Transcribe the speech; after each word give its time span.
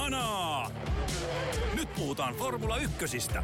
kanaa! 0.00 0.70
Nyt 1.76 1.88
puhutaan 1.96 2.34
Formula 2.34 2.76
Ykkösistä. 2.76 3.42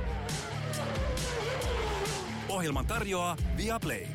Ohjelman 2.48 2.86
tarjoaa 2.86 3.36
Viaplay. 3.56 4.06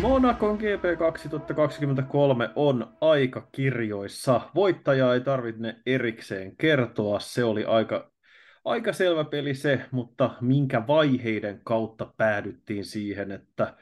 Monacon 0.00 0.56
GP 0.56 0.98
2023 0.98 2.50
on 2.56 2.96
aika 3.00 3.48
kirjoissa. 3.52 4.40
Voittajaa 4.54 5.14
ei 5.14 5.20
tarvitse 5.20 5.74
erikseen 5.86 6.56
kertoa. 6.56 7.20
Se 7.20 7.44
oli 7.44 7.64
aika, 7.64 8.10
aika 8.64 8.92
selvä 8.92 9.24
peli 9.24 9.54
se, 9.54 9.80
mutta 9.90 10.30
minkä 10.40 10.86
vaiheiden 10.86 11.60
kautta 11.64 12.12
päädyttiin 12.16 12.84
siihen, 12.84 13.32
että 13.32 13.74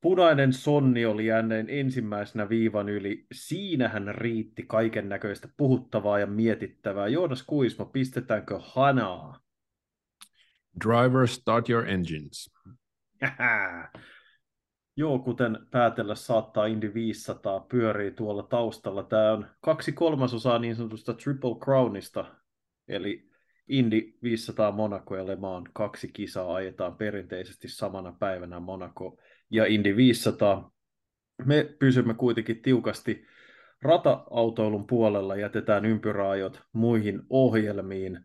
punainen 0.00 0.52
sonni 0.52 1.06
oli 1.06 1.26
jänneen 1.26 1.70
ensimmäisenä 1.70 2.48
viivan 2.48 2.88
yli. 2.88 3.26
Siinähän 3.32 4.14
riitti 4.14 4.62
kaiken 4.62 5.08
näköistä 5.08 5.48
puhuttavaa 5.56 6.18
ja 6.18 6.26
mietittävää. 6.26 7.08
Joonas 7.08 7.42
Kuisma, 7.42 7.84
pistetäänkö 7.84 8.58
hanaa? 8.62 9.40
Driver, 10.84 11.26
start 11.26 11.70
your 11.70 11.88
engines. 11.88 12.50
Joo, 14.96 15.18
kuten 15.18 15.58
päätellä 15.70 16.14
saattaa 16.14 16.66
Indy 16.66 16.94
500 16.94 17.60
pyörii 17.60 18.10
tuolla 18.10 18.42
taustalla. 18.42 19.02
Tämä 19.02 19.32
on 19.32 19.46
kaksi 19.60 19.92
kolmasosaa 19.92 20.58
niin 20.58 20.76
sanotusta 20.76 21.14
Triple 21.14 21.54
Crownista, 21.64 22.24
eli 22.88 23.30
Indy 23.68 24.18
500 24.22 24.72
Monaco 24.72 25.16
ja 25.16 25.26
Le 25.26 25.36
Mans. 25.36 25.70
Kaksi 25.72 26.08
kisaa 26.08 26.54
ajetaan 26.54 26.96
perinteisesti 26.96 27.68
samana 27.68 28.12
päivänä 28.12 28.60
Monaco 28.60 29.18
ja 29.50 29.66
Indy 29.66 29.96
500. 29.96 30.70
Me 31.44 31.76
pysymme 31.78 32.14
kuitenkin 32.14 32.62
tiukasti 32.62 33.24
rata-autoilun 33.82 34.86
puolella, 34.86 35.36
jätetään 35.36 35.84
ympyräajot 35.84 36.62
muihin 36.72 37.22
ohjelmiin. 37.30 38.20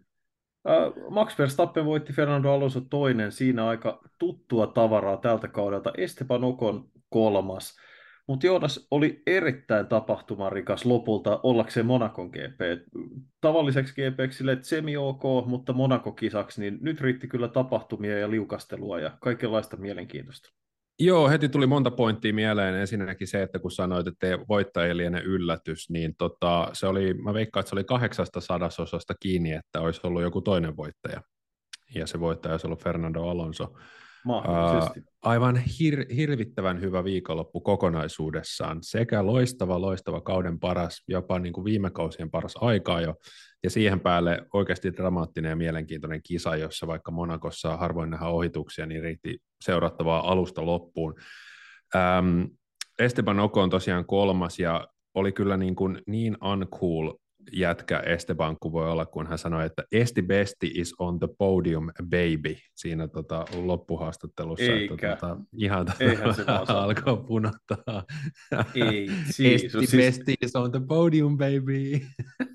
Max 1.10 1.40
Verstappen 1.40 1.86
voitti 1.86 2.14
Fernando 2.14 2.52
Alonso 2.52 2.82
toinen, 2.82 3.32
siinä 3.32 3.68
aika 3.68 4.02
tuttua 4.20 4.68
tavaraa 4.68 5.18
tältä 5.18 5.48
kaudelta. 5.48 5.94
Esteban 5.98 6.44
Ocon 6.44 6.90
kolmas. 7.10 7.76
Mutta 8.28 8.48
Joonas 8.48 8.88
oli 8.92 9.22
erittäin 9.28 9.88
tapahtumarikas 9.88 10.86
lopulta 10.86 11.40
ollakseen 11.44 11.86
Monakon 11.86 12.30
GP. 12.30 12.60
Tavalliseksi 13.42 13.94
GP 13.94 14.32
sille 14.32 14.58
semi 14.62 14.98
ok, 14.98 15.24
mutta 15.46 15.74
Monaco-kisaksi, 15.74 16.62
niin 16.62 16.78
nyt 16.82 17.02
riitti 17.02 17.28
kyllä 17.28 17.48
tapahtumia 17.48 18.20
ja 18.20 18.32
liukastelua 18.32 19.00
ja 19.00 19.18
kaikenlaista 19.22 19.78
mielenkiintoista. 19.78 20.62
Joo, 21.06 21.30
heti 21.30 21.50
tuli 21.50 21.68
monta 21.68 21.92
pointtia 21.92 22.34
mieleen. 22.34 22.76
Ensinnäkin 22.76 23.28
se, 23.28 23.42
että 23.42 23.59
kun 23.59 23.72
sanoit, 23.72 24.08
että 24.08 24.28
voittaja 24.50 24.98
liene 24.98 25.22
yllätys, 25.22 25.90
niin 25.90 26.16
tota, 26.18 26.70
se 26.73 26.88
oli, 26.88 27.14
mä 27.14 27.34
veikkaan, 27.34 27.62
että 27.62 27.70
se 27.70 27.76
oli 27.76 27.84
kahdeksasta 27.84 28.42
sadasosasta 28.42 29.14
kiinni, 29.20 29.52
että 29.52 29.81
olisi 29.81 30.02
ollut 30.04 30.22
joku 30.22 30.42
toinen 30.42 30.78
voittaja. 30.78 31.22
Ja 31.96 32.08
se 32.08 32.20
voittaja 32.20 32.54
olisi 32.54 32.68
ollut 32.68 32.84
Fernando 32.84 33.22
Alonso. 33.24 33.74
Mahdollisesti. 34.26 35.00
Uh, 35.00 35.06
aivan 35.22 35.56
hir- 35.56 36.16
hirvittävän 36.16 36.81
hyvä 36.81 37.04
viikonloppu 37.04 37.62
kokonaisuudessaan. 37.62 38.78
Sekä 38.81 39.26
loistava, 39.26 39.81
loistava 39.81 40.22
kauden 40.22 40.59
paras, 40.59 41.04
jopa 41.08 41.40
niin 41.40 41.54
kuin 41.54 41.66
viime 41.66 41.90
kausien 41.90 42.31
paras 42.31 42.54
aikaa 42.62 43.02
jo. 43.02 43.16
Ja 43.64 43.69
siihen 43.69 44.00
päälle 44.00 44.45
oikeasti 44.53 44.94
dramaattinen 44.94 45.50
ja 45.50 45.56
mielenkiintoinen 45.56 46.23
kisa, 46.23 46.56
jossa 46.56 46.88
vaikka 46.88 47.11
Monakossa 47.11 47.78
harvoin 47.78 48.09
nähdään 48.09 48.31
ohituksia, 48.31 48.86
niin 48.86 49.03
riitti 49.03 49.38
seurattavaa 49.61 50.31
alusta 50.31 50.66
loppuun. 50.66 51.16
Ähm, 51.95 52.41
Esteban 53.00 53.39
Ocon 53.39 53.69
tosiaan 53.69 54.06
kolmas 54.06 54.59
ja 54.59 54.88
oli 55.14 55.31
kyllä 55.31 55.58
niin, 55.58 55.75
kuin 55.75 56.02
niin 56.08 56.38
uncool 56.44 57.14
jätkä 57.52 58.00
Esteban 58.00 58.58
voi 58.72 58.92
olla, 58.92 59.06
kun 59.06 59.28
hän 59.28 59.38
sanoi, 59.38 59.66
että 59.66 59.84
Esti 59.92 60.22
Besti 60.22 60.72
is 60.76 60.96
on 61.00 61.20
the 61.20 61.28
podium 61.38 61.90
baby 62.04 62.56
siinä 62.76 63.08
tota, 63.08 63.46
loppuhaastattelussa. 63.56 64.66
Eikä. 64.66 64.94
Että, 64.94 65.28
tota, 65.28 65.38
ihan 65.58 65.86
vaan 66.48 66.66
alkaa 66.68 67.18
punottaa. 67.18 68.03
Ei, 68.76 69.09
siis, 69.32 69.64
Esti 69.64 69.78
siis, 69.78 69.92
Besti 69.92 70.34
is 70.42 70.56
on 70.56 70.72
the 70.72 70.82
podium 70.88 71.38
baby. 71.38 72.00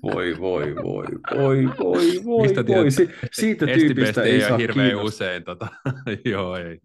voi, 0.03 0.39
voi, 0.39 0.75
voi, 0.75 1.05
voi, 1.35 1.65
voi, 1.65 2.23
voi, 2.25 2.47
Mistä 2.47 2.67
voi. 2.67 2.91
Si- 2.91 3.09
siitä 3.31 3.65
Esti 3.65 3.79
tyypistä 3.79 4.21
Besti 4.21 4.29
ei 4.29 4.35
ole 4.39 4.47
saa 4.47 4.57
hirveän 4.57 5.01
usein. 5.01 5.43
Tota, 5.43 5.67
joo, 6.31 6.55
ei. 6.55 6.79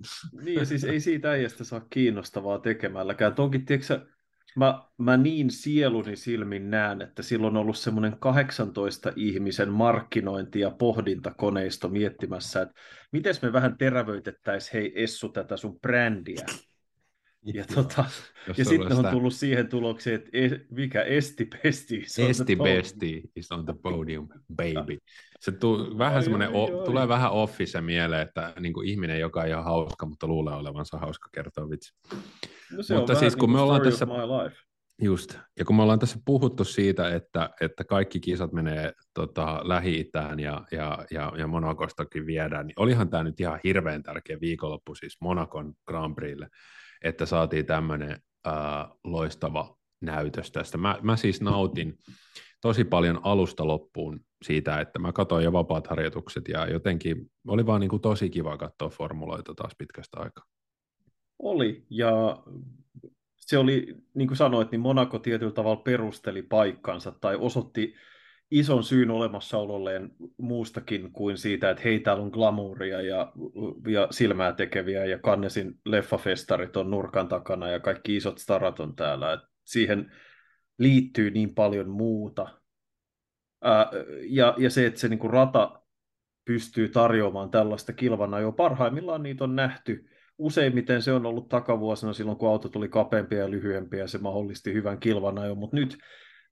Niin, 0.44 0.66
siis 0.66 0.84
ei 0.84 1.00
siitä 1.00 1.30
äijästä 1.30 1.64
saa 1.64 1.80
kiinnostavaa 1.90 2.58
tekemälläkään. 2.58 3.34
Tonkin, 3.34 3.64
tiedätkö, 3.64 4.13
mä, 4.56 4.82
mä 4.98 5.16
niin 5.16 5.50
sieluni 5.50 6.16
silmin 6.16 6.70
näen, 6.70 7.02
että 7.02 7.22
silloin 7.22 7.56
on 7.56 7.62
ollut 7.62 7.76
semmoinen 7.76 8.16
18 8.18 9.12
ihmisen 9.16 9.68
markkinointi- 9.68 10.60
ja 10.60 10.70
pohdintakoneisto 10.70 11.88
miettimässä, 11.88 12.62
että 12.62 12.74
miten 13.12 13.34
me 13.42 13.52
vähän 13.52 13.78
terävöitettäisiin, 13.78 14.72
hei 14.72 15.02
Essu, 15.02 15.28
tätä 15.28 15.56
sun 15.56 15.80
brändiä. 15.80 16.46
Ja, 17.54 17.64
tota, 17.74 18.04
Jos 18.48 18.58
ja 18.58 18.64
sitten 18.64 18.96
on 18.96 19.06
tullut 19.06 19.34
siihen 19.34 19.68
tulokseen, 19.68 20.14
että 20.16 20.30
e, 20.32 20.50
mikä 20.70 21.02
esti 21.02 21.48
pesti. 21.62 22.04
se 22.06 22.24
on 22.24 22.30
Esti 22.30 22.44
the 22.44 22.56
podium. 22.56 22.76
Besti 22.76 23.22
is 23.36 23.52
on 23.52 23.64
the 23.64 23.74
podium, 23.82 24.28
baby. 24.56 24.98
Se 25.40 25.52
tu, 25.52 25.98
vähän 25.98 26.22
semmoinen, 26.22 26.48
ai, 26.48 26.54
o, 26.54 26.78
ai. 26.80 26.84
tulee 26.84 27.08
vähän 27.08 27.32
office 27.32 27.80
mieleen, 27.80 28.22
että 28.22 28.52
niin 28.60 28.72
kuin 28.72 28.88
ihminen, 28.88 29.20
joka 29.20 29.44
ei 29.44 29.54
ole 29.54 29.62
hauska, 29.62 30.06
mutta 30.06 30.26
luulee 30.26 30.54
olevansa 30.54 30.98
hauska 30.98 31.28
kertoa 31.32 31.70
vitsi. 31.70 31.92
No, 32.76 32.82
se 32.82 32.94
Mutta 32.96 33.12
on 33.12 33.18
siis 33.18 33.36
kun 33.36 33.48
niin 33.48 33.56
me 33.56 33.62
ollaan 33.62 33.82
tässä-. 33.82 34.06
Just. 35.02 35.38
Ja 35.58 35.64
kun 35.64 35.76
me 35.76 35.82
ollaan 35.82 35.98
tässä 35.98 36.18
puhuttu 36.24 36.64
siitä, 36.64 37.14
että, 37.14 37.50
että 37.60 37.84
kaikki 37.84 38.20
kisat 38.20 38.52
menee 38.52 38.92
tota, 39.14 39.60
Lähi-Itään 39.62 40.40
ja, 40.40 40.64
ja, 40.72 41.04
ja, 41.10 41.32
ja 41.38 41.46
Monakostakin 41.46 42.26
viedään, 42.26 42.66
niin 42.66 42.74
olihan 42.80 43.10
tämä 43.10 43.24
nyt 43.24 43.40
ihan 43.40 43.60
hirveän 43.64 44.02
tärkeä 44.02 44.40
viikonloppu 44.40 44.94
siis 44.94 45.16
Monakon 45.20 45.74
Grand 45.86 46.14
Prixlle, 46.14 46.48
että 47.04 47.26
saatiin 47.26 47.66
tämmöinen 47.66 48.18
äh, 48.46 48.54
loistava 49.04 49.76
näytös 50.00 50.50
tästä. 50.50 50.78
Mä, 50.78 50.98
mä 51.02 51.16
siis 51.16 51.40
nautin 51.40 51.98
tosi 52.60 52.84
paljon 52.84 53.20
alusta 53.22 53.66
loppuun 53.66 54.20
siitä, 54.44 54.80
että 54.80 54.98
mä 54.98 55.12
katsoin 55.12 55.44
jo 55.44 55.52
vapaat 55.52 55.86
harjoitukset 55.86 56.48
ja 56.48 56.66
jotenkin 56.66 57.30
oli 57.48 57.66
vaan 57.66 57.80
niin 57.80 57.90
kuin 57.90 58.02
tosi 58.02 58.30
kiva 58.30 58.58
katsoa 58.58 58.88
formuloita 58.88 59.54
taas 59.54 59.72
pitkästä 59.78 60.20
aikaa. 60.20 60.44
Oli, 61.38 61.86
ja 61.90 62.42
se 63.36 63.58
oli, 63.58 63.96
niin 64.14 64.28
kuin 64.28 64.36
sanoit, 64.36 64.70
niin 64.70 64.80
Monaco 64.80 65.18
tietyllä 65.18 65.52
tavalla 65.52 65.82
perusteli 65.82 66.42
paikkansa 66.42 67.12
tai 67.20 67.36
osoitti 67.36 67.94
ison 68.50 68.84
syyn 68.84 69.10
olemassaololleen 69.10 70.10
muustakin 70.38 71.12
kuin 71.12 71.38
siitä, 71.38 71.70
että 71.70 71.82
hei, 71.82 72.00
täällä 72.00 72.22
on 72.22 72.30
glamouria 72.30 73.00
ja, 73.00 73.32
ja 73.88 74.08
silmää 74.10 74.52
tekeviä 74.52 75.04
ja 75.04 75.18
Kannesin 75.18 75.80
leffafestarit 75.84 76.76
on 76.76 76.90
nurkan 76.90 77.28
takana 77.28 77.68
ja 77.68 77.80
kaikki 77.80 78.16
isot 78.16 78.38
starat 78.38 78.80
on 78.80 78.96
täällä. 78.96 79.32
Et 79.32 79.40
siihen 79.64 80.12
liittyy 80.78 81.30
niin 81.30 81.54
paljon 81.54 81.88
muuta. 81.88 82.48
Ää, 83.62 83.90
ja, 84.28 84.54
ja 84.58 84.70
se, 84.70 84.86
että 84.86 85.00
se 85.00 85.08
niin 85.08 85.18
kuin 85.18 85.32
rata 85.32 85.80
pystyy 86.44 86.88
tarjoamaan 86.88 87.50
tällaista 87.50 87.92
kilvana 87.92 88.40
jo 88.40 88.52
parhaimmillaan 88.52 89.22
niitä 89.22 89.44
on 89.44 89.56
nähty. 89.56 90.08
Useimmiten 90.38 91.02
se 91.02 91.12
on 91.12 91.26
ollut 91.26 91.48
takavuosina 91.48 92.12
silloin, 92.12 92.38
kun 92.38 92.48
auto 92.48 92.68
tuli 92.68 92.88
kapeampia 92.88 93.38
ja 93.38 93.50
lyhyempiä 93.50 94.00
ja 94.00 94.08
se 94.08 94.18
mahdollisti 94.18 94.72
hyvän 94.72 95.00
kilvan 95.00 95.46
jo, 95.46 95.54
mutta 95.54 95.76
nyt 95.76 95.98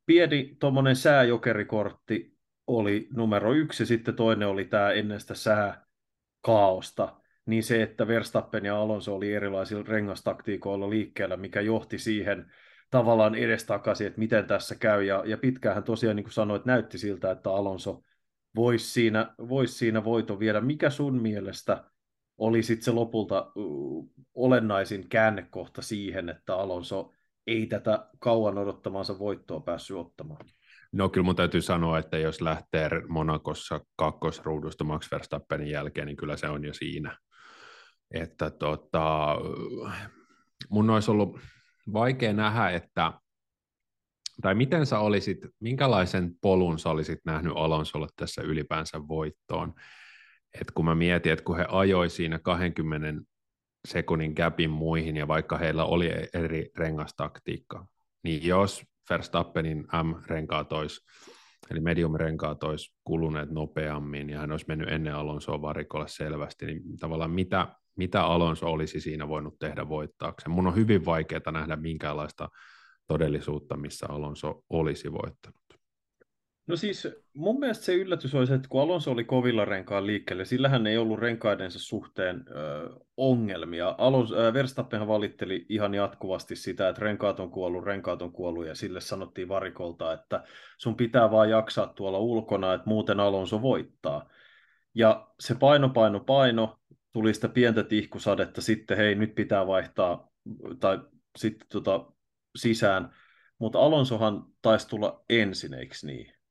pieni 0.06 0.56
tuommoinen 0.60 0.97
sääjokerikortti 0.97 2.32
oli 2.66 3.09
numero 3.12 3.53
yksi, 3.53 3.87
sitten 3.87 4.16
toinen 4.16 4.48
oli 4.48 4.65
tämä 4.65 4.91
ennen 4.91 5.20
sitä 5.20 5.34
sääkaaosta, 5.34 7.16
niin 7.47 7.62
se, 7.62 7.82
että 7.82 8.06
Verstappen 8.06 8.65
ja 8.65 8.81
Alonso 8.81 9.15
oli 9.15 9.32
erilaisilla 9.32 9.84
rengastaktiikoilla 9.88 10.91
liikkeellä, 10.91 11.37
mikä 11.37 11.61
johti 11.61 11.99
siihen 11.99 12.52
tavallaan 12.90 13.35
edestakaisin, 13.35 14.06
että 14.06 14.19
miten 14.19 14.46
tässä 14.46 14.75
käy, 14.75 15.05
ja, 15.05 15.23
ja 15.26 15.38
pitkäänhän 15.38 15.85
tosiaan, 15.85 16.17
niin 16.17 16.25
kuin 16.25 16.32
sanoit, 16.32 16.64
näytti 16.64 16.99
siltä, 16.99 17.31
että 17.31 17.50
Alonso 17.50 18.02
voisi 18.56 18.93
siinä, 18.93 19.35
vois 19.49 19.78
siinä 19.78 20.05
voiton 20.05 20.38
viedä. 20.38 20.61
Mikä 20.61 20.90
sun 20.90 21.23
mielestä 21.23 21.85
oli 22.38 22.62
sitten 22.62 22.84
se 22.84 22.90
lopulta 22.90 23.52
olennaisin 24.34 25.08
käännekohta 25.08 25.82
siihen, 25.82 26.29
että 26.29 26.56
Alonso 26.56 27.12
ei 27.46 27.67
tätä 27.67 28.06
kauan 28.19 28.58
odottamansa 28.58 29.19
voittoa 29.19 29.61
päässyt 29.61 29.96
ottamaan? 29.96 30.46
No 30.93 31.08
kyllä 31.08 31.25
mun 31.25 31.37
täytyy 31.37 31.62
sanoa, 31.62 31.99
että 31.99 32.19
jos 32.19 32.40
lähtee 32.40 32.90
Monakossa 33.08 33.81
kakkosruudusta 33.96 34.84
Max 34.84 35.11
Verstappenin 35.12 35.70
jälkeen, 35.70 36.06
niin 36.06 36.17
kyllä 36.17 36.37
se 36.37 36.49
on 36.49 36.64
jo 36.64 36.75
siinä. 36.75 37.19
Että 38.11 38.50
tota, 38.50 39.37
mun 40.70 40.90
olisi 40.90 41.11
ollut 41.11 41.38
vaikea 41.93 42.32
nähdä, 42.32 42.70
että 42.70 43.12
tai 44.43 44.55
miten 44.55 44.87
sä 44.87 44.99
olisit, 44.99 45.38
minkälaisen 45.61 46.35
polun 46.40 46.78
sä 46.78 46.90
olisit 46.90 47.19
nähnyt 47.25 47.52
Alonsolle 47.56 48.06
tässä 48.17 48.43
ylipäänsä 48.43 49.08
voittoon? 49.08 49.75
Et 50.60 50.70
kun 50.70 50.84
mä 50.84 50.94
mietin, 50.94 51.32
että 51.32 51.44
kun 51.44 51.56
he 51.56 51.66
ajoi 51.69 52.10
siinä 52.10 52.38
20 52.38 53.22
sekunnin 53.88 54.32
gapin 54.37 54.70
muihin, 54.70 55.16
ja 55.16 55.28
vaikka 55.28 55.58
heillä 55.58 55.84
oli 55.84 56.10
eri 56.34 56.70
rengastaktiikka, 56.76 57.87
niin 58.25 58.46
jos 58.46 58.84
Verstappenin 59.10 59.78
M-renkaat 59.78 60.72
olisi, 60.72 61.00
eli 61.70 61.81
medium-renkaat 61.81 62.64
olisi 62.64 62.94
kuluneet 63.04 63.50
nopeammin 63.50 64.31
ja 64.31 64.38
hän 64.38 64.50
olisi 64.50 64.64
mennyt 64.69 64.88
ennen 64.88 65.14
Alonsoa 65.14 65.62
varikolle 65.62 66.08
selvästi, 66.08 66.66
niin 66.66 66.99
tavallaan 67.00 67.31
mitä, 67.31 67.69
mitä 67.96 68.25
Alonso 68.25 68.66
olisi 68.66 69.00
siinä 69.00 69.28
voinut 69.28 69.58
tehdä 69.58 69.88
voittaakseen? 69.88 70.50
Mun 70.50 70.66
on 70.66 70.75
hyvin 70.75 71.04
vaikeaa 71.04 71.52
nähdä 71.52 71.76
minkäänlaista 71.76 72.49
todellisuutta, 73.06 73.76
missä 73.76 74.06
Alonso 74.08 74.64
olisi 74.70 75.12
voittanut. 75.12 75.62
No 76.67 76.76
siis 76.76 77.09
mun 77.35 77.61
mielestä 77.61 77.85
se 77.85 77.94
yllätys 77.94 78.35
olisi, 78.35 78.55
että 78.55 78.69
kun 78.69 78.82
Alonso 78.82 79.11
oli 79.11 79.25
kovilla 79.25 79.64
renkaan 79.64 80.06
liikkeelle, 80.06 80.44
sillähän 80.44 80.87
ei 80.87 80.99
ollut 80.99 81.19
renkaidensa 81.19 81.79
suhteen 81.79 82.44
ö, 82.49 82.91
ongelmia. 83.17 83.94
Alonso, 83.99 84.37
ö, 84.37 84.53
Verstappenhan 84.53 85.09
valitteli 85.09 85.67
ihan 85.69 85.94
jatkuvasti 85.94 86.56
sitä, 86.56 86.88
että 86.88 87.03
renkaat 87.03 87.41
on 87.41 87.50
kuollut, 87.50 87.85
renkaat 87.85 88.23
on 88.23 88.32
kuollut, 88.32 88.67
ja 88.67 88.75
sille 88.75 89.00
sanottiin 89.00 89.49
varikolta, 89.49 90.12
että 90.12 90.44
sun 90.79 90.97
pitää 90.97 91.31
vaan 91.31 91.50
jaksaa 91.50 91.87
tuolla 91.87 92.19
ulkona, 92.19 92.75
että 92.75 92.88
muuten 92.88 93.20
Alonso 93.20 93.62
voittaa. 93.62 94.31
Ja 94.94 95.29
se 95.41 95.55
paino, 95.55 95.88
paino, 95.88 96.20
paino, 96.20 96.79
tuli 97.12 97.35
sitä 97.35 97.49
pientä 97.49 97.82
tihkusadetta, 97.82 98.61
sitten 98.61 98.97
hei, 98.97 99.14
nyt 99.14 99.35
pitää 99.35 99.67
vaihtaa, 99.67 100.31
tai 100.81 101.00
sitten 101.38 101.69
tota, 101.69 102.12
sisään, 102.56 103.14
mutta 103.59 103.79
Alonsohan 103.79 104.44
taisi 104.62 104.88
tulla 104.88 105.25
ensin, 105.29 105.75
eikö 105.75 105.94
niin? 106.03 106.42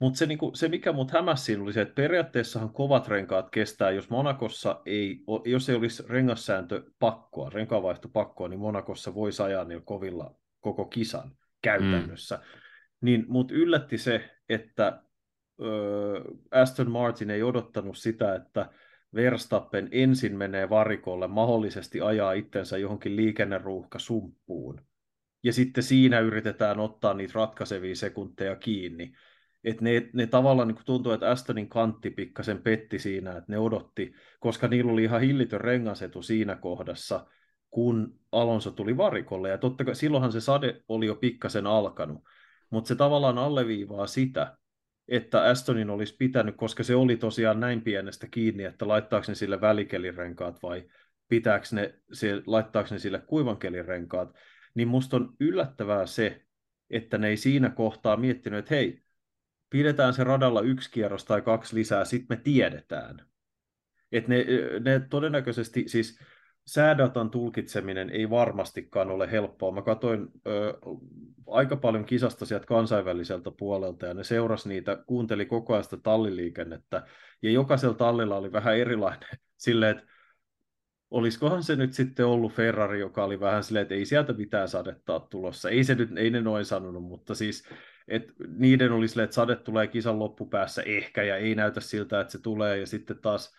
Mutta 0.00 0.18
se, 0.18 0.26
niinku, 0.26 0.50
se, 0.54 0.68
mikä 0.68 0.92
mut 0.92 1.10
hämäsi 1.10 1.44
siinä 1.44 1.62
oli 1.62 1.72
se, 1.72 1.80
että 1.80 1.94
periaatteessahan 1.94 2.72
kovat 2.72 3.08
renkaat 3.08 3.50
kestää, 3.50 3.90
jos 3.90 4.10
Monakossa 4.10 4.82
ei, 4.86 5.24
jos 5.44 5.68
ei 5.68 5.76
olisi 5.76 6.02
rengassääntö 6.08 6.82
pakkoa, 6.98 7.50
renkaavaihto 7.50 8.08
pakkoa, 8.08 8.48
niin 8.48 8.60
Monakossa 8.60 9.14
voisi 9.14 9.42
ajaa 9.42 9.64
niin 9.64 9.84
kovilla 9.84 10.34
koko 10.60 10.84
kisan 10.84 11.36
käytännössä. 11.62 12.36
Mm. 12.36 12.42
Niin 13.00 13.24
mut 13.28 13.50
yllätti 13.50 13.98
se, 13.98 14.30
että 14.48 15.02
ö, 15.60 15.64
Aston 16.50 16.90
Martin 16.90 17.30
ei 17.30 17.42
odottanut 17.42 17.98
sitä, 17.98 18.34
että 18.34 18.70
Verstappen 19.14 19.88
ensin 19.90 20.36
menee 20.36 20.70
varikolle, 20.70 21.26
mahdollisesti 21.26 22.00
ajaa 22.00 22.32
itsensä 22.32 22.78
johonkin 22.78 23.16
liikenneruuhka 23.16 23.98
sumppuun. 23.98 24.80
Ja 25.44 25.52
sitten 25.52 25.82
siinä 25.82 26.20
yritetään 26.20 26.80
ottaa 26.80 27.14
niitä 27.14 27.32
ratkaisevia 27.34 27.94
sekunteja 27.94 28.56
kiinni 28.56 29.12
että 29.66 29.84
ne, 29.84 30.10
ne 30.12 30.26
tavallaan 30.26 30.68
niin 30.68 30.78
tuntuu, 30.84 31.12
että 31.12 31.30
Astonin 31.30 31.68
kantti 31.68 32.10
pikkasen 32.10 32.62
petti 32.62 32.98
siinä, 32.98 33.30
että 33.30 33.52
ne 33.52 33.58
odotti, 33.58 34.14
koska 34.40 34.68
niillä 34.68 34.92
oli 34.92 35.04
ihan 35.04 35.20
hillitön 35.20 35.60
rengasetu 35.60 36.22
siinä 36.22 36.56
kohdassa, 36.56 37.26
kun 37.70 38.20
Alonso 38.32 38.70
tuli 38.70 38.96
varikolle, 38.96 39.48
ja 39.48 39.58
totta 39.58 39.84
kai 39.84 39.94
silloinhan 39.94 40.32
se 40.32 40.40
sade 40.40 40.80
oli 40.88 41.06
jo 41.06 41.14
pikkasen 41.14 41.66
alkanut, 41.66 42.24
mutta 42.70 42.88
se 42.88 42.94
tavallaan 42.94 43.38
alleviivaa 43.38 44.06
sitä, 44.06 44.56
että 45.08 45.42
Astonin 45.42 45.90
olisi 45.90 46.16
pitänyt, 46.18 46.56
koska 46.56 46.82
se 46.82 46.94
oli 46.94 47.16
tosiaan 47.16 47.60
näin 47.60 47.82
pienestä 47.82 48.26
kiinni, 48.30 48.64
että 48.64 48.88
laittaako 48.88 49.24
ne 49.28 49.34
sille 49.34 49.60
välikelirenkaat 49.60 50.62
vai 50.62 50.84
pitääkö 51.28 51.66
ne, 51.72 51.94
se, 52.12 52.42
laittaako 52.46 52.88
ne 52.90 52.98
sille 52.98 53.18
kuivankelirenkaat, 53.26 54.34
niin 54.74 54.88
musta 54.88 55.16
on 55.16 55.34
yllättävää 55.40 56.06
se, 56.06 56.42
että 56.90 57.18
ne 57.18 57.28
ei 57.28 57.36
siinä 57.36 57.70
kohtaa 57.70 58.16
miettinyt, 58.16 58.58
että 58.58 58.74
hei, 58.74 59.05
pidetään 59.70 60.14
se 60.14 60.24
radalla 60.24 60.60
yksi 60.60 60.90
kierros 60.90 61.24
tai 61.24 61.42
kaksi 61.42 61.76
lisää, 61.76 62.04
sitten 62.04 62.38
me 62.38 62.42
tiedetään. 62.44 63.26
Että 64.12 64.28
ne, 64.28 64.44
ne 64.84 65.00
todennäköisesti, 65.10 65.84
siis 65.86 66.18
säädatan 66.66 67.30
tulkitseminen 67.30 68.10
ei 68.10 68.30
varmastikaan 68.30 69.10
ole 69.10 69.30
helppoa. 69.30 69.72
Mä 69.72 69.82
katsoin 69.82 70.28
ö, 70.46 70.78
aika 71.46 71.76
paljon 71.76 72.04
kisasta 72.04 72.46
sieltä 72.46 72.66
kansainväliseltä 72.66 73.50
puolelta 73.50 74.06
ja 74.06 74.14
ne 74.14 74.24
seurasi 74.24 74.68
niitä, 74.68 75.02
kuunteli 75.06 75.46
koko 75.46 75.72
ajan 75.72 75.84
sitä 75.84 75.96
talliliikennettä 75.96 77.06
ja 77.42 77.50
jokaisella 77.50 77.94
tallilla 77.94 78.36
oli 78.36 78.52
vähän 78.52 78.76
erilainen 78.76 79.28
silleen, 79.56 79.98
että 79.98 80.12
olisikohan 81.10 81.62
se 81.62 81.76
nyt 81.76 81.92
sitten 81.92 82.26
ollut 82.26 82.52
Ferrari, 82.52 83.00
joka 83.00 83.24
oli 83.24 83.40
vähän 83.40 83.64
silleen, 83.64 83.82
että 83.82 83.94
ei 83.94 84.06
sieltä 84.06 84.32
mitään 84.32 84.68
sadettaa 84.68 85.20
tulossa. 85.20 85.70
Ei, 85.70 85.84
se 85.84 85.94
nyt, 85.94 86.10
ei 86.16 86.30
ne 86.30 86.40
noin 86.40 86.64
sanonut, 86.64 87.04
mutta 87.04 87.34
siis 87.34 87.68
että 88.08 88.32
niiden 88.56 88.92
oli 88.92 89.08
silleen, 89.08 89.24
että 89.24 89.34
sade 89.34 89.56
tulee 89.56 89.86
kisan 89.86 90.18
loppupäässä 90.18 90.82
ehkä, 90.82 91.22
ja 91.22 91.36
ei 91.36 91.54
näytä 91.54 91.80
siltä, 91.80 92.20
että 92.20 92.32
se 92.32 92.38
tulee, 92.38 92.78
ja 92.78 92.86
sitten 92.86 93.18
taas 93.18 93.54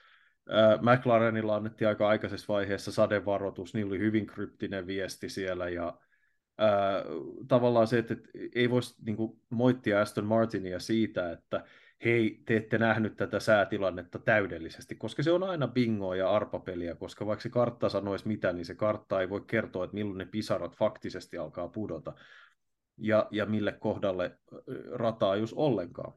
äh, 0.52 0.80
McLarenilla 0.82 1.56
annettiin 1.56 1.88
aika 1.88 2.08
aikaisessa 2.08 2.54
vaiheessa 2.54 2.92
sadevaroitus, 2.92 3.74
niin 3.74 3.88
oli 3.88 4.00
hyvin 4.00 4.26
kryptinen 4.26 4.88
viesti 4.88 5.30
siellä, 5.30 5.70
ja 5.70 5.98
äh, 6.62 7.04
tavallaan 7.48 7.88
se, 7.88 7.98
että, 7.98 8.14
että 8.14 8.30
ei 8.56 8.70
voisi 8.70 8.96
niin 9.06 9.18
kuin, 9.18 9.42
moittia 9.50 10.02
Aston 10.02 10.26
Martinia 10.26 10.80
siitä, 10.80 11.32
että 11.32 11.64
hei, 12.06 12.42
te 12.46 12.58
ette 12.58 12.78
nähnyt 12.78 13.18
tätä 13.18 13.40
säätilannetta 13.40 14.20
täydellisesti, 14.20 14.96
koska 14.96 15.24
se 15.24 15.32
on 15.32 15.44
aina 15.44 15.68
bingoa 15.68 16.16
ja 16.16 16.32
arpapeliä, 16.32 16.96
koska 16.96 17.26
vaikka 17.26 17.44
se 17.44 17.50
kartta 17.50 17.90
sanoisi 17.90 18.28
mitä, 18.28 18.54
niin 18.54 18.66
se 18.66 18.76
kartta 18.76 19.22
ei 19.22 19.30
voi 19.30 19.44
kertoa, 19.48 19.84
että 19.84 19.94
milloin 19.94 20.18
ne 20.18 20.26
pisarat 20.26 20.76
faktisesti 20.76 21.38
alkaa 21.38 21.68
pudota 21.68 22.14
ja, 22.98 23.28
ja 23.32 23.46
mille 23.46 23.72
kohdalle 23.72 24.40
rataa 24.92 25.36
just 25.36 25.54
ollenkaan. 25.56 26.14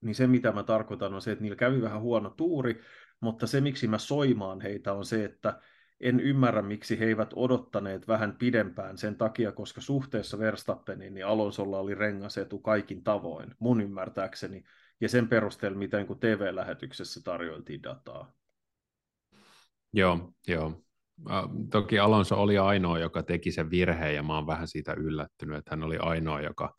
Niin 0.00 0.14
se, 0.14 0.26
mitä 0.26 0.52
mä 0.52 0.62
tarkoitan, 0.62 1.14
on 1.14 1.22
se, 1.22 1.32
että 1.32 1.42
niillä 1.42 1.56
kävi 1.56 1.82
vähän 1.82 2.00
huono 2.00 2.30
tuuri, 2.30 2.80
mutta 3.20 3.46
se, 3.46 3.60
miksi 3.60 3.88
mä 3.88 3.98
soimaan 3.98 4.60
heitä, 4.60 4.92
on 4.92 5.04
se, 5.04 5.24
että 5.24 5.60
en 6.00 6.20
ymmärrä, 6.20 6.62
miksi 6.62 6.98
he 6.98 7.04
eivät 7.04 7.30
odottaneet 7.36 8.08
vähän 8.08 8.36
pidempään 8.36 8.98
sen 8.98 9.16
takia, 9.16 9.52
koska 9.52 9.80
suhteessa 9.80 10.38
Verstappeniin 10.38 11.14
niin 11.14 11.26
Alonsolla 11.26 11.78
oli 11.78 11.94
rengasetu 11.94 12.58
kaikin 12.58 13.04
tavoin, 13.04 13.54
mun 13.58 13.80
ymmärtääkseni, 13.80 14.64
ja 15.00 15.08
sen 15.08 15.28
perusteella, 15.28 15.78
mitä 15.78 15.96
niin 15.96 16.18
TV-lähetyksessä 16.20 17.20
tarjoiltiin 17.24 17.82
dataa. 17.82 18.32
Joo, 19.92 20.32
joo. 20.46 20.83
Toki 21.70 21.98
Alonso 21.98 22.42
oli 22.42 22.58
ainoa, 22.58 22.98
joka 22.98 23.22
teki 23.22 23.52
sen 23.52 23.70
virheen, 23.70 24.14
ja 24.14 24.22
mä 24.22 24.34
oon 24.34 24.46
vähän 24.46 24.68
siitä 24.68 24.94
yllättynyt, 24.94 25.58
että 25.58 25.70
hän 25.70 25.82
oli 25.82 25.96
ainoa, 25.96 26.40
joka 26.40 26.74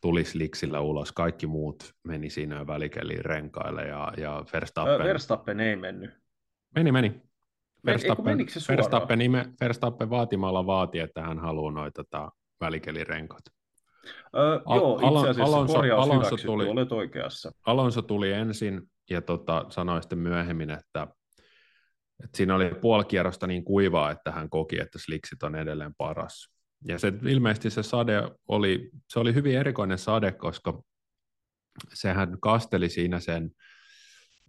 tuli 0.00 0.24
sliksillä 0.24 0.80
ulos. 0.80 1.12
Kaikki 1.12 1.46
muut 1.46 1.92
meni 2.04 2.30
siinä 2.30 2.66
välikeliin 2.66 3.24
renkaille, 3.24 3.86
ja, 3.86 4.12
ja 4.16 4.44
Verstappen... 4.52 5.06
Verstappen 5.06 5.60
ei 5.60 5.76
mennyt. 5.76 6.10
Meni, 6.74 6.92
meni. 6.92 7.22
Verstappen, 7.86 8.38
Verstappen, 8.38 8.76
Verstappen, 8.76 9.54
Verstappen 9.60 10.10
vaatimalla 10.10 10.66
vaati, 10.66 10.98
että 10.98 11.22
hän 11.22 11.38
haluaa 11.38 11.72
noita 11.72 12.04
tota, 12.04 12.30
välikelirenkat. 12.60 13.42
Öö, 14.36 14.60
Al- 14.64 14.78
joo, 14.78 14.94
itse 14.94 15.28
asiassa 15.28 15.56
Alonso, 15.56 15.78
Alonso 15.78 16.36
tuli, 16.36 16.68
olet 16.68 16.92
oikeassa. 16.92 17.52
Alonso 17.66 18.02
tuli 18.02 18.32
ensin 18.32 18.82
ja 19.10 19.22
tota, 19.22 19.64
sanoi 19.68 20.02
sitten 20.02 20.18
myöhemmin, 20.18 20.70
että 20.70 21.06
et 22.24 22.34
siinä 22.34 22.54
oli 22.54 22.74
puoli 22.80 23.04
kierrosta 23.04 23.46
niin 23.46 23.64
kuivaa, 23.64 24.10
että 24.10 24.32
hän 24.32 24.50
koki, 24.50 24.80
että 24.80 24.98
sliksit 24.98 25.42
on 25.42 25.54
edelleen 25.54 25.94
paras. 25.98 26.50
Ja 26.88 26.98
se, 26.98 27.12
ilmeisesti 27.26 27.70
se 27.70 27.82
sade 27.82 28.22
oli, 28.48 28.90
se 29.08 29.20
oli 29.20 29.34
hyvin 29.34 29.58
erikoinen 29.58 29.98
sade, 29.98 30.32
koska 30.32 30.82
sehän 31.94 32.36
kasteli 32.40 32.88
siinä 32.88 33.20
sen 33.20 33.50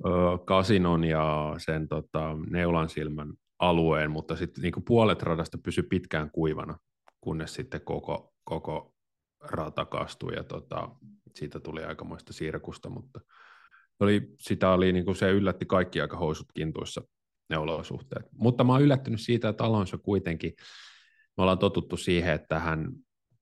ö, 0.05 0.09
kasinon 0.45 1.03
ja 1.03 1.55
sen 1.57 1.87
tota, 1.87 2.37
neulan 2.49 2.89
silmän 2.89 3.33
alueen, 3.59 4.11
mutta 4.11 4.35
sitten 4.35 4.61
niin 4.61 4.85
puolet 4.87 5.23
radasta 5.23 5.57
pysyi 5.57 5.83
pitkään 5.83 6.31
kuivana, 6.31 6.77
kunnes 7.21 7.53
sitten 7.53 7.81
koko, 7.81 8.33
koko 8.43 8.93
rata 9.41 9.85
kastui 9.85 10.33
ja 10.35 10.43
tota, 10.43 10.89
siitä 11.35 11.59
tuli 11.59 11.83
aikamoista 11.83 12.33
sirkusta, 12.33 12.89
mutta 12.89 13.19
oli, 13.99 14.35
sitä 14.39 14.71
oli, 14.71 14.93
niin 14.93 15.05
kuin 15.05 15.15
se 15.15 15.31
yllätti 15.31 15.65
kaikki 15.65 16.01
aika 16.01 16.17
housut 16.17 16.47
kintuissa 16.53 17.01
ne 17.51 17.57
olosuhteet. 17.57 18.25
Mutta 18.37 18.63
mä 18.63 18.73
oon 18.73 18.81
yllättynyt 18.81 19.21
siitä, 19.21 19.49
että 19.49 19.63
Alonso 19.63 19.97
kuitenkin, 19.97 20.53
me 21.37 21.41
ollaan 21.41 21.59
totuttu 21.59 21.97
siihen, 21.97 22.33
että 22.33 22.59
hän 22.59 22.91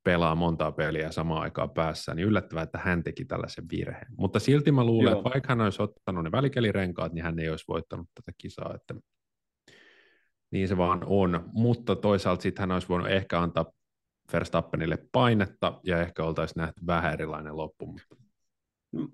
pelaa 0.03 0.35
montaa 0.35 0.71
peliä 0.71 1.11
samaan 1.11 1.41
aikaan 1.41 1.69
päässä, 1.69 2.13
niin 2.13 2.27
yllättävää, 2.27 2.63
että 2.63 2.77
hän 2.77 3.03
teki 3.03 3.25
tällaisen 3.25 3.65
virheen. 3.71 4.07
Mutta 4.17 4.39
silti 4.39 4.71
mä 4.71 4.83
luulen, 4.83 5.11
Joo. 5.11 5.19
että 5.19 5.29
vaikka 5.29 5.49
hän 5.49 5.61
olisi 5.61 5.81
ottanut 5.81 6.23
ne 6.23 6.31
välikelirenkaat, 6.31 7.13
niin 7.13 7.23
hän 7.23 7.39
ei 7.39 7.49
olisi 7.49 7.65
voittanut 7.67 8.07
tätä 8.15 8.31
kisaa, 8.37 8.75
että 8.75 8.95
niin 10.51 10.67
se 10.67 10.77
vaan 10.77 11.03
on. 11.05 11.49
Mutta 11.53 11.95
toisaalta 11.95 12.41
sitten 12.41 12.61
hän 12.61 12.71
olisi 12.71 12.89
voinut 12.89 13.09
ehkä 13.09 13.41
antaa 13.41 13.65
Verstappenille 14.33 14.97
painetta 15.11 15.79
ja 15.83 16.01
ehkä 16.01 16.23
oltaisiin 16.23 16.61
nähty 16.61 16.81
vähän 16.87 17.13
erilainen 17.13 17.57
loppu. 17.57 17.95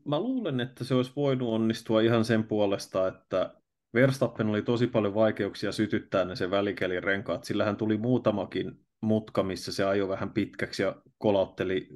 Mä 0.05 0.19
luulen, 0.19 0.59
että 0.59 0.83
se 0.83 0.95
olisi 0.95 1.11
voinut 1.15 1.49
onnistua 1.49 2.01
ihan 2.01 2.25
sen 2.25 2.43
puolesta, 2.43 3.07
että 3.07 3.53
Verstappen 3.95 4.47
oli 4.47 4.61
tosi 4.61 4.87
paljon 4.87 5.13
vaikeuksia 5.13 5.71
sytyttää 5.71 6.25
ne 6.25 6.35
se 6.35 6.51
välikelin 6.51 7.03
renkaat, 7.03 7.43
sillä 7.43 7.65
hän 7.65 7.77
tuli 7.77 7.97
muutamakin 7.97 8.71
mutka, 9.01 9.43
missä 9.43 9.71
se 9.73 9.83
ajoi 9.83 10.09
vähän 10.09 10.31
pitkäksi 10.31 10.83
ja 10.83 10.95
kolautteli 11.17 11.87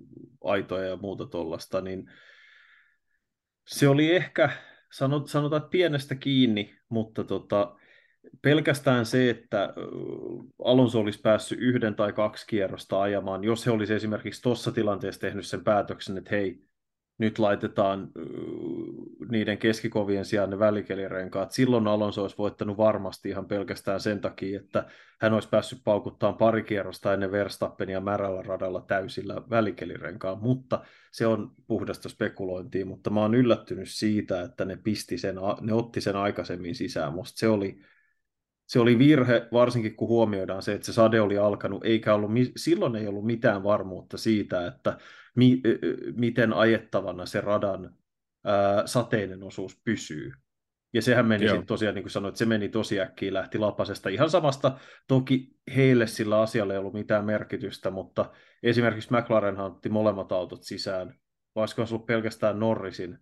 aitoja 0.43 0.87
ja 0.87 0.97
muuta 0.97 1.25
tuollaista, 1.25 1.81
niin 1.81 2.11
se 3.67 3.87
oli 3.87 4.15
ehkä, 4.15 4.49
sanotaan, 5.25 5.61
että 5.61 5.69
pienestä 5.69 6.15
kiinni, 6.15 6.75
mutta 6.89 7.23
tota, 7.23 7.75
pelkästään 8.41 9.05
se, 9.05 9.29
että 9.29 9.73
Alonso 10.63 10.99
olisi 10.99 11.21
päässyt 11.21 11.59
yhden 11.59 11.95
tai 11.95 12.13
kaksi 12.13 12.47
kierrosta 12.47 13.01
ajamaan, 13.01 13.43
jos 13.43 13.65
he 13.65 13.71
olisi 13.71 13.93
esimerkiksi 13.93 14.41
tuossa 14.41 14.71
tilanteessa 14.71 15.21
tehnyt 15.21 15.45
sen 15.45 15.63
päätöksen, 15.63 16.17
että 16.17 16.29
hei, 16.31 16.68
nyt 17.19 17.39
laitetaan 17.39 18.11
niiden 19.31 19.57
keskikovien 19.57 20.25
sijaan 20.25 20.49
ne 20.49 20.59
välikelirenkaat. 20.59 21.51
Silloin 21.51 21.87
Alonso 21.87 22.21
olisi 22.21 22.37
voittanut 22.37 22.77
varmasti 22.77 23.29
ihan 23.29 23.45
pelkästään 23.45 23.99
sen 23.99 24.21
takia, 24.21 24.59
että 24.59 24.85
hän 25.21 25.33
olisi 25.33 25.49
päässyt 25.49 25.79
paukuttaa 25.83 26.33
pari 26.33 26.63
kierrosta 26.63 27.13
ennen 27.13 27.31
Verstappenia 27.31 28.01
märällä 28.01 28.41
radalla 28.41 28.81
täysillä 28.81 29.41
välikelirenkaan, 29.49 30.39
mutta 30.41 30.81
se 31.11 31.27
on 31.27 31.51
puhdasta 31.67 32.09
spekulointia, 32.09 32.85
mutta 32.85 33.09
mä 33.09 33.21
oon 33.21 33.35
yllättynyt 33.35 33.89
siitä, 33.89 34.41
että 34.41 34.65
ne, 34.65 34.77
pisti 34.83 35.17
sen, 35.17 35.35
ne 35.61 35.73
otti 35.73 36.01
sen 36.01 36.15
aikaisemmin 36.15 36.75
sisään. 36.75 37.13
Musta 37.13 37.39
se 37.39 37.47
oli, 37.47 37.81
se 38.65 38.79
oli 38.79 38.99
virhe, 38.99 39.47
varsinkin 39.51 39.95
kun 39.95 40.07
huomioidaan 40.07 40.61
se, 40.61 40.73
että 40.73 40.85
se 40.85 40.93
sade 40.93 41.21
oli 41.21 41.37
alkanut, 41.37 41.85
eikä 41.85 42.13
ollut, 42.13 42.31
silloin 42.57 42.95
ei 42.95 43.07
ollut 43.07 43.25
mitään 43.25 43.63
varmuutta 43.63 44.17
siitä, 44.17 44.67
että 44.67 44.97
mi, 45.35 45.61
miten 46.15 46.53
ajettavana 46.53 47.25
se 47.25 47.41
radan 47.41 47.95
ää, 48.45 48.87
sateinen 48.87 49.43
osuus 49.43 49.81
pysyy. 49.83 50.31
Ja 50.93 51.01
sehän 51.01 51.25
meni 51.25 51.47
sitten 51.47 51.65
tosiaan, 51.65 51.95
niin 51.95 52.03
kuin 52.03 52.11
sanoit, 52.11 52.35
se 52.35 52.45
meni 52.45 52.69
tosi 52.69 52.99
äkkiä, 52.99 53.33
lähti 53.33 53.57
lapasesta. 53.57 54.09
Ihan 54.09 54.29
samasta, 54.29 54.77
toki 55.07 55.55
heille 55.75 56.07
sillä 56.07 56.41
asialla 56.41 56.73
ei 56.73 56.79
ollut 56.79 56.93
mitään 56.93 57.25
merkitystä, 57.25 57.91
mutta 57.91 58.31
esimerkiksi 58.63 59.13
McLaren 59.13 59.59
otti 59.59 59.89
molemmat 59.89 60.31
autot 60.31 60.63
sisään, 60.63 61.19
vaikka 61.55 61.81
olisi 61.81 61.93
ollut 61.93 62.05
pelkästään 62.05 62.59
Norrisin, 62.59 63.17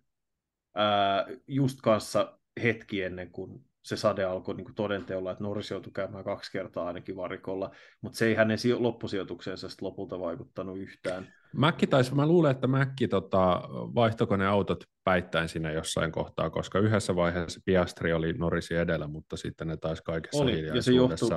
ää, 0.74 1.26
just 1.46 1.78
kanssa 1.82 2.38
hetki 2.62 3.02
ennen 3.02 3.30
kuin 3.30 3.67
se 3.88 3.96
sade 3.96 4.24
alkoi 4.24 4.54
niin 4.54 4.74
todenteolla, 4.74 5.30
että 5.30 5.44
Norris 5.44 5.70
joutui 5.70 5.92
käymään 5.92 6.24
kaksi 6.24 6.52
kertaa 6.52 6.86
ainakin 6.86 7.16
varikolla, 7.16 7.70
mutta 8.00 8.18
se 8.18 8.26
ei 8.26 8.34
hänen 8.34 8.58
loppusijoitukseensa 8.78 9.68
lopulta 9.80 10.20
vaikuttanut 10.20 10.78
yhtään. 10.78 11.32
Mäkki 11.52 11.86
taisi, 11.86 12.14
mä 12.14 12.26
luulen, 12.26 12.50
että 12.50 12.66
Mäkki 12.66 13.08
tota, 13.08 13.62
vaihtoko 13.70 14.36
ne 14.36 14.46
autot 14.46 14.84
päittäin 15.04 15.48
siinä 15.48 15.72
jossain 15.72 16.12
kohtaa, 16.12 16.50
koska 16.50 16.78
yhdessä 16.78 17.16
vaiheessa 17.16 17.60
Piastri 17.64 18.12
oli 18.12 18.32
Norrisi 18.32 18.74
edellä, 18.74 19.06
mutta 19.06 19.36
sitten 19.36 19.68
ne 19.68 19.76
taisi 19.76 20.02
kaikessa 20.02 20.42
oli, 20.42 20.66
ja 20.66 20.82
se 20.82 20.92
johtui, 20.92 21.28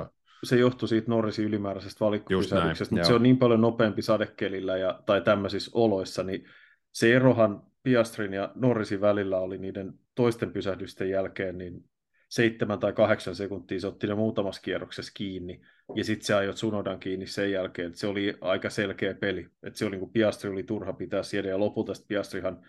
se 0.44 0.56
johtui 0.56 0.88
siitä 0.88 1.10
Norrisin 1.10 1.44
ylimääräisestä 1.44 2.04
valikkopysähdyksestä, 2.04 2.94
mutta 2.94 3.08
se 3.08 3.14
on 3.14 3.22
niin 3.22 3.38
paljon 3.38 3.60
nopeampi 3.60 4.02
sadekelillä 4.02 4.76
ja, 4.76 5.02
tai 5.06 5.20
tämmöisissä 5.20 5.70
oloissa, 5.74 6.22
niin 6.22 6.44
se 6.92 7.14
erohan 7.14 7.62
Piastrin 7.82 8.32
ja 8.32 8.52
Norrisin 8.54 9.00
välillä 9.00 9.38
oli 9.38 9.58
niiden 9.58 9.94
toisten 10.14 10.52
pysähdysten 10.52 11.10
jälkeen 11.10 11.58
niin 11.58 11.84
seitsemän 12.32 12.78
tai 12.78 12.92
kahdeksan 12.92 13.34
sekuntia 13.34 13.80
se 13.80 13.86
otti 13.86 14.06
ne 14.06 14.14
muutamassa 14.14 14.62
kierroksessa 14.62 15.12
kiinni, 15.14 15.60
ja 15.96 16.04
sitten 16.04 16.26
se 16.26 16.34
ajoi 16.34 16.56
Sunodan 16.56 17.00
kiinni 17.00 17.26
sen 17.26 17.52
jälkeen, 17.52 17.88
että 17.88 17.98
se 17.98 18.06
oli 18.06 18.38
aika 18.40 18.70
selkeä 18.70 19.14
peli, 19.14 19.48
että 19.62 19.78
se 19.78 19.84
oli 19.84 19.90
niin 19.90 20.00
kuin 20.00 20.12
Piastri 20.12 20.50
oli 20.50 20.62
turha 20.62 20.92
pitää 20.92 21.22
siellä, 21.22 21.50
ja 21.50 21.58
lopulta 21.58 21.92
Piastrihan 22.08 22.66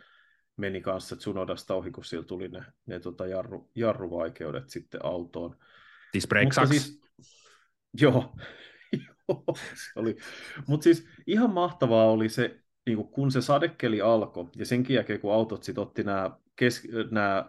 meni 0.58 0.82
kanssa 0.82 1.16
Tsunodasta 1.16 1.76
ohi, 1.76 1.92
kun 1.92 2.06
siellä 2.06 2.26
tuli 2.26 2.48
ne, 2.48 2.64
ne 2.86 3.00
tota 3.00 3.28
jarru, 3.28 3.70
jarruvaikeudet 3.76 4.70
sitten 4.70 5.06
autoon. 5.06 5.56
Siis 6.12 6.28
Mutta 6.44 6.66
siis, 6.66 7.02
joo, 8.02 8.36
oli. 9.96 10.16
Mutta 10.68 10.84
siis 10.84 11.08
ihan 11.28 11.54
mahtavaa 11.54 12.12
oli 12.12 12.30
se, 12.30 12.60
niin 12.86 12.98
kuin 12.98 13.08
kun 13.08 13.32
se 13.32 13.42
sadekeli 13.42 14.02
alkoi, 14.02 14.50
ja 14.56 14.66
senkin 14.66 14.94
jälkeen 14.94 15.20
kun 15.20 15.34
autot 15.34 15.64
sitten 15.64 15.82
otti 15.82 16.04
nämä, 16.04 16.32
kes- 16.56 16.88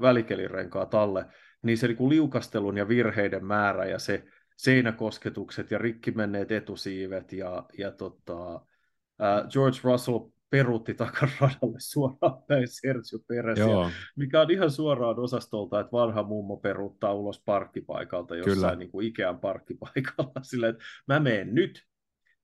välikelirenkaat 0.00 0.94
alle, 0.94 1.26
niin 1.64 1.78
se 1.78 1.86
niin 1.86 2.08
liukastelun 2.08 2.76
ja 2.76 2.88
virheiden 2.88 3.44
määrä 3.44 3.84
ja 3.84 3.98
se 3.98 4.24
seinäkosketukset 4.56 5.70
ja 5.70 5.78
rikki 5.78 6.10
menneet 6.10 6.52
etusiivet 6.52 7.32
ja, 7.32 7.64
ja 7.78 7.90
tota, 7.90 8.54
uh, 8.54 9.50
George 9.50 9.78
Russell 9.84 10.18
peruutti 10.50 10.94
takaradalle 10.94 11.78
suoraan 11.78 12.42
päin 12.48 12.68
Sergio 12.68 13.18
Perez, 13.28 13.58
mikä 14.16 14.40
on 14.40 14.50
ihan 14.50 14.70
suoraan 14.70 15.18
osastolta, 15.18 15.80
että 15.80 15.92
vanha 15.92 16.22
mummo 16.22 16.56
peruuttaa 16.56 17.14
ulos 17.14 17.42
parkkipaikalta 17.44 18.36
jossain 18.36 18.56
Kyllä. 18.56 18.76
niin 18.76 18.90
kuin 18.90 19.06
Ikean 19.06 19.40
parkkipaikalla, 19.40 20.42
sillä 20.42 20.68
että 20.68 20.84
mä 21.06 21.20
menen 21.20 21.54
nyt, 21.54 21.82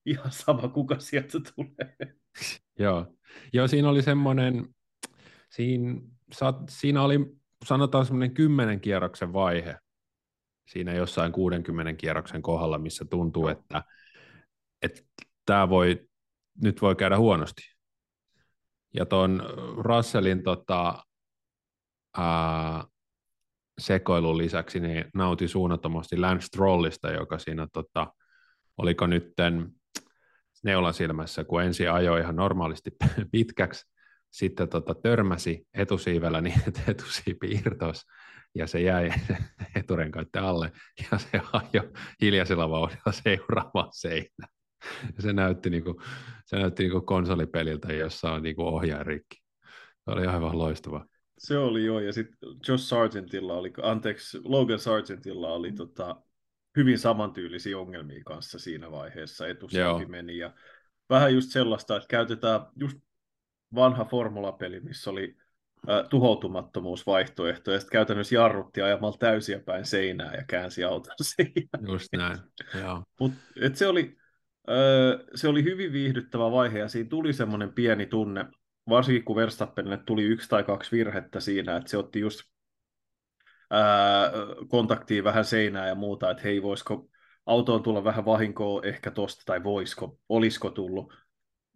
ihan 0.05 0.31
sama 0.31 0.67
kuka 0.67 0.99
sieltä 0.99 1.37
tulee. 1.55 2.15
Joo, 2.79 3.15
Joo 3.53 3.67
siinä 3.67 3.89
oli 3.89 4.01
semmoinen, 4.01 4.67
siinä, 5.49 6.01
siinä 6.69 7.03
oli 7.03 7.40
sanotaan 7.65 8.05
semmoinen 8.05 8.33
kymmenen 8.33 8.81
kierroksen 8.81 9.33
vaihe 9.33 9.77
siinä 10.67 10.93
jossain 10.93 11.31
60 11.31 11.93
kierroksen 11.93 12.41
kohdalla, 12.41 12.77
missä 12.77 13.05
tuntuu, 13.05 13.47
että, 13.47 13.83
että 14.81 15.01
tämä 15.45 15.69
voi, 15.69 16.07
nyt 16.61 16.81
voi 16.81 16.95
käydä 16.95 17.17
huonosti. 17.17 17.61
Ja 18.93 19.05
tuon 19.05 19.43
Russellin 19.77 20.43
tota, 20.43 21.03
ää, 22.17 22.83
sekoilun 23.79 24.37
lisäksi 24.37 24.79
niin 24.79 25.05
nauti 25.13 25.47
suunnattomasti 25.47 26.17
Lance 26.17 26.45
Strollista, 26.45 27.11
joka 27.11 27.39
siinä 27.39 27.67
tota, 27.73 28.13
oliko 28.77 29.07
nytten 29.07 29.71
neulan 30.63 30.93
silmässä, 30.93 31.43
kun 31.43 31.63
ensin 31.63 31.91
ajoi 31.91 32.19
ihan 32.19 32.35
normaalisti 32.35 32.91
pitkäksi, 33.31 33.90
sitten 34.31 34.69
tota, 34.69 34.95
törmäsi 34.95 35.67
etusiivellä 35.73 36.41
niin, 36.41 36.61
että 36.67 36.81
etusiipi 36.87 37.51
irtosi 37.51 38.05
ja 38.55 38.67
se 38.67 38.81
jäi 38.81 39.09
eturenkaiden 39.79 40.43
alle 40.43 40.71
ja 41.11 41.17
se 41.17 41.41
ajoi 41.53 41.91
hiljaisella 42.21 42.69
vauhdilla 42.69 43.11
seuraavaan 43.11 43.89
seinään. 43.91 44.49
Se 45.19 45.33
näytti, 45.33 45.69
niin 45.69 45.83
kuin, 45.83 45.95
se 46.45 46.55
näytti 46.55 46.83
niin 46.83 46.91
kuin 46.91 47.05
konsolipeliltä, 47.05 47.93
jossa 47.93 48.31
on 48.31 48.43
niin 48.43 48.55
kuin 48.55 48.67
ohjaaja 48.67 49.03
rikki. 49.03 49.37
Se 50.05 50.11
oli 50.11 50.27
aivan 50.27 50.57
loistava. 50.57 51.05
Se 51.37 51.57
oli 51.57 51.85
joo, 51.85 51.99
ja 51.99 52.13
sitten 52.13 52.37
Josh 52.67 52.83
Sargentilla 52.83 53.53
oli, 53.53 53.73
anteeksi, 53.81 54.39
Logan 54.43 54.79
Sargentilla 54.79 55.53
oli 55.53 55.71
tota, 55.71 56.15
hyvin 56.77 56.99
samantyylisiä 56.99 57.77
ongelmia 57.77 58.21
kanssa 58.25 58.59
siinä 58.59 58.91
vaiheessa, 58.91 59.47
etusiipi 59.47 60.05
meni, 60.07 60.37
ja 60.37 60.53
vähän 61.09 61.33
just 61.33 61.49
sellaista, 61.51 61.95
että 61.95 62.07
käytetään 62.07 62.61
just 62.75 62.97
vanha 63.75 64.05
formulapeli, 64.05 64.79
missä 64.79 65.09
oli 65.09 65.35
äh, 65.89 66.09
tuhoutumattomuusvaihtoehto, 66.09 67.71
ja 67.71 67.79
sitten 67.79 67.91
käytännössä 67.91 68.35
jarrutti 68.35 68.81
ajamalla 68.81 69.17
täysiä 69.17 69.59
päin 69.59 69.85
seinää 69.85 70.35
ja 70.35 70.43
käänsi 70.47 70.83
auton 70.83 71.15
siinä. 71.35 71.91
Just 71.91 72.07
näin, 72.13 72.37
joo. 72.81 73.03
Mut, 73.19 73.31
et 73.61 73.75
se, 73.75 73.87
oli, 73.87 74.17
äh, 74.69 75.25
se 75.35 75.47
oli 75.47 75.63
hyvin 75.63 75.93
viihdyttävä 75.93 76.51
vaihe, 76.51 76.79
ja 76.79 76.87
siinä 76.87 77.09
tuli 77.09 77.33
semmoinen 77.33 77.73
pieni 77.73 78.05
tunne, 78.05 78.45
varsinkin 78.89 79.25
kun 79.25 79.35
Verstappenille 79.35 79.97
tuli 80.05 80.23
yksi 80.23 80.49
tai 80.49 80.63
kaksi 80.63 80.97
virhettä 80.97 81.39
siinä, 81.39 81.77
että 81.77 81.89
se 81.89 81.97
otti 81.97 82.19
just 82.19 82.41
äh, 83.73 84.31
kontaktiin 84.67 85.23
vähän 85.23 85.45
seinää 85.45 85.87
ja 85.87 85.95
muuta, 85.95 86.31
että 86.31 86.43
hei, 86.43 86.61
voisiko 86.61 87.09
autoon 87.45 87.83
tulla 87.83 88.03
vähän 88.03 88.25
vahinkoa 88.25 88.81
ehkä 88.83 89.11
tosta, 89.11 89.43
tai 89.45 89.63
voisiko, 89.63 90.19
olisiko 90.29 90.69
tullut, 90.69 91.13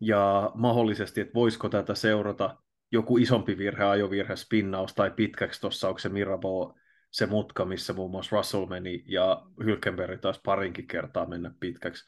ja 0.01 0.51
mahdollisesti, 0.55 1.21
että 1.21 1.33
voisiko 1.33 1.69
tätä 1.69 1.95
seurata 1.95 2.57
joku 2.91 3.17
isompi 3.17 3.57
virhe, 3.57 3.83
ajovirhe, 3.83 4.35
spinnaus 4.35 4.93
tai 4.93 5.11
pitkäksi 5.11 5.61
tuossa, 5.61 5.87
onko 5.87 5.99
se 5.99 6.09
Mirabo 6.09 6.75
se 7.11 7.25
mutka, 7.25 7.65
missä 7.65 7.93
muun 7.93 8.11
muassa 8.11 8.35
Russell 8.35 8.65
meni 8.65 9.03
ja 9.07 9.45
Hülkenberg 9.63 10.17
taas 10.21 10.41
parinkin 10.45 10.87
kertaa 10.87 11.25
mennä 11.25 11.51
pitkäksi. 11.59 12.05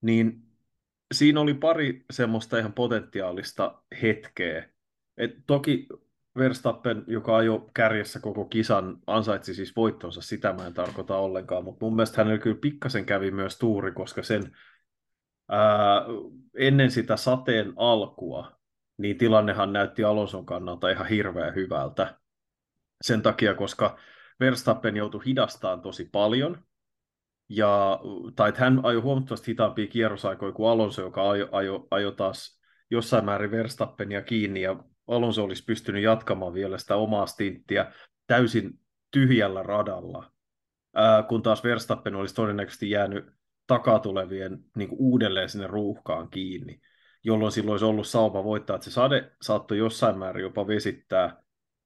Niin 0.00 0.42
siinä 1.14 1.40
oli 1.40 1.54
pari 1.54 2.04
semmoista 2.10 2.58
ihan 2.58 2.72
potentiaalista 2.72 3.82
hetkeä. 4.02 4.68
Et 5.16 5.30
toki 5.46 5.86
Verstappen, 6.38 7.04
joka 7.06 7.36
ajoi 7.36 7.66
kärjessä 7.74 8.20
koko 8.20 8.44
kisan, 8.44 8.98
ansaitsi 9.06 9.54
siis 9.54 9.76
voittonsa, 9.76 10.20
sitä 10.20 10.52
mä 10.52 10.66
en 10.66 10.74
tarkoita 10.74 11.16
ollenkaan, 11.16 11.64
mutta 11.64 11.84
mun 11.84 11.96
mielestä 11.96 12.22
hänellä 12.22 12.42
kyllä 12.42 12.58
pikkasen 12.60 13.04
kävi 13.04 13.30
myös 13.30 13.58
tuuri, 13.58 13.92
koska 13.92 14.22
sen 14.22 14.56
ää, 15.48 16.04
ennen 16.58 16.90
sitä 16.90 17.16
sateen 17.16 17.72
alkua, 17.76 18.58
niin 18.98 19.18
tilannehan 19.18 19.72
näytti 19.72 20.04
Alonson 20.04 20.46
kannalta 20.46 20.90
ihan 20.90 21.06
hirveän 21.06 21.54
hyvältä. 21.54 22.18
Sen 23.02 23.22
takia, 23.22 23.54
koska 23.54 23.98
Verstappen 24.40 24.96
joutui 24.96 25.24
hidastamaan 25.26 25.80
tosi 25.80 26.08
paljon, 26.12 26.62
ja, 27.48 28.00
tai 28.36 28.48
että 28.48 28.60
hän 28.60 28.80
ajoi 28.82 29.02
huomattavasti 29.02 29.50
hitaampia 29.50 29.86
kierrosaikoja 29.86 30.52
kuin 30.52 30.70
Alonso, 30.70 31.02
joka 31.02 31.30
ajo, 31.30 31.48
ajo, 31.52 31.88
ajo 31.90 32.10
taas 32.10 32.60
jossain 32.90 33.24
määrin 33.24 33.50
Verstappenia 33.50 34.22
kiinni, 34.22 34.62
ja 34.62 34.84
Alonso 35.06 35.44
olisi 35.44 35.64
pystynyt 35.64 36.02
jatkamaan 36.02 36.54
vielä 36.54 36.78
sitä 36.78 36.96
omaa 36.96 37.26
stinttiä 37.26 37.92
täysin 38.26 38.80
tyhjällä 39.10 39.62
radalla, 39.62 40.32
ää, 40.94 41.22
kun 41.22 41.42
taas 41.42 41.64
Verstappen 41.64 42.14
olisi 42.14 42.34
todennäköisesti 42.34 42.90
jäänyt 42.90 43.37
takatulevien 43.68 44.58
niin 44.76 44.88
kuin 44.88 44.98
uudelleen 45.00 45.48
sinne 45.48 45.66
ruuhkaan 45.66 46.30
kiinni, 46.30 46.80
jolloin 47.24 47.52
silloin 47.52 47.72
olisi 47.72 47.84
ollut 47.84 48.06
sauma 48.06 48.44
voittaa, 48.44 48.76
että 48.76 48.84
se 48.84 48.90
sade 48.90 49.30
saattoi 49.42 49.78
jossain 49.78 50.18
määrin 50.18 50.42
jopa 50.42 50.66
vesittää 50.66 51.42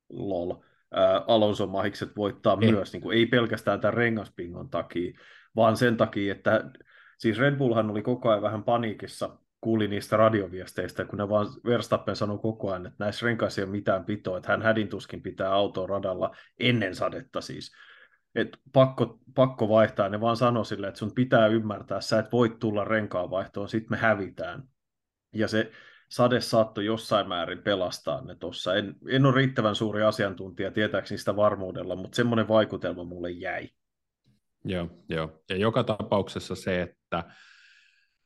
lol, 0.09 0.55
ää, 0.91 1.25
Alonso 1.27 1.67
mahikset 1.67 2.17
voittaa 2.17 2.59
ei. 2.61 2.73
myös, 2.73 2.93
niin 2.93 3.01
kuin, 3.01 3.19
ei 3.19 3.27
pelkästään 3.27 3.81
tämän 3.81 3.95
rengaspingon 3.95 4.71
takia, 4.71 5.19
vaan 5.57 5.77
sen 5.77 5.97
takia, 5.97 6.33
että 6.33 6.71
siis 7.19 7.39
Red 7.39 7.57
Bullhan 7.57 7.91
oli 7.91 8.03
koko 8.03 8.31
ajan 8.31 8.43
vähän 8.43 8.65
paniikissa, 8.65 9.39
kuuli 9.61 9.89
niistä 9.89 10.17
radioviesteistä, 10.17 11.05
kun 11.05 11.19
ne 11.19 11.29
vaan 11.29 11.47
Verstappen 11.65 12.17
sanoi 12.17 12.39
koko 12.39 12.71
ajan, 12.71 12.87
että 12.87 13.05
näissä 13.05 13.27
renkaissa 13.27 13.61
ei 13.61 13.65
ole 13.65 13.71
mitään 13.71 14.05
pitoa, 14.05 14.37
että 14.37 14.53
hän 14.53 14.63
hädintuskin 14.63 15.23
pitää 15.23 15.53
autoa 15.53 15.87
radalla 15.87 16.37
ennen 16.61 16.95
sadetta 16.95 17.41
siis. 17.41 17.73
Et 18.35 18.49
pakko, 18.73 19.19
pakko 19.35 19.69
vaihtaa, 19.69 20.09
ne 20.09 20.21
vaan 20.21 20.37
sanoi 20.37 20.67
sille, 20.67 20.89
että 20.89 20.99
sun 20.99 21.15
pitää 21.15 21.47
ymmärtää, 21.47 22.01
sä 22.01 22.19
et 22.19 22.33
voi 22.33 22.57
tulla 22.61 22.85
renkaanvaihtoon, 22.85 23.69
sit 23.69 23.91
me 23.91 23.97
hävitään. 23.97 24.63
Ja 25.35 25.49
se 25.49 25.71
sade 26.09 26.41
saattoi 26.41 26.85
jossain 26.85 27.29
määrin 27.29 27.63
pelastaa 27.63 28.25
ne 28.25 28.35
tuossa. 28.35 28.75
En, 28.75 28.95
en 29.09 29.27
ole 29.27 29.35
riittävän 29.35 29.75
suuri 29.75 30.03
asiantuntija 30.03 30.71
tietääkseni 30.71 31.19
sitä 31.19 31.37
varmuudella, 31.37 31.97
mutta 31.97 32.17
semmoinen 32.17 32.49
vaikutelma 32.49 33.05
mulle 33.05 33.31
jäi. 33.31 33.69
Joo, 34.65 34.89
joo. 35.09 35.43
Ja 35.51 35.57
joka 35.57 35.85
tapauksessa 35.85 36.55
se, 36.55 36.83
että 36.83 37.25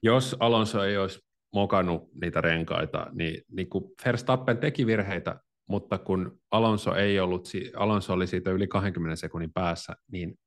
jos 0.03 0.37
Alonso 0.41 0.85
ei 0.85 0.97
olisi 0.97 1.27
mokannut 1.53 2.09
niitä 2.21 2.41
renkaita, 2.41 3.07
niin, 3.13 3.45
niin 3.53 3.69
kun 3.69 3.93
Verstappen 4.05 4.59
teki 4.59 4.87
virheitä, 4.87 5.41
mutta 5.69 5.99
kun 5.99 6.41
Alonso, 6.51 6.95
ei 6.95 7.21
ollut, 7.21 7.49
Alonso 7.77 8.13
oli 8.13 8.27
siitä 8.27 8.51
yli 8.51 8.67
20 8.67 9.17
sekunnin 9.17 9.53
päässä, 9.53 9.97
niin 10.13 10.39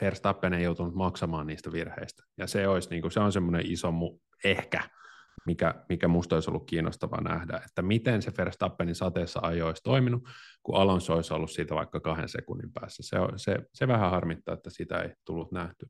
Verstappen 0.00 0.54
ei 0.54 0.62
joutunut 0.62 0.94
maksamaan 0.94 1.46
niistä 1.46 1.72
virheistä. 1.72 2.22
Ja 2.38 2.46
se, 2.46 2.68
olisi, 2.68 2.90
niin 2.90 3.02
kuin, 3.02 3.12
se 3.12 3.20
on 3.20 3.32
semmoinen 3.32 3.62
iso 3.66 3.90
mu- 3.90 4.20
ehkä 4.44 4.82
mikä, 5.46 5.74
mikä 5.88 6.08
musta 6.08 6.34
olisi 6.34 6.50
ollut 6.50 6.66
kiinnostavaa 6.66 7.20
nähdä, 7.20 7.60
että 7.66 7.82
miten 7.82 8.22
se 8.22 8.32
Verstappenin 8.38 8.94
sateessa 8.94 9.40
ajo 9.42 9.66
olisi 9.66 9.82
toiminut, 9.82 10.22
kun 10.62 10.76
Alonso 10.76 11.14
olisi 11.14 11.34
ollut 11.34 11.50
siitä 11.50 11.74
vaikka 11.74 12.00
kahden 12.00 12.28
sekunnin 12.28 12.72
päässä. 12.72 13.02
Se, 13.02 13.16
se, 13.36 13.58
se 13.74 13.88
vähän 13.88 14.10
harmittaa, 14.10 14.54
että 14.54 14.70
sitä 14.70 15.02
ei 15.02 15.10
tullut 15.26 15.52
nähty. 15.52 15.86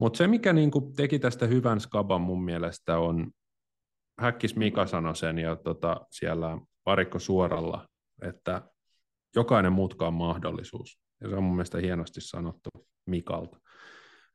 Mutta 0.00 0.16
se, 0.16 0.26
mikä 0.26 0.52
niin 0.52 0.70
kuin 0.70 0.94
teki 0.94 1.18
tästä 1.18 1.46
hyvän 1.46 1.80
skaban 1.80 2.20
mun 2.20 2.44
mielestä 2.44 2.98
on, 2.98 3.30
Häkkis 4.20 4.56
Mika 4.56 4.86
sanoi 4.86 5.16
sen 5.16 5.38
ja 5.38 5.56
tota, 5.56 6.00
siellä 6.10 6.58
varikko 6.86 7.18
suoralla, 7.18 7.86
että 8.24 8.62
jokainen 9.36 9.72
mutka 9.72 10.06
on 10.06 10.14
mahdollisuus. 10.14 10.98
Ja 11.20 11.28
se 11.28 11.36
on 11.36 11.42
mun 11.42 11.54
mielestä 11.54 11.78
hienosti 11.78 12.20
sanottu 12.20 12.70
Mikalta. 13.06 13.60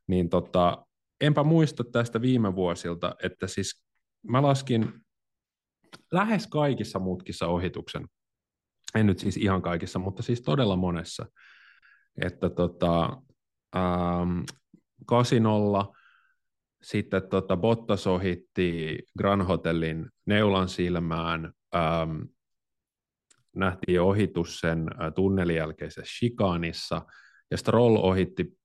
Niin 0.07 0.29
tota, 0.29 0.85
enpä 1.21 1.43
muista 1.43 1.83
tästä 1.83 2.21
viime 2.21 2.55
vuosilta, 2.55 3.15
että 3.23 3.47
siis 3.47 3.85
mä 4.27 4.41
laskin 4.41 4.93
lähes 6.11 6.47
kaikissa 6.47 6.99
mutkissa 6.99 7.47
ohituksen. 7.47 8.07
En 8.95 9.05
nyt 9.05 9.19
siis 9.19 9.37
ihan 9.37 9.61
kaikissa, 9.61 9.99
mutta 9.99 10.23
siis 10.23 10.41
todella 10.41 10.75
monessa. 10.75 11.25
Että 12.21 12.49
tota, 12.49 13.21
ähm, 13.75 14.39
kasinolla, 15.05 15.95
sitten 16.81 17.29
tota 17.29 17.57
Bottas 17.57 18.07
ohitti 18.07 18.99
Grand 19.17 19.43
Hotelin 19.43 20.09
neulan 20.25 20.69
silmään, 20.69 21.53
ähm, 21.75 22.21
nähtiin 23.59 24.01
ohitus 24.01 24.59
sen 24.59 24.85
tunnelin 25.15 25.55
jälkeisessä 25.55 26.17
shikaanissa, 26.19 27.01
ja 27.51 27.57
Stroll 27.57 27.95
ohitti 27.95 28.59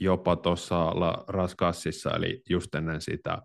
jopa 0.00 0.36
tuossa 0.36 0.92
Raskassissa, 1.28 2.10
eli 2.10 2.42
just 2.50 2.74
ennen 2.74 3.00
sitä 3.00 3.42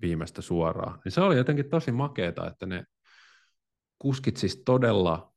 viimeistä 0.00 0.42
suoraan. 0.42 1.00
Niin 1.04 1.12
se 1.12 1.20
oli 1.20 1.36
jotenkin 1.36 1.70
tosi 1.70 1.92
makeeta, 1.92 2.46
että 2.46 2.66
ne 2.66 2.84
kuskit 3.98 4.36
siis 4.36 4.62
todella, 4.64 5.32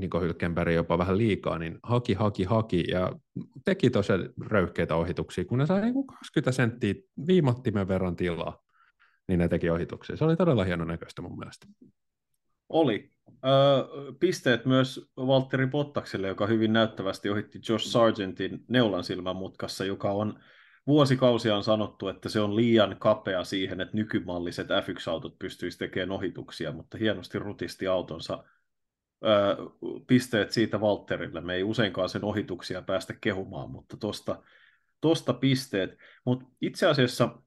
Niko 0.00 0.20
Hylkenberg 0.20 0.74
jopa 0.74 0.98
vähän 0.98 1.18
liikaa, 1.18 1.58
niin 1.58 1.78
haki, 1.82 2.14
haki, 2.14 2.44
haki 2.44 2.84
ja 2.88 3.12
teki 3.64 3.90
tosi 3.90 4.12
röyhkeitä 4.46 4.96
ohituksia, 4.96 5.44
kun 5.44 5.58
ne 5.58 5.66
sai 5.66 5.80
niin 5.80 6.06
20 6.06 6.52
senttiä 6.52 6.94
viimattimen 7.26 7.88
verran 7.88 8.16
tilaa, 8.16 8.58
niin 9.28 9.38
ne 9.38 9.48
teki 9.48 9.70
ohituksia. 9.70 10.16
Se 10.16 10.24
oli 10.24 10.36
todella 10.36 10.64
hieno 10.64 10.84
näköistä 10.84 11.22
mun 11.22 11.38
mielestä. 11.38 11.66
Oli. 12.68 13.10
Öö, 13.46 14.12
pisteet 14.20 14.64
myös 14.64 15.10
Valtteri 15.16 15.66
Pottakselle, 15.66 16.28
joka 16.28 16.46
hyvin 16.46 16.72
näyttävästi 16.72 17.30
ohitti 17.30 17.60
Josh 17.68 17.86
Sargentin 17.86 18.64
neulan 18.68 19.04
silmän 19.04 19.36
mutkassa, 19.36 19.84
joka 19.84 20.10
on 20.10 20.40
vuosikausia 20.86 21.56
on 21.56 21.64
sanottu, 21.64 22.08
että 22.08 22.28
se 22.28 22.40
on 22.40 22.56
liian 22.56 22.96
kapea 22.98 23.44
siihen, 23.44 23.80
että 23.80 23.96
nykymalliset 23.96 24.68
F1-autot 24.68 25.38
pystyisivät 25.38 25.78
tekemään 25.78 26.10
ohituksia, 26.10 26.72
mutta 26.72 26.98
hienosti 26.98 27.38
rutisti 27.38 27.86
autonsa 27.86 28.44
öö, 29.24 29.56
pisteet 30.06 30.52
siitä 30.52 30.80
Valtterille. 30.80 31.40
Me 31.40 31.54
ei 31.54 31.62
useinkaan 31.62 32.08
sen 32.08 32.24
ohituksia 32.24 32.82
päästä 32.82 33.14
kehumaan, 33.20 33.70
mutta 33.70 33.96
tosta, 33.96 34.42
tosta 35.00 35.32
pisteet. 35.32 35.98
Mutta 36.24 36.46
itse 36.60 36.86
asiassa 36.86 37.42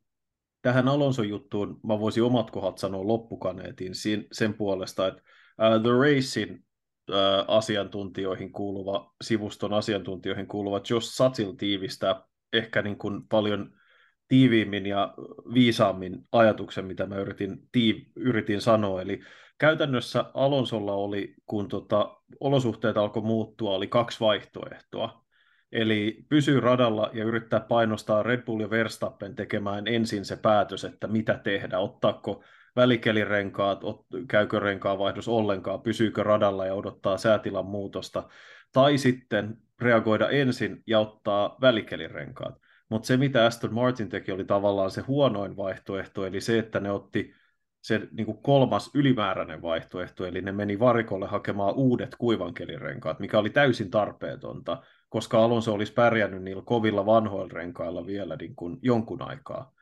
tähän 0.61 0.87
Alonso-juttuun 0.87 1.79
mä 1.83 1.99
voisin 1.99 2.23
omat 2.23 2.51
kohdat 2.51 2.77
sanoa 2.77 3.07
loppukaneetin 3.07 3.91
sen 4.31 4.53
puolesta, 4.53 5.07
että 5.07 5.21
uh, 5.21 5.81
The 5.81 5.91
Racein 5.91 6.65
uh, 7.09 7.15
asiantuntijoihin 7.47 8.51
kuuluva, 8.51 9.13
sivuston 9.23 9.73
asiantuntijoihin 9.73 10.47
kuuluva 10.47 10.81
Josh 10.89 11.07
Satil 11.07 11.51
tiivistää 11.51 12.23
ehkä 12.53 12.81
niin 12.81 12.97
kuin 12.97 13.27
paljon 13.27 13.79
tiiviimmin 14.27 14.85
ja 14.85 15.13
viisaammin 15.53 16.27
ajatuksen, 16.31 16.85
mitä 16.85 17.05
mä 17.05 17.15
yritin, 17.15 17.67
tii, 17.71 18.11
yritin 18.15 18.61
sanoa. 18.61 19.01
Eli 19.01 19.19
käytännössä 19.57 20.25
Alonsolla 20.33 20.93
oli, 20.93 21.35
kun 21.45 21.67
tota, 21.67 22.17
olosuhteet 22.39 22.97
alkoi 22.97 23.23
muuttua, 23.23 23.75
oli 23.75 23.87
kaksi 23.87 24.19
vaihtoehtoa. 24.19 25.25
Eli 25.71 26.25
pysyy 26.29 26.59
radalla 26.59 27.09
ja 27.13 27.23
yrittää 27.23 27.59
painostaa 27.59 28.23
Red 28.23 28.41
Bull 28.41 28.61
ja 28.61 28.69
Verstappen 28.69 29.35
tekemään 29.35 29.87
ensin 29.87 30.25
se 30.25 30.35
päätös, 30.35 30.85
että 30.85 31.07
mitä 31.07 31.39
tehdä, 31.43 31.79
ottaako 31.79 32.43
välikelirenkaat, 32.75 33.81
käykö 34.27 34.59
renkaavaihdos 34.59 35.27
ollenkaan, 35.27 35.81
pysyykö 35.81 36.23
radalla 36.23 36.65
ja 36.65 36.73
odottaa 36.73 37.17
säätilan 37.17 37.65
muutosta, 37.65 38.29
tai 38.73 38.97
sitten 38.97 39.57
reagoida 39.81 40.29
ensin 40.29 40.83
ja 40.87 40.99
ottaa 40.99 41.57
välikelirenkaat. 41.61 42.55
Mutta 42.89 43.07
se, 43.07 43.17
mitä 43.17 43.45
Aston 43.45 43.73
Martin 43.73 44.09
teki, 44.09 44.31
oli 44.31 44.45
tavallaan 44.45 44.91
se 44.91 45.01
huonoin 45.01 45.57
vaihtoehto, 45.57 46.25
eli 46.25 46.41
se, 46.41 46.59
että 46.59 46.79
ne 46.79 46.91
otti 46.91 47.33
se 47.81 48.07
niin 48.11 48.25
kuin 48.25 48.41
kolmas 48.41 48.91
ylimääräinen 48.93 49.61
vaihtoehto, 49.61 50.25
eli 50.25 50.41
ne 50.41 50.51
meni 50.51 50.79
varikolle 50.79 51.27
hakemaan 51.27 51.75
uudet 51.75 52.15
kuivankelirenkaat, 52.17 53.19
mikä 53.19 53.39
oli 53.39 53.49
täysin 53.49 53.91
tarpeetonta, 53.91 54.83
koska 55.09 55.43
Alonso 55.43 55.73
olisi 55.73 55.93
pärjännyt 55.93 56.43
niillä 56.43 56.63
kovilla 56.65 57.05
vanhoilla 57.05 57.53
renkailla 57.53 58.05
vielä 58.05 58.35
niin 58.35 58.55
kuin 58.55 58.77
jonkun 58.81 59.21
aikaa. 59.21 59.73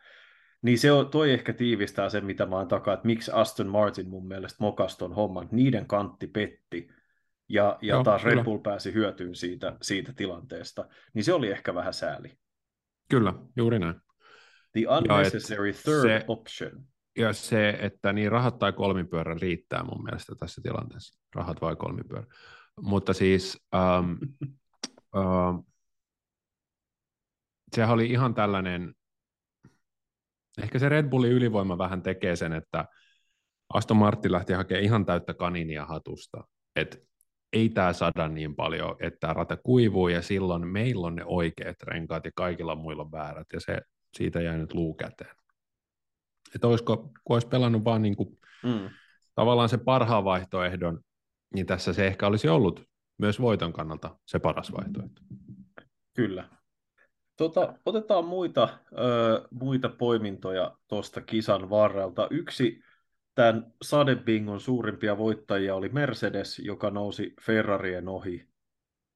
Niin 0.62 0.80
se 0.80 0.90
toi 1.12 1.32
ehkä 1.32 1.54
tiivistää 1.54 2.10
sen, 2.10 2.26
mitä 2.26 2.46
mä 2.46 2.56
oon 2.56 2.68
takaa, 2.68 2.94
että 2.94 3.06
miksi 3.06 3.32
Aston 3.32 3.68
Martin 3.68 4.10
mun 4.10 4.28
mielestä 4.28 4.58
mokaston 4.60 5.14
homman, 5.14 5.48
niiden 5.52 5.88
kantti 5.88 6.28
petti, 6.28 6.90
ja, 7.50 7.78
ja 7.82 7.96
Joo, 7.96 8.04
taas 8.04 8.24
Red 8.24 8.44
Bull 8.44 8.58
pääsi 8.58 8.94
hyötyyn 8.94 9.36
siitä, 9.36 9.78
siitä 9.82 10.14
tilanteesta, 10.14 10.88
niin 11.14 11.24
se 11.24 11.34
oli 11.34 11.52
ehkä 11.52 11.76
vähän 11.76 11.94
sääli. 11.94 12.38
Kyllä, 13.10 13.34
juuri 13.56 13.80
näin. 13.80 13.96
The 14.72 14.82
unnecessary 14.98 15.74
third 15.74 16.02
se, 16.02 16.26
option. 16.28 16.84
Ja 17.18 17.34
se, 17.34 17.70
että 17.70 18.14
niin 18.14 18.32
rahat 18.32 18.60
tai 18.60 18.74
kolmipyörä 18.74 19.36
riittää 19.42 19.84
mun 19.84 20.04
mielestä 20.04 20.36
tässä 20.40 20.62
tilanteessa. 20.62 21.20
Rahat 21.36 21.62
vai 21.62 21.76
kolmipyörä. 21.76 22.26
Mutta 22.82 23.14
siis 23.14 23.68
um, 23.76 24.18
um, 25.16 25.64
sehän 27.76 27.94
oli 27.94 28.06
ihan 28.06 28.34
tällainen, 28.34 28.94
ehkä 30.62 30.80
se 30.80 30.90
Red 30.90 31.10
Bullin 31.10 31.32
ylivoima 31.32 31.78
vähän 31.78 32.02
tekee 32.02 32.36
sen, 32.36 32.54
että 32.54 32.86
Aston 33.74 33.98
Martin 33.98 34.32
lähti 34.32 34.54
hakemaan 34.54 34.84
ihan 34.84 35.06
täyttä 35.06 35.34
kaninia 35.34 35.86
hatusta. 35.86 36.44
että 36.76 36.98
ei 37.54 37.70
tämä 37.70 37.94
sada 37.94 38.28
niin 38.28 38.56
paljon, 38.56 38.96
että 39.00 39.20
tämä 39.20 39.34
rata 39.34 39.58
kuivuu 39.58 40.08
ja 40.08 40.22
silloin 40.22 40.68
meillä 40.68 41.08
on 41.08 41.16
ne 41.16 41.26
oikeat 41.26 41.84
renkaat 41.84 42.26
ja 42.26 42.32
kaikilla 42.36 42.76
muilla 42.76 43.04
on 43.04 43.12
väärät 43.12 43.48
ja 43.54 43.60
se, 43.60 43.82
siitä 44.18 44.42
jäi 44.42 44.58
nyt 44.58 44.74
luu 44.74 44.94
käteen. 44.94 45.36
Että 46.56 46.68
olisiko, 46.68 46.98
kun 46.98 47.36
olisi 47.36 47.48
pelannut 47.48 47.86
vaan 47.86 48.02
niin 48.02 48.16
kuin, 48.16 48.30
mm. 48.64 48.90
tavallaan 49.36 49.70
se 49.70 49.78
parhaan 49.78 50.24
vaihtoehdon, 50.24 51.00
niin 51.54 51.66
tässä 51.66 51.94
se 51.94 52.08
ehkä 52.08 52.28
olisi 52.28 52.48
ollut 52.48 52.84
myös 53.18 53.42
voiton 53.42 53.74
kannalta 53.74 54.18
se 54.26 54.40
paras 54.40 54.72
vaihtoehto. 54.72 55.22
Kyllä. 56.16 56.50
Tota, 57.38 57.74
otetaan 57.86 58.26
muita, 58.26 58.70
ö, 58.92 59.48
muita 59.52 59.90
poimintoja 59.90 60.78
tuosta 60.88 61.22
kisan 61.22 61.70
varrelta. 61.70 62.28
Yksi 62.32 62.82
tämän 63.36 63.74
sadebingon 63.82 64.60
suurimpia 64.60 65.18
voittajia 65.18 65.76
oli 65.76 65.90
Mercedes, 65.90 66.60
joka 66.60 66.90
nousi 66.90 67.34
Ferrarien 67.42 68.08
ohi. 68.08 68.48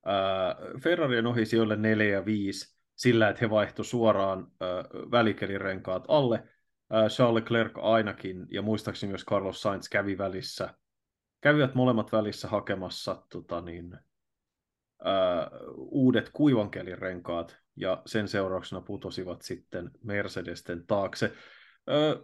Äh, 0.08 0.82
Ferrarien 0.84 1.28
ohi 1.28 1.46
sijoille 1.46 1.76
4 1.76 2.06
ja 2.06 2.26
5 2.26 2.78
sillä, 2.96 3.30
että 3.30 3.46
he 3.46 3.50
vaihto 3.50 3.84
suoraan 3.84 4.48
välikelirenkaat 5.12 6.06
alle. 6.08 6.36
Äh, 6.94 7.08
Charles 7.08 7.44
Leclerc 7.44 7.72
ainakin, 7.78 8.48
ja 8.52 8.62
muistaakseni 8.62 9.12
myös 9.12 9.26
Carlos 9.26 9.62
Sainz 9.62 9.90
kävi 9.90 10.18
välissä. 10.18 10.74
Kävivät 11.42 11.76
molemmat 11.76 12.12
välissä 12.12 12.48
hakemassa 12.48 13.24
tota 13.30 13.62
niin, 13.62 13.98
uudet 15.78 16.30
kuivankelirenkaat 16.34 17.58
ja 17.76 18.02
sen 18.06 18.28
seurauksena 18.28 18.82
putosivat 18.82 19.42
sitten 19.42 19.92
Mercedesten 20.04 20.88
taakse. 20.88 21.34
Ö, 21.90 22.20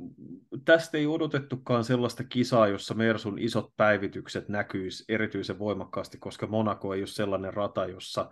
tästä 0.65 0.97
ei 0.97 1.07
odotettukaan 1.07 1.83
sellaista 1.83 2.23
kisaa, 2.23 2.67
jossa 2.67 2.93
Mersun 2.93 3.39
isot 3.39 3.73
päivitykset 3.77 4.49
näkyisi 4.49 5.05
erityisen 5.09 5.59
voimakkaasti, 5.59 6.17
koska 6.17 6.47
Monaco 6.47 6.93
ei 6.93 7.01
ole 7.01 7.07
sellainen 7.07 7.53
rata, 7.53 7.85
jossa 7.85 8.31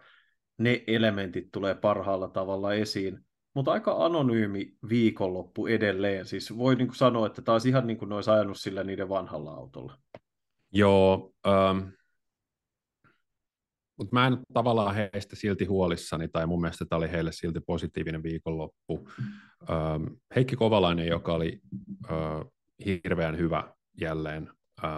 ne 0.57 0.83
elementit 0.87 1.51
tulee 1.51 1.75
parhaalla 1.75 2.27
tavalla 2.27 2.73
esiin. 2.73 3.19
Mutta 3.53 3.71
aika 3.71 4.05
anonyymi 4.05 4.73
viikonloppu 4.89 5.67
edelleen. 5.67 6.25
Siis 6.25 6.57
voi 6.57 6.75
niin 6.75 6.87
kuin 6.87 6.95
sanoa, 6.95 7.27
että 7.27 7.41
taas 7.41 7.65
ihan 7.65 7.87
niin 7.87 7.97
kuin 7.97 8.09
ne 8.09 8.15
olisi 8.15 8.31
ajanut 8.31 8.57
sillä 8.59 8.83
niiden 8.83 9.09
vanhalla 9.09 9.51
autolla. 9.51 9.97
Joo, 10.75 11.33
ähm, 11.47 11.77
mutta 13.97 14.13
mä 14.13 14.27
en 14.27 14.37
tavallaan 14.53 14.95
heistä 14.95 15.35
silti 15.35 15.65
huolissani, 15.65 16.27
tai 16.27 16.47
mun 16.47 16.61
mielestä 16.61 16.85
tämä 16.85 16.97
oli 16.97 17.11
heille 17.11 17.31
silti 17.31 17.59
positiivinen 17.59 18.23
viikonloppu. 18.23 19.09
Ähm, 19.69 20.03
Heikki 20.35 20.55
Kovalainen, 20.55 21.07
joka 21.07 21.33
oli 21.33 21.61
äh, 22.11 22.17
hirveän 22.85 23.37
hyvä 23.37 23.73
jälleen 24.01 24.51
äh, 24.83 24.91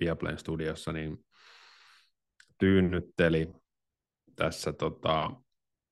Viaplayn 0.00 0.38
studiossa, 0.38 0.92
niin 0.92 1.24
tyynnytteli 2.58 3.52
tässä 4.36 4.72
tota, 4.72 5.30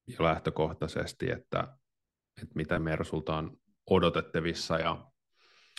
jo 0.06 0.24
lähtökohtaisesti, 0.24 1.30
että, 1.30 1.60
että 2.42 2.54
mitä 2.54 2.78
Mersulta 2.78 3.36
on 3.36 3.56
odotettavissa, 3.90 4.78
ja 4.78 5.06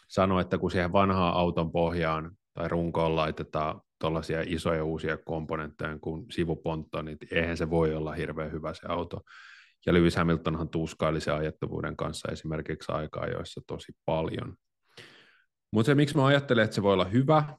sanoi, 0.08 0.42
että 0.42 0.58
kun 0.58 0.72
siihen 0.72 0.92
vanhaan 0.92 1.34
auton 1.34 1.72
pohjaan 1.72 2.39
tai 2.60 2.70
runkoon 2.70 3.16
laitetaan 3.16 3.82
tuollaisia 4.00 4.44
isoja 4.46 4.84
uusia 4.84 5.18
komponentteja 5.18 5.98
kuin 6.02 6.26
sivupontto, 6.32 7.02
niin 7.02 7.18
eihän 7.32 7.58
se 7.58 7.70
voi 7.70 7.96
olla 7.96 8.14
hirveän 8.14 8.52
hyvä 8.52 8.74
se 8.74 8.88
auto. 8.88 9.22
Ja 9.86 9.94
Lewis 9.94 10.16
Hamiltonhan 10.16 10.70
tuskaili 10.70 11.22
sen 11.22 11.34
ajettavuuden 11.34 11.96
kanssa 11.96 12.32
esimerkiksi 12.32 12.92
aikaa 12.92 13.28
joissa 13.28 13.62
tosi 13.68 13.92
paljon. 14.06 14.56
Mutta 15.72 15.86
se, 15.86 15.96
miksi 15.96 16.16
mä 16.16 16.26
ajattelen, 16.26 16.64
että 16.64 16.76
se 16.76 16.84
voi 16.84 16.94
olla 16.94 17.06
hyvä, 17.06 17.58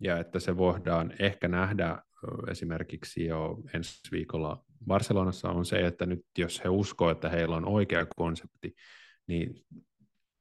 ja 0.00 0.18
että 0.18 0.40
se 0.40 0.56
voidaan 0.56 1.12
ehkä 1.18 1.48
nähdä 1.48 2.02
esimerkiksi 2.50 3.24
jo 3.24 3.56
ensi 3.74 4.00
viikolla 4.12 4.64
Barcelonassa, 4.86 5.48
on 5.48 5.64
se, 5.64 5.86
että 5.86 6.06
nyt 6.06 6.20
jos 6.38 6.64
he 6.64 6.68
uskoo, 6.68 7.10
että 7.10 7.28
heillä 7.28 7.56
on 7.56 7.68
oikea 7.68 8.06
konsepti, 8.16 8.74
niin 9.26 9.64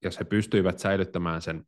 jos 0.03 0.19
he 0.19 0.25
pystyivät 0.25 0.79
säilyttämään 0.79 1.41
sen 1.41 1.63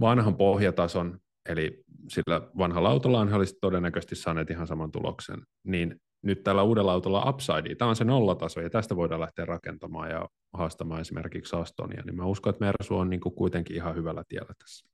vanhan 0.00 0.36
pohjatason, 0.36 1.18
eli 1.48 1.84
sillä 2.08 2.40
vanhalla 2.58 2.88
autolla 2.88 3.24
he 3.24 3.34
olisivat 3.34 3.60
todennäköisesti 3.60 4.16
saaneet 4.16 4.50
ihan 4.50 4.66
saman 4.66 4.92
tuloksen, 4.92 5.42
niin 5.64 6.00
nyt 6.22 6.42
tällä 6.44 6.62
uudella 6.62 6.92
autolla 6.92 7.30
upside, 7.30 7.74
tämä 7.74 7.88
on 7.88 7.96
se 7.96 8.04
nollataso, 8.04 8.60
ja 8.60 8.70
tästä 8.70 8.96
voidaan 8.96 9.20
lähteä 9.20 9.44
rakentamaan 9.44 10.10
ja 10.10 10.28
haastamaan 10.52 11.00
esimerkiksi 11.00 11.56
Astonia, 11.56 12.02
niin 12.04 12.16
mä 12.16 12.24
uskon, 12.24 12.50
että 12.50 12.64
Mersu 12.64 12.96
on 12.96 13.10
niin 13.10 13.20
kuin 13.20 13.34
kuitenkin 13.34 13.76
ihan 13.76 13.96
hyvällä 13.96 14.24
tiellä 14.28 14.54
tässä. 14.58 14.88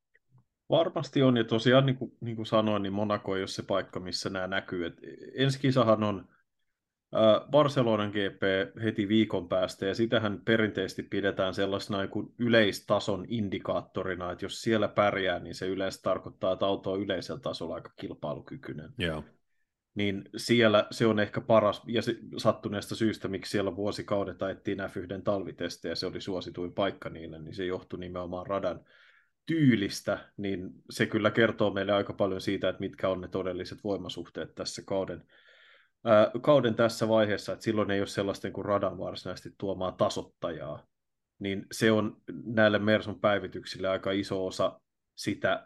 Varmasti 0.70 1.22
on, 1.22 1.36
ja 1.36 1.44
tosiaan 1.44 1.86
niin 1.86 1.96
kuin, 1.96 2.12
niin 2.20 2.36
kuin 2.36 2.46
sanoin, 2.46 2.82
niin 2.82 2.92
Monaco 2.92 3.36
ei 3.36 3.42
ole 3.42 3.46
se 3.46 3.62
paikka, 3.62 4.00
missä 4.00 4.30
nämä 4.30 4.46
näkyy. 4.46 4.96
Ensi 5.34 5.60
kisahan 5.60 6.02
on 6.02 6.28
Barcelonan 7.50 8.10
GP 8.10 8.42
heti 8.82 9.08
viikon 9.08 9.48
päästä, 9.48 9.86
ja 9.86 9.94
sitähän 9.94 10.40
perinteisesti 10.44 11.02
pidetään 11.02 11.54
sellaisena 11.54 11.98
niin 11.98 12.10
kuin 12.10 12.34
yleistason 12.38 13.24
indikaattorina, 13.28 14.32
että 14.32 14.44
jos 14.44 14.62
siellä 14.62 14.88
pärjää, 14.88 15.38
niin 15.38 15.54
se 15.54 15.66
yleensä 15.66 16.02
tarkoittaa, 16.02 16.52
että 16.52 16.66
auto 16.66 16.92
on 16.92 17.02
yleisellä 17.02 17.40
tasolla 17.40 17.74
aika 17.74 17.90
kilpailukykyinen. 17.96 18.90
Joo. 18.98 19.24
Niin 19.94 20.24
siellä 20.36 20.86
se 20.90 21.06
on 21.06 21.20
ehkä 21.20 21.40
paras, 21.40 21.82
ja 21.86 22.02
se, 22.02 22.16
sattuneesta 22.36 22.94
syystä, 22.94 23.28
miksi 23.28 23.50
siellä 23.50 23.76
vuosikaudet 23.76 24.42
ajettiin 24.42 24.78
F1 24.78 25.22
talvitestejä, 25.24 25.94
se 25.94 26.06
oli 26.06 26.20
suosituin 26.20 26.72
paikka 26.72 27.08
niille, 27.08 27.38
niin 27.38 27.54
se 27.54 27.64
johtui 27.64 27.98
nimenomaan 27.98 28.46
radan 28.46 28.84
tyylistä, 29.46 30.18
niin 30.36 30.70
se 30.90 31.06
kyllä 31.06 31.30
kertoo 31.30 31.70
meille 31.70 31.92
aika 31.92 32.12
paljon 32.12 32.40
siitä, 32.40 32.68
että 32.68 32.80
mitkä 32.80 33.08
on 33.08 33.20
ne 33.20 33.28
todelliset 33.28 33.84
voimasuhteet 33.84 34.54
tässä 34.54 34.82
kauden 34.86 35.24
kauden 36.40 36.74
tässä 36.74 37.08
vaiheessa, 37.08 37.52
että 37.52 37.62
silloin 37.62 37.90
ei 37.90 38.00
ole 38.00 38.06
sellaisten 38.06 38.52
kuin 38.52 38.64
radan 38.64 38.98
varsinaisesti 38.98 39.50
tuomaa 39.58 39.92
tasottajaa, 39.92 40.86
niin 41.38 41.66
se 41.72 41.92
on 41.92 42.16
näille 42.44 42.78
Mersun 42.78 43.20
päivityksille 43.20 43.88
aika 43.88 44.10
iso 44.10 44.46
osa 44.46 44.80
sitä, 45.14 45.64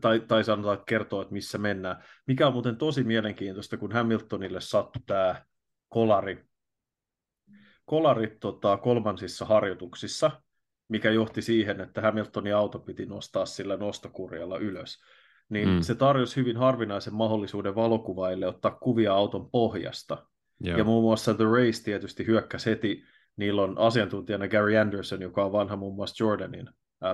tai, 0.00 0.20
tai 0.20 0.44
sanotaan, 0.44 0.74
että 0.74 0.84
kertoo, 0.88 1.22
että 1.22 1.32
missä 1.32 1.58
mennään. 1.58 2.04
Mikä 2.26 2.46
on 2.46 2.52
muuten 2.52 2.76
tosi 2.76 3.04
mielenkiintoista, 3.04 3.76
kun 3.76 3.92
Hamiltonille 3.92 4.60
sattui 4.60 5.02
tämä 5.06 5.44
kolari, 5.88 6.44
kolari 7.84 8.36
tota, 8.40 8.76
kolmansissa 8.76 9.44
harjoituksissa, 9.44 10.30
mikä 10.88 11.10
johti 11.10 11.42
siihen, 11.42 11.80
että 11.80 12.00
Hamiltonin 12.00 12.56
auto 12.56 12.78
piti 12.78 13.06
nostaa 13.06 13.46
sillä 13.46 13.76
nostokurjalla 13.76 14.58
ylös 14.58 14.98
niin 15.50 15.68
mm. 15.68 15.80
se 15.80 15.94
tarjosi 15.94 16.36
hyvin 16.36 16.56
harvinaisen 16.56 17.14
mahdollisuuden 17.14 17.74
valokuvaille 17.74 18.46
ottaa 18.46 18.70
kuvia 18.70 19.14
auton 19.14 19.50
pohjasta. 19.50 20.26
Joo. 20.60 20.78
Ja 20.78 20.84
muun 20.84 21.02
muassa 21.02 21.34
The 21.34 21.44
Race 21.44 21.84
tietysti 21.84 22.26
hyökkäsi 22.26 22.70
heti. 22.70 23.04
Niillä 23.36 23.62
on 23.62 23.78
asiantuntijana 23.78 24.48
Gary 24.48 24.76
Anderson, 24.76 25.22
joka 25.22 25.44
on 25.44 25.52
vanha 25.52 25.76
muun 25.76 25.94
muassa 25.94 26.24
Jordanin 26.24 26.68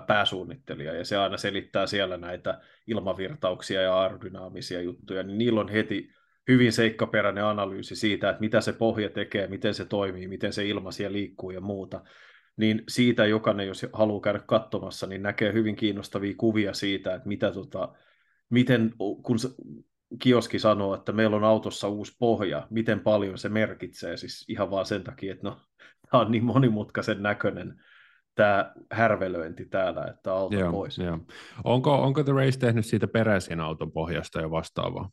pääsuunnittelija, 0.07 0.95
ja 0.95 1.05
se 1.05 1.17
aina 1.17 1.37
selittää 1.37 1.87
siellä 1.87 2.17
näitä 2.17 2.61
ilmavirtauksia 2.87 3.83
ja 3.83 4.01
aerodynaamisia 4.01 4.81
juttuja, 4.81 5.23
niin 5.23 5.39
niillä 5.39 5.61
on 5.61 5.69
heti 5.69 6.11
hyvin 6.49 6.73
seikkaperäinen 6.73 7.45
analyysi 7.45 7.97
siitä, 7.97 8.31
että 8.31 8.41
mitä 8.41 8.61
se 8.61 8.73
pohja 8.73 9.11
tekee, 9.11 9.47
miten 9.47 9.75
se 9.75 9.85
toimii, 9.85 10.29
miten 10.29 10.53
se 10.53 10.67
ilma 10.67 10.91
siellä 10.91 11.13
liikkuu 11.13 11.51
ja 11.51 11.61
muuta. 11.61 12.03
Niin 12.57 12.83
siitä 12.89 13.27
jokainen, 13.27 13.67
jos 13.67 13.87
haluaa 13.93 14.21
käydä 14.21 14.41
katsomassa, 14.47 15.07
niin 15.07 15.23
näkee 15.23 15.53
hyvin 15.53 15.77
kiinnostavia 15.77 16.35
kuvia 16.37 16.75
siitä, 16.75 17.15
että 17.15 17.29
mitä 17.29 17.53
tota, 17.53 17.95
miten, 18.51 18.95
kun 18.99 19.37
kioski 20.23 20.59
sanoo, 20.59 20.95
että 20.95 21.13
meillä 21.13 21.37
on 21.37 21.45
autossa 21.45 21.89
uusi 21.89 22.17
pohja, 22.19 22.67
miten 22.71 23.01
paljon 23.01 23.39
se 23.39 23.49
merkitsee, 23.49 24.17
siis 24.17 24.45
ihan 24.49 24.71
vaan 24.71 24.87
sen 24.87 25.05
takia, 25.05 25.33
että 25.33 25.49
no, 25.49 25.61
tämä 26.11 26.21
on 26.23 26.33
niin 26.33 26.45
monimutkaisen 26.45 27.23
näköinen 27.23 27.83
tämä 28.35 28.73
härvelöinti 28.93 29.65
täällä, 29.65 30.07
että 30.07 30.33
auto 30.33 30.57
joo, 30.57 30.73
pois. 30.73 30.99
Joo. 30.99 31.19
Onko, 31.65 32.03
onko 32.03 32.25
The 32.25 32.33
Race 32.33 32.59
tehnyt 32.59 32.87
siitä 32.87 33.09
peräisin 33.09 33.61
auton 33.61 33.93
pohjasta 33.93 34.41
jo 34.41 34.51
vastaavaa? 34.51 35.11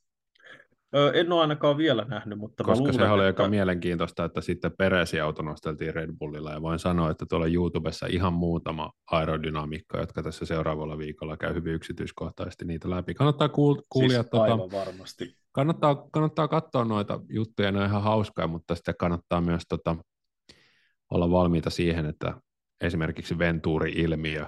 En 1.13 1.32
ole 1.32 1.41
ainakaan 1.41 1.77
vielä 1.77 2.06
nähnyt, 2.08 2.39
mutta 2.39 2.63
Koska 2.63 2.79
luulen, 2.79 2.93
se 2.93 3.03
oli 3.03 3.27
että... 3.27 3.43
aika 3.43 3.49
mielenkiintoista, 3.49 4.25
että 4.25 4.41
sitten 4.41 4.71
auto 5.23 5.41
nosteltiin 5.41 5.93
Red 5.93 6.10
Bullilla, 6.19 6.51
ja 6.51 6.62
voin 6.62 6.79
sanoa, 6.79 7.10
että 7.10 7.25
tuolla 7.29 7.47
YouTubessa 7.47 8.08
ihan 8.10 8.34
muutama 8.34 8.91
aerodynamiikka, 9.12 9.99
jotka 9.99 10.23
tässä 10.23 10.45
seuraavalla 10.45 10.97
viikolla 10.97 11.38
käy 11.38 11.53
hyvin 11.53 11.73
yksityiskohtaisesti 11.73 12.65
niitä 12.65 12.89
läpi. 12.89 13.13
Kannattaa 13.13 13.47
kuul- 13.47 13.82
kuulia, 13.89 14.21
siis 14.21 14.29
tuota, 14.32 14.58
varmasti. 14.58 15.36
Kannattaa, 15.51 16.08
kannattaa 16.12 16.47
katsoa 16.47 16.86
noita 16.86 17.19
juttuja, 17.29 17.71
ne 17.71 17.79
on 17.79 17.86
ihan 17.86 18.03
hauskoja, 18.03 18.47
mutta 18.47 18.75
sitten 18.75 18.95
kannattaa 18.99 19.41
myös 19.41 19.63
tota, 19.69 19.95
olla 21.12 21.32
valmiita 21.32 21.69
siihen, 21.69 22.06
että 22.06 22.34
esimerkiksi 22.82 23.38
Venturi-ilmiö 23.38 24.45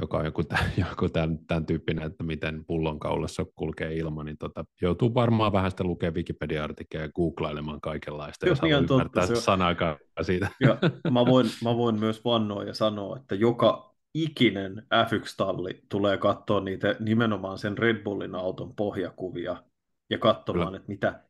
joka 0.00 0.18
on 0.18 0.24
joku, 0.24 0.44
tämän, 0.44 0.72
joku 0.90 1.08
tämän, 1.08 1.38
tämän 1.46 1.66
tyyppinen, 1.66 2.04
että 2.04 2.24
miten 2.24 2.64
pullonkaulassa 2.66 3.46
kulkee 3.56 3.94
ilma, 3.94 4.24
niin 4.24 4.38
tota, 4.38 4.64
joutuu 4.82 5.14
varmaan 5.14 5.52
vähän 5.52 5.70
sitä 5.70 5.84
lukemaan 5.84 6.14
Wikipedia-artikkeleja 6.14 7.06
ja 7.06 7.12
googlailemaan 7.12 7.80
kaikenlaista, 7.80 8.48
jos 8.48 8.60
haluaa 8.60 8.80
ymmärtää 8.80 9.26
sanakaan 9.26 9.96
siitä. 10.22 10.50
Ja 10.60 10.78
mä, 11.10 11.26
voin, 11.26 11.46
mä 11.64 11.76
voin 11.76 11.98
myös 12.00 12.24
vannoa 12.24 12.64
ja 12.64 12.74
sanoa, 12.74 13.16
että 13.16 13.34
joka 13.34 13.94
ikinen 14.14 14.82
F1-talli 14.94 15.82
tulee 15.88 16.18
katsoa 16.18 16.60
niitä 16.60 16.96
nimenomaan 17.00 17.58
sen 17.58 17.78
Red 17.78 18.02
Bullin 18.02 18.34
auton 18.34 18.74
pohjakuvia 18.76 19.62
ja 20.10 20.18
katsomaan, 20.18 20.66
Kyllä. 20.66 20.76
että 20.76 20.88
mitä 20.88 21.22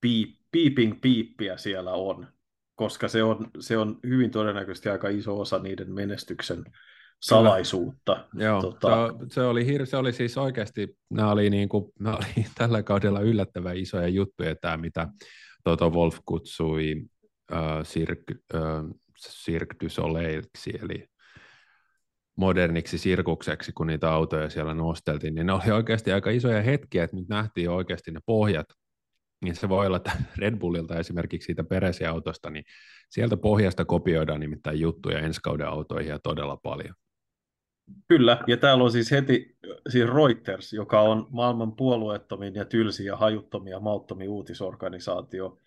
piip, 0.00 0.40
piiping 0.52 1.00
piippiä 1.00 1.56
siellä 1.56 1.92
on, 1.92 2.26
koska 2.74 3.08
se 3.08 3.22
on, 3.22 3.50
se 3.60 3.78
on 3.78 3.98
hyvin 4.06 4.30
todennäköisesti 4.30 4.88
aika 4.88 5.08
iso 5.08 5.40
osa 5.40 5.58
niiden 5.58 5.92
menestyksen 5.92 6.64
salaisuutta. 7.20 8.28
Joo, 8.34 8.60
tota... 8.60 9.14
se, 9.20 9.34
se, 9.34 9.40
oli 9.40 9.64
hir- 9.64 9.86
se 9.86 9.96
oli 9.96 10.12
siis 10.12 10.38
oikeasti, 10.38 10.96
nämä 11.10 11.30
oli, 11.30 11.50
niin 11.50 11.68
kuin, 11.68 11.92
nämä 12.00 12.16
oli 12.16 12.46
tällä 12.58 12.82
kaudella 12.82 13.20
yllättävän 13.20 13.76
isoja 13.76 14.08
juttuja, 14.08 14.56
tämä 14.56 14.76
mitä 14.76 15.08
Toto 15.64 15.90
Wolf 15.90 16.18
kutsui 16.24 17.02
äh, 17.52 17.82
Cirque, 17.82 18.36
äh, 18.54 18.60
Cirque 19.44 19.76
du 19.84 19.88
Soleilksi, 19.88 20.72
eli 20.82 21.06
moderniksi 22.36 22.98
sirkukseksi, 22.98 23.72
kun 23.72 23.86
niitä 23.86 24.10
autoja 24.10 24.50
siellä 24.50 24.74
nosteltiin, 24.74 25.34
niin 25.34 25.46
ne 25.46 25.52
oli 25.52 25.70
oikeasti 25.70 26.12
aika 26.12 26.30
isoja 26.30 26.62
hetkiä, 26.62 27.04
että 27.04 27.16
nyt 27.16 27.28
nähtiin 27.28 27.70
oikeasti 27.70 28.10
ne 28.10 28.20
pohjat, 28.26 28.66
niin 29.44 29.56
se 29.56 29.68
voi 29.68 29.86
olla, 29.86 29.96
että 29.96 30.12
Red 30.38 30.56
Bullilta 30.56 30.98
esimerkiksi 30.98 31.46
siitä 31.46 31.64
peräsiautosta, 31.64 32.50
niin 32.50 32.64
sieltä 33.10 33.36
pohjasta 33.36 33.84
kopioidaan 33.84 34.40
nimittäin 34.40 34.80
juttuja 34.80 35.18
ensi 35.18 35.40
kauden 35.42 35.68
autoihin 35.68 36.10
ja 36.10 36.18
todella 36.18 36.56
paljon. 36.56 36.94
Kyllä, 38.08 38.38
ja 38.46 38.56
täällä 38.56 38.84
on 38.84 38.92
siis 38.92 39.10
heti 39.10 39.56
siis 39.88 40.10
Reuters, 40.10 40.72
joka 40.72 41.00
on 41.00 41.26
maailman 41.30 41.76
puolueettomin 41.76 42.54
ja 42.54 42.64
tylsin 42.64 43.06
ja 43.06 43.16
hajuttomia 43.16 43.74
ja 43.74 43.80
mauttomin 43.80 44.28
uutisorganisaatio, 44.28 45.58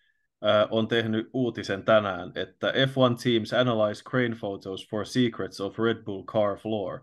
on 0.70 0.88
tehnyt 0.88 1.30
uutisen 1.34 1.84
tänään, 1.84 2.32
että 2.36 2.72
F1 2.72 3.24
teams 3.24 3.54
analyze 3.54 4.04
crane 4.04 4.36
photos 4.40 4.88
for 4.90 5.06
secrets 5.06 5.62
of 5.62 5.80
Red 5.80 6.04
Bull 6.04 6.24
car 6.24 6.58
floor. 6.58 7.00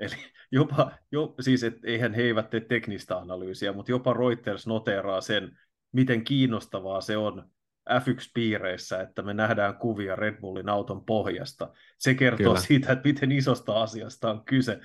Eli 0.00 0.16
jopa, 0.52 0.90
jo, 1.12 1.34
siis 1.40 1.64
et, 1.64 1.84
eihän 1.84 2.14
he 2.14 2.22
eivät 2.22 2.50
tee 2.50 2.60
teknistä 2.60 3.18
analyysiä, 3.18 3.72
mutta 3.72 3.92
jopa 3.92 4.12
Reuters 4.12 4.66
noteraa 4.66 5.20
sen, 5.20 5.58
miten 5.92 6.24
kiinnostavaa 6.24 7.00
se 7.00 7.16
on 7.16 7.50
F1-piireissä, 7.88 9.00
että 9.00 9.22
me 9.22 9.34
nähdään 9.34 9.76
kuvia 9.76 10.16
Red 10.16 10.40
Bullin 10.40 10.68
auton 10.68 11.04
pohjasta. 11.04 11.72
Se 11.98 12.14
kertoo 12.14 12.46
Kyllä. 12.46 12.60
siitä, 12.60 12.92
että 12.92 13.08
miten 13.08 13.32
isosta 13.32 13.82
asiasta 13.82 14.30
on 14.30 14.44
kyse. 14.44 14.80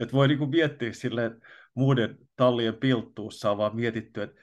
Että 0.00 0.12
voi 0.12 0.28
niinku 0.28 0.46
miettiä 0.46 0.92
silleen, 0.92 1.40
muiden 1.74 2.18
tallien 2.36 2.74
pilttuussa 2.74 3.50
on 3.50 3.58
vaan 3.58 3.76
mietitty, 3.76 4.22
että 4.22 4.36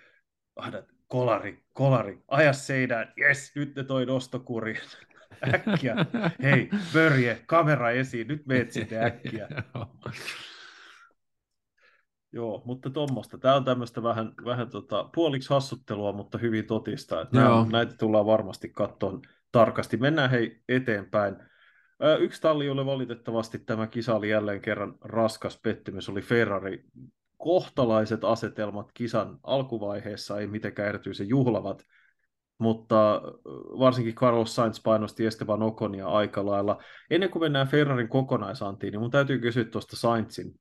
kolari, 1.08 1.64
kolari, 1.74 2.18
aja 2.28 2.54
seinään, 2.54 3.14
jes, 3.18 3.52
nyt 3.56 3.76
ne 3.76 3.84
toi 3.84 4.06
nostokuri. 4.06 4.78
Äkkiä, 5.54 5.96
hei, 6.44 6.70
Börje, 6.94 7.42
kamera 7.46 7.92
esiin, 7.92 8.28
nyt 8.28 8.46
meet 8.46 8.72
sitten 8.72 9.04
äkkiä. 9.04 9.48
Joo, 12.34 12.62
mutta 12.66 12.90
tuommoista. 12.90 13.38
Tämä 13.38 13.56
on 13.56 13.66
tämmöistä 13.66 14.04
vähän, 14.04 14.34
vähän 14.46 14.70
tota, 14.70 15.10
puoliksi 15.16 15.50
hassuttelua, 15.50 16.12
mutta 16.12 16.38
hyvin 16.38 16.66
totista. 16.66 17.22
Että 17.22 17.38
nämä, 17.38 17.66
näitä 17.72 17.96
tullaan 17.98 18.26
varmasti 18.26 18.70
katsoa 18.70 19.20
tarkasti. 19.52 19.98
Mennään 19.98 20.30
hei 20.30 20.62
eteenpäin. 20.70 21.36
Yksi 22.20 22.42
talli, 22.42 22.66
jolle 22.66 22.86
valitettavasti 22.86 23.60
tämä 23.60 23.88
kisa 23.88 24.16
oli 24.16 24.30
jälleen 24.30 24.62
kerran 24.62 24.96
raskas 25.02 25.60
pettymys, 25.64 26.10
oli 26.10 26.22
Ferrari. 26.22 26.84
Kohtalaiset 27.38 28.24
asetelmat 28.24 28.92
kisan 28.94 29.40
alkuvaiheessa, 29.44 30.40
ei 30.40 30.48
mitenkään 30.48 30.90
erityisen 30.90 31.30
juhlavat, 31.30 31.86
mutta 32.58 33.22
varsinkin 33.80 34.16
Carlos 34.16 34.56
Sainz 34.56 34.84
painosti 34.84 35.26
Esteban 35.26 35.64
Oconia 35.64 36.08
aika 36.08 36.46
lailla. 36.46 36.82
Ennen 37.10 37.30
kuin 37.30 37.44
mennään 37.44 37.68
Ferrarin 37.68 38.08
kokonaisantiin, 38.08 38.92
niin 38.92 39.02
mun 39.02 39.12
täytyy 39.12 39.40
kysyä 39.40 39.64
tuosta 39.64 39.96
Sainzin 39.96 40.60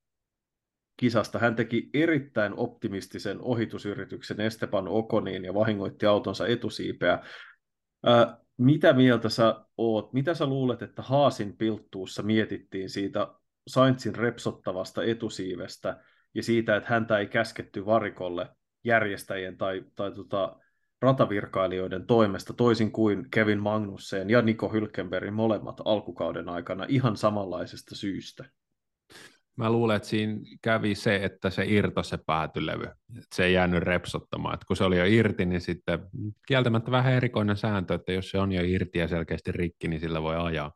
kisasta. 0.97 1.39
Hän 1.39 1.57
teki 1.57 1.91
erittäin 1.95 2.55
optimistisen 2.57 3.41
ohitusyrityksen 3.41 4.41
Esteban 4.41 4.89
Okoniin 4.89 5.45
ja 5.45 5.55
vahingoitti 5.55 6.07
autonsa 6.07 6.47
etusiipeä. 6.47 7.19
Ää, 8.07 8.39
mitä 8.59 8.93
mieltä 8.93 9.29
sä 9.29 9.65
oot? 9.77 10.13
Mitä 10.13 10.35
sä 10.35 10.47
luulet, 10.47 10.83
että 10.83 11.03
Haasin 11.03 11.57
pilttuussa 11.57 12.23
mietittiin 12.23 12.91
siitä 12.91 13.29
Sainzin 13.67 14.15
repsottavasta 14.15 15.05
etusiivestä 15.05 16.01
ja 16.35 16.43
siitä, 16.43 16.77
että 16.77 16.91
häntä 16.91 17.19
ei 17.19 17.27
käsketty 17.27 17.87
varikolle 17.87 18.49
järjestäjien 18.85 19.57
tai, 19.57 19.85
tai 19.97 20.13
tota, 20.13 20.57
ratavirkailijoiden 21.03 22.07
toimesta, 22.07 22.53
toisin 22.53 22.93
kuin 22.93 23.31
Kevin 23.31 23.61
Magnussen 23.61 24.31
ja 24.31 24.43
Niko 24.43 24.69
Hylkenbergin 24.69 25.35
molemmat 25.35 25.81
alkukauden 25.85 26.49
aikana 26.49 26.87
ihan 26.89 27.17
samanlaisesta 27.17 27.97
syystä? 27.97 28.45
Mä 29.57 29.71
luulen, 29.71 29.97
että 29.97 30.09
siinä 30.09 30.41
kävi 30.63 30.95
se, 30.95 31.17
että 31.17 31.51
se 31.51 31.65
irto 31.67 32.03
se 32.03 32.19
päätylevy. 32.27 32.85
Että 32.85 33.35
se 33.35 33.45
ei 33.45 33.53
jäänyt 33.53 33.83
repsottamaan. 33.83 34.55
Että 34.55 34.67
kun 34.67 34.77
se 34.77 34.85
oli 34.85 34.99
jo 34.99 35.05
irti, 35.05 35.47
niin 35.47 35.61
sitten 35.61 35.99
kieltämättä 36.49 36.91
vähän 36.91 37.13
erikoinen 37.13 37.57
sääntö, 37.57 37.95
että 37.95 38.13
jos 38.13 38.31
se 38.31 38.39
on 38.39 38.53
jo 38.53 38.63
irti 38.65 38.99
ja 38.99 39.09
selkeästi 39.09 39.53
rikki, 39.53 39.89
niin 39.89 40.01
sillä 40.01 40.23
voi 40.23 40.37
ajaa. 40.37 40.73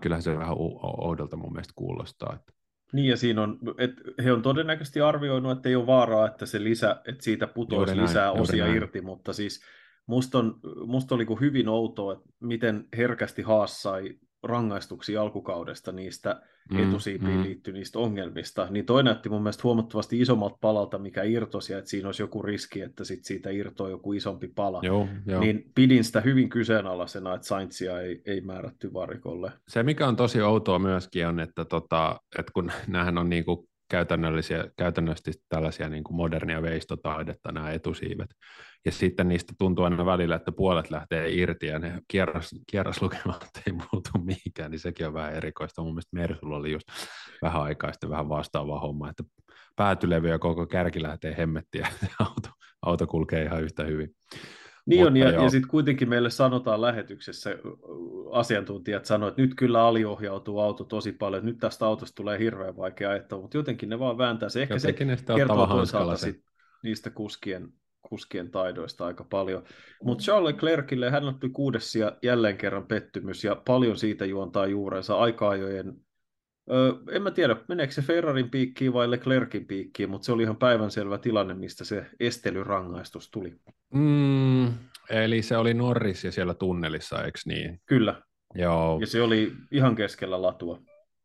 Kyllähän 0.00 0.22
se 0.22 0.38
vähän 0.38 0.56
oudolta 0.98 1.36
mun 1.36 1.52
mielestä 1.52 1.72
kuulostaa. 1.76 2.34
Että... 2.34 2.52
Niin 2.92 3.10
ja 3.10 3.16
siinä 3.16 3.42
on, 3.42 3.58
että 3.78 4.02
he 4.24 4.32
on 4.32 4.42
todennäköisesti 4.42 5.00
arvioinut, 5.00 5.52
että 5.52 5.68
ei 5.68 5.76
ole 5.76 5.86
vaaraa, 5.86 6.26
että 6.26 6.46
se 6.46 6.64
lisä, 6.64 7.02
että 7.06 7.24
siitä 7.24 7.46
putoisi 7.46 7.92
juuri 7.92 8.02
lisää 8.02 8.26
näin, 8.26 8.40
osia 8.40 8.66
irti, 8.66 9.00
mutta 9.00 9.32
siis 9.32 9.60
musta, 10.06 10.38
on, 10.38 10.60
musta 10.86 11.14
oli 11.14 11.26
hyvin 11.40 11.68
outoa, 11.68 12.12
että 12.12 12.28
miten 12.40 12.88
herkästi 12.96 13.42
Haas 13.42 13.82
sai 13.82 14.14
rangaistuksia 14.46 15.22
alkukaudesta 15.22 15.92
niistä 15.92 16.42
mm, 16.70 16.88
etusiipiin 16.88 17.36
mm. 17.36 17.42
liittyvistä 17.42 17.98
ongelmista, 17.98 18.66
niin 18.70 18.86
toi 18.86 19.02
näytti 19.02 19.28
mun 19.28 19.42
mielestä 19.42 19.62
huomattavasti 19.64 20.20
isommalta 20.20 20.58
palalta, 20.60 20.98
mikä 20.98 21.22
irtosi, 21.22 21.74
että 21.74 21.90
siinä 21.90 22.08
olisi 22.08 22.22
joku 22.22 22.42
riski, 22.42 22.80
että 22.80 23.04
sit 23.04 23.24
siitä 23.24 23.50
irtoaa 23.50 23.90
joku 23.90 24.12
isompi 24.12 24.48
pala. 24.48 24.80
Joo, 24.82 25.08
joo. 25.26 25.40
Niin 25.40 25.70
pidin 25.74 26.04
sitä 26.04 26.20
hyvin 26.20 26.48
kyseenalaisena, 26.48 27.34
että 27.34 27.46
Saintsia 27.46 28.00
ei, 28.00 28.22
ei 28.26 28.40
määrätty 28.40 28.92
varikolle. 28.92 29.52
Se, 29.68 29.82
mikä 29.82 30.08
on 30.08 30.16
tosi 30.16 30.42
outoa 30.42 30.78
myöskin, 30.78 31.26
on, 31.26 31.40
että, 31.40 31.64
tota, 31.64 32.20
että 32.38 32.52
kun 32.52 32.72
nämähän 32.88 33.18
on 33.18 33.28
niinku 33.28 33.68
käytännöllisiä, 33.88 34.64
käytännöllisesti 34.76 35.32
tällaisia 35.48 35.88
niin 35.88 36.04
kuin 36.04 36.16
modernia 36.16 36.62
veistotaidetta 36.62 37.52
nämä 37.52 37.70
etusiivet. 37.70 38.30
Ja 38.84 38.92
sitten 38.92 39.28
niistä 39.28 39.52
tuntuu 39.58 39.84
aina 39.84 40.06
välillä, 40.06 40.36
että 40.36 40.52
puolet 40.52 40.90
lähtee 40.90 41.30
irti 41.30 41.66
ja 41.66 41.78
ne 41.78 42.00
kierras, 42.08 42.50
kierraslukemat 42.70 43.50
ei 43.66 43.72
muutu 43.72 44.10
mihinkään, 44.24 44.70
niin 44.70 44.78
sekin 44.78 45.06
on 45.06 45.14
vähän 45.14 45.34
erikoista. 45.34 45.82
Mun 45.82 45.92
mielestä 45.92 46.16
Mersulla 46.16 46.56
oli 46.56 46.72
just 46.72 46.86
vähän 47.42 47.62
aikaa 47.62 47.92
sitten 47.92 48.10
vähän 48.10 48.28
vastaava 48.28 48.80
homma, 48.80 49.10
että 49.10 49.24
päätylevy 49.76 50.28
ja 50.28 50.38
koko 50.38 50.66
kärki 50.66 51.02
lähtee 51.02 51.36
hemmettiin 51.38 51.82
ja 51.82 51.88
auto, 52.26 52.48
auto 52.82 53.06
kulkee 53.06 53.44
ihan 53.44 53.62
yhtä 53.62 53.84
hyvin. 53.84 54.08
Niin 54.86 55.06
on, 55.06 55.16
ja, 55.16 55.30
ja 55.30 55.50
sitten 55.50 55.70
kuitenkin 55.70 56.08
meille 56.08 56.30
sanotaan 56.30 56.80
lähetyksessä, 56.80 57.50
asiantuntijat 58.32 59.04
sanoivat, 59.04 59.32
että 59.32 59.42
nyt 59.42 59.54
kyllä 59.54 59.86
aliohjautuu 59.86 60.58
auto 60.58 60.84
tosi 60.84 61.12
paljon, 61.12 61.44
nyt 61.44 61.58
tästä 61.58 61.86
autosta 61.86 62.14
tulee 62.14 62.38
hirveän 62.38 62.76
vaikea 62.76 63.10
ajatella, 63.10 63.42
mutta 63.42 63.56
jotenkin 63.56 63.88
ne 63.88 63.98
vaan 63.98 64.18
vääntää 64.18 64.48
se. 64.48 64.62
Ehkä 64.62 64.74
jotenkin 64.74 65.18
se 65.18 65.24
kertoo 65.36 65.66
toisaalta 65.66 66.16
sit 66.16 66.40
niistä 66.82 67.10
kuskien, 67.10 67.68
kuskien 68.02 68.50
taidoista 68.50 69.06
aika 69.06 69.24
paljon. 69.24 69.62
Mutta 70.02 70.24
Charles 70.24 70.54
Leclercille 70.54 71.10
hän 71.10 71.24
otti 71.24 71.48
kuudes 71.48 71.94
ja 71.94 72.16
jälleen 72.22 72.56
kerran 72.56 72.86
pettymys, 72.86 73.44
ja 73.44 73.62
paljon 73.66 73.96
siitä 73.96 74.24
juontaa 74.24 74.66
juurensa 74.66 75.16
aika-ajojen 75.16 75.96
Öö, 76.72 76.92
en 77.10 77.22
mä 77.22 77.30
tiedä, 77.30 77.56
meneekö 77.68 77.92
se 77.92 78.02
Ferrarin 78.02 78.50
piikkiin 78.50 78.92
vai 78.92 79.10
Leclerkin 79.10 79.66
piikkiin, 79.66 80.10
mutta 80.10 80.26
se 80.26 80.32
oli 80.32 80.42
ihan 80.42 80.56
päivänselvä 80.56 81.18
tilanne, 81.18 81.54
mistä 81.54 81.84
se 81.84 82.06
estelyrangaistus 82.20 83.30
tuli. 83.30 83.54
Mm, 83.94 84.66
eli 85.10 85.42
se 85.42 85.56
oli 85.56 85.74
Norris 85.74 86.24
ja 86.24 86.32
siellä 86.32 86.54
tunnelissa, 86.54 87.24
eikö 87.24 87.38
niin? 87.46 87.80
Kyllä. 87.86 88.22
Joo. 88.54 88.98
Ja 89.00 89.06
se 89.06 89.22
oli 89.22 89.52
ihan 89.70 89.96
keskellä 89.96 90.42
latua. 90.42 90.80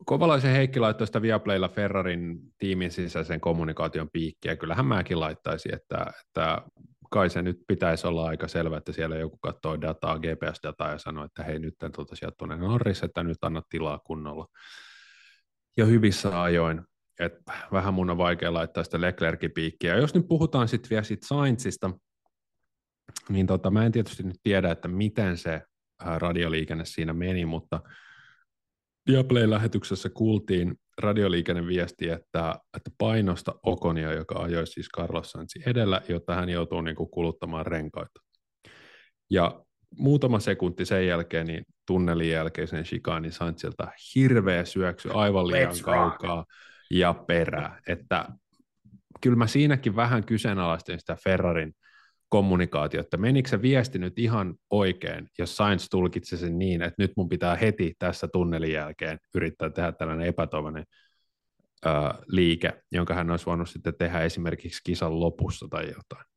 Kovalaisen 0.06 0.51
Heikki 0.51 0.80
laittoi 0.80 1.08
sitä 1.08 1.21
Viaplaylla 1.21 1.69
Ferrarin 1.69 2.39
tiimin 2.58 2.91
sisäisen 2.91 3.41
kommunikaation 3.41 4.10
piikkiä. 4.13 4.56
Kyllähän 4.56 4.86
mäkin 4.86 5.19
laittaisin, 5.19 5.73
että, 5.73 6.06
että 6.25 6.62
kai 7.12 7.30
se 7.30 7.41
nyt 7.41 7.58
pitäisi 7.67 8.08
olla 8.08 8.27
aika 8.27 8.47
selvä, 8.47 8.77
että 8.77 8.91
siellä 8.91 9.15
joku 9.15 9.38
katsoo 9.38 9.82
dataa, 9.82 10.19
GPS-dataa 10.19 10.91
ja 10.91 10.97
sanoo, 10.97 11.25
että 11.25 11.43
hei 11.43 11.60
nyt 11.60 11.75
tuota, 11.95 12.15
sieltä 12.15 12.36
tuonne 12.38 12.58
Norris, 12.58 13.04
että 13.04 13.23
nyt 13.23 13.38
anna 13.41 13.62
tilaa 13.69 13.99
kunnolla 13.99 14.45
ja 15.77 15.86
hyvissä 15.86 16.41
ajoin. 16.41 16.81
Et 17.19 17.34
vähän 17.71 17.93
mun 17.93 18.10
on 18.10 18.17
vaikea 18.17 18.53
laittaa 18.53 18.84
sitä 18.84 19.01
Leclerkin 19.01 19.51
piikkiä. 19.51 19.97
Jos 19.97 20.13
nyt 20.13 20.27
puhutaan 20.27 20.67
sitten 20.67 20.89
vielä 20.89 21.03
siitä 21.03 21.27
Sainzista, 21.27 21.91
niin 23.29 23.47
tota, 23.47 23.71
mä 23.71 23.86
en 23.86 23.91
tietysti 23.91 24.23
nyt 24.23 24.39
tiedä, 24.43 24.71
että 24.71 24.88
miten 24.88 25.38
se 25.38 25.62
radioliikenne 26.03 26.86
siinä 26.86 27.13
meni, 27.13 27.45
mutta 27.45 27.79
Viaplay-lähetyksessä 29.10 30.10
kuultiin 30.10 30.75
radioliikenneviesti, 30.97 32.10
että, 32.10 32.55
että 32.77 32.91
painosta 32.97 33.55
Okonia, 33.63 34.13
joka 34.13 34.39
ajoi 34.39 34.67
siis 34.67 34.88
Carlos 34.97 35.31
Sainz 35.31 35.55
edellä, 35.65 36.01
jotta 36.10 36.36
hän 36.36 36.49
joutuu 36.49 36.81
niin 36.81 36.95
kuin 36.95 37.10
kuluttamaan 37.10 37.65
renkaita. 37.65 38.19
Ja 39.29 39.65
muutama 39.97 40.39
sekunti 40.39 40.86
sen 40.86 41.08
jälkeen, 41.08 41.47
niin 41.47 41.63
tunnelin 41.88 42.30
jälkeisen 42.30 42.86
shikaanin 42.86 43.32
Sainzilta 43.32 43.88
hirveä 44.15 44.65
syöksy 44.65 45.10
aivan 45.13 45.47
liian 45.47 45.71
Let's 45.71 45.84
kaukaa 45.84 46.36
rock. 46.36 46.49
ja 46.91 47.13
perä. 47.13 47.82
Että 47.88 48.25
kyllä 49.21 49.38
mä 49.38 49.47
siinäkin 49.47 49.95
vähän 49.95 50.23
kyseenalaistin 50.25 50.99
sitä 50.99 51.17
Ferrarin 51.23 51.73
kommunikaatio, 52.30 52.99
että 53.01 53.17
menikö 53.17 53.49
se 53.49 53.62
viesti 53.62 53.99
nyt 53.99 54.19
ihan 54.19 54.56
oikein, 54.69 55.27
jos 55.39 55.58
Sainz 55.58 55.88
tulkitsi 55.91 56.38
sen 56.38 56.60
niin, 56.60 56.82
että 56.82 56.95
nyt 56.97 57.12
mun 57.17 57.30
pitää 57.30 57.56
heti 57.56 57.93
tässä 57.99 58.27
tunnelin 58.27 58.73
jälkeen 58.73 59.19
yrittää 59.36 59.69
tehdä 59.69 59.91
tällainen 59.91 60.27
epätoivoinen 60.27 60.84
liike, 62.27 62.84
jonka 62.91 63.13
hän 63.13 63.32
olisi 63.32 63.45
voinut 63.45 63.69
sitten 63.69 63.93
tehdä 63.99 64.19
esimerkiksi 64.19 64.82
kisan 64.84 65.19
lopussa 65.19 65.67
tai 65.69 65.84
jotain. 65.84 66.31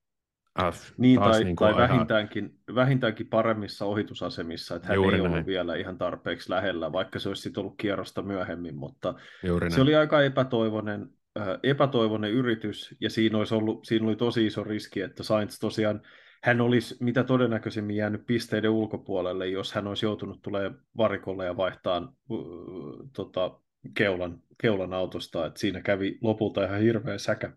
Äh, 0.63 0.75
niin, 0.97 1.21
tai, 1.21 1.45
niin 1.45 1.57
tai 1.57 1.77
vähintäänkin, 1.77 2.59
vähintäänkin 2.75 3.27
paremmissa 3.27 3.85
ohitusasemissa, 3.85 4.77
että 4.77 4.89
hän 4.89 4.95
Juuri 4.95 5.17
ei 5.17 5.23
näin. 5.23 5.33
ollut 5.33 5.47
vielä 5.47 5.75
ihan 5.75 5.99
tarpeeksi 5.99 6.51
lähellä, 6.51 6.93
vaikka 6.93 7.19
se 7.19 7.29
olisi 7.29 7.53
ollut 7.57 7.75
kierrosta 7.77 8.23
myöhemmin, 8.23 8.77
mutta 8.77 9.15
Juuri 9.43 9.71
se 9.71 9.77
näin. 9.77 9.83
oli 9.83 9.95
aika 9.95 10.23
epätoivoinen, 10.23 11.09
äh, 11.41 11.49
epätoivoinen 11.63 12.31
yritys, 12.31 12.95
ja 13.01 13.11
siinä, 13.11 13.39
olisi 13.39 13.55
ollut, 13.55 13.85
siinä 13.85 14.07
oli 14.07 14.17
tosi 14.17 14.47
iso 14.47 14.65
riski, 14.65 15.01
että 15.01 15.23
Sainz 15.23 15.59
tosiaan, 15.59 16.03
hän 16.43 16.61
olisi 16.61 16.97
mitä 17.01 17.25
todennäköisemmin 17.25 17.97
jäänyt 17.97 18.27
pisteiden 18.27 18.71
ulkopuolelle, 18.71 19.49
jos 19.49 19.73
hän 19.73 19.87
olisi 19.87 20.07
joutunut 20.07 20.43
tulemaan 20.43 20.81
varikolle 20.97 21.45
ja 21.45 21.57
vaihtaa 21.57 22.13
uh, 22.29 23.11
tota, 23.13 23.61
keulan, 23.95 24.39
keulan 24.61 24.93
autosta, 24.93 25.47
että 25.47 25.61
siinä 25.61 25.81
kävi 25.81 26.19
lopulta 26.23 26.65
ihan 26.65 26.81
hirveä 26.81 27.19
säkä. 27.19 27.53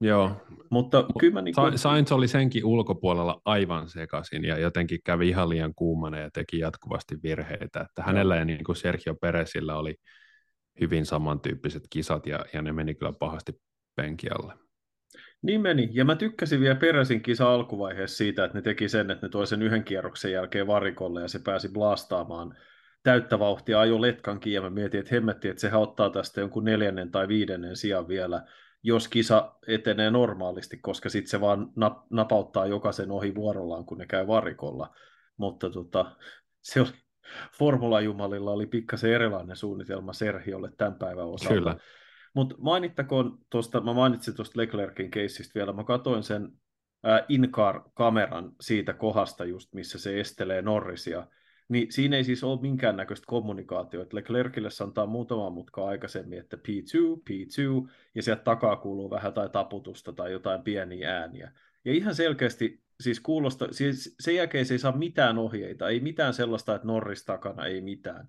Joo. 0.00 0.30
Mutta 0.70 1.06
kyllä 1.20 1.34
mä 1.34 1.42
niin 1.42 1.54
kuin... 1.54 1.78
Sainz 1.78 2.12
oli 2.12 2.28
senkin 2.28 2.64
ulkopuolella 2.64 3.40
aivan 3.44 3.88
sekaisin 3.88 4.44
ja 4.44 4.58
jotenkin 4.58 5.00
kävi 5.04 5.28
ihan 5.28 5.48
liian 5.48 5.74
kuumana 5.74 6.18
ja 6.18 6.30
teki 6.30 6.58
jatkuvasti 6.58 7.16
virheitä. 7.22 7.80
Että 7.80 8.02
hänellä 8.02 8.36
ja 8.36 8.44
niin 8.44 8.64
kuin 8.64 8.76
Sergio 8.76 9.14
Peresillä 9.14 9.76
oli 9.76 9.94
hyvin 10.80 11.06
samantyyppiset 11.06 11.82
kisat 11.90 12.26
ja, 12.26 12.44
ja 12.52 12.62
ne 12.62 12.72
meni 12.72 12.94
kyllä 12.94 13.12
pahasti 13.18 13.52
penkialle. 13.96 14.52
Niin 15.42 15.60
meni, 15.60 15.88
ja 15.92 16.04
mä 16.04 16.16
tykkäsin 16.16 16.60
vielä 16.60 16.74
Peresin 16.74 17.22
kisa 17.22 17.54
alkuvaiheessa 17.54 18.16
siitä, 18.16 18.44
että 18.44 18.58
ne 18.58 18.62
teki 18.62 18.88
sen, 18.88 19.10
että 19.10 19.26
ne 19.26 19.30
toi 19.30 19.46
sen 19.46 19.62
yhden 19.62 19.84
kierroksen 19.84 20.32
jälkeen 20.32 20.66
varikolle 20.66 21.22
ja 21.22 21.28
se 21.28 21.38
pääsi 21.38 21.68
blastaamaan 21.68 22.56
täyttä 23.02 23.38
vauhtia, 23.38 23.80
ajo 23.80 24.00
letkankin 24.00 24.52
ja 24.52 24.60
mä 24.60 24.70
mietin, 24.70 25.00
että 25.00 25.14
hemmetti, 25.14 25.48
että 25.48 25.60
sehän 25.60 25.80
ottaa 25.80 26.10
tästä 26.10 26.40
jonkun 26.40 26.64
neljännen 26.64 27.10
tai 27.10 27.28
viidennen 27.28 27.76
sijaan 27.76 28.08
vielä, 28.08 28.46
jos 28.86 29.08
kisa 29.08 29.54
etenee 29.66 30.10
normaalisti, 30.10 30.76
koska 30.76 31.08
sitten 31.08 31.30
se 31.30 31.40
vaan 31.40 31.66
nap- 31.66 32.06
napauttaa 32.10 32.66
jokaisen 32.66 33.10
ohi 33.10 33.34
vuorollaan, 33.34 33.84
kun 33.84 33.98
ne 33.98 34.06
käy 34.06 34.26
varikolla. 34.26 34.96
Mutta 35.36 35.70
tota, 35.70 36.16
se 36.62 36.80
oli, 36.80 36.90
Formula-jumalilla 37.58 38.50
oli 38.50 38.66
pikkasen 38.66 39.12
erilainen 39.12 39.56
suunnitelma 39.56 40.12
Serhiolle 40.12 40.70
tämän 40.76 40.94
päivän 40.94 41.26
osalta. 41.26 41.54
Kyllä. 41.54 41.76
Mutta 42.34 42.54
mainittakoon 42.58 43.38
tuosta, 43.50 43.80
mä 43.80 43.92
mainitsin 43.92 44.36
tuosta 44.36 44.60
Leclerkin 44.60 45.10
keissistä 45.10 45.52
vielä, 45.54 45.72
mä 45.72 45.84
katsoin 45.84 46.22
sen 46.22 46.48
äh, 47.06 47.24
in-car-kameran 47.28 48.52
siitä 48.60 48.92
kohdasta 48.92 49.44
just, 49.44 49.72
missä 49.72 49.98
se 49.98 50.20
estelee 50.20 50.62
Norrisia, 50.62 51.26
niin 51.68 51.92
siinä 51.92 52.16
ei 52.16 52.24
siis 52.24 52.44
ole 52.44 52.60
minkäännäköistä 52.60 53.24
kommunikaatiota. 53.26 54.16
Leclercille 54.16 54.68
antaa 54.82 55.06
muutama 55.06 55.50
mutka 55.50 55.86
aikaisemmin, 55.86 56.38
että 56.38 56.56
P2, 56.56 57.22
P2, 57.30 57.88
ja 58.14 58.22
sieltä 58.22 58.42
takaa 58.42 58.76
kuuluu 58.76 59.10
vähän 59.10 59.32
tai 59.32 59.48
taputusta 59.48 60.12
tai 60.12 60.32
jotain 60.32 60.62
pieniä 60.62 61.20
ääniä. 61.20 61.52
Ja 61.84 61.92
ihan 61.92 62.14
selkeästi 62.14 62.82
siis 63.00 63.20
kuulosta, 63.20 63.68
siis 63.70 64.16
sen 64.20 64.34
jälkeen 64.34 64.66
se 64.66 64.74
ei 64.74 64.78
saa 64.78 64.96
mitään 64.96 65.38
ohjeita, 65.38 65.88
ei 65.88 66.00
mitään 66.00 66.34
sellaista, 66.34 66.74
että 66.74 66.86
Norris 66.86 67.24
takana, 67.24 67.66
ei 67.66 67.80
mitään. 67.80 68.28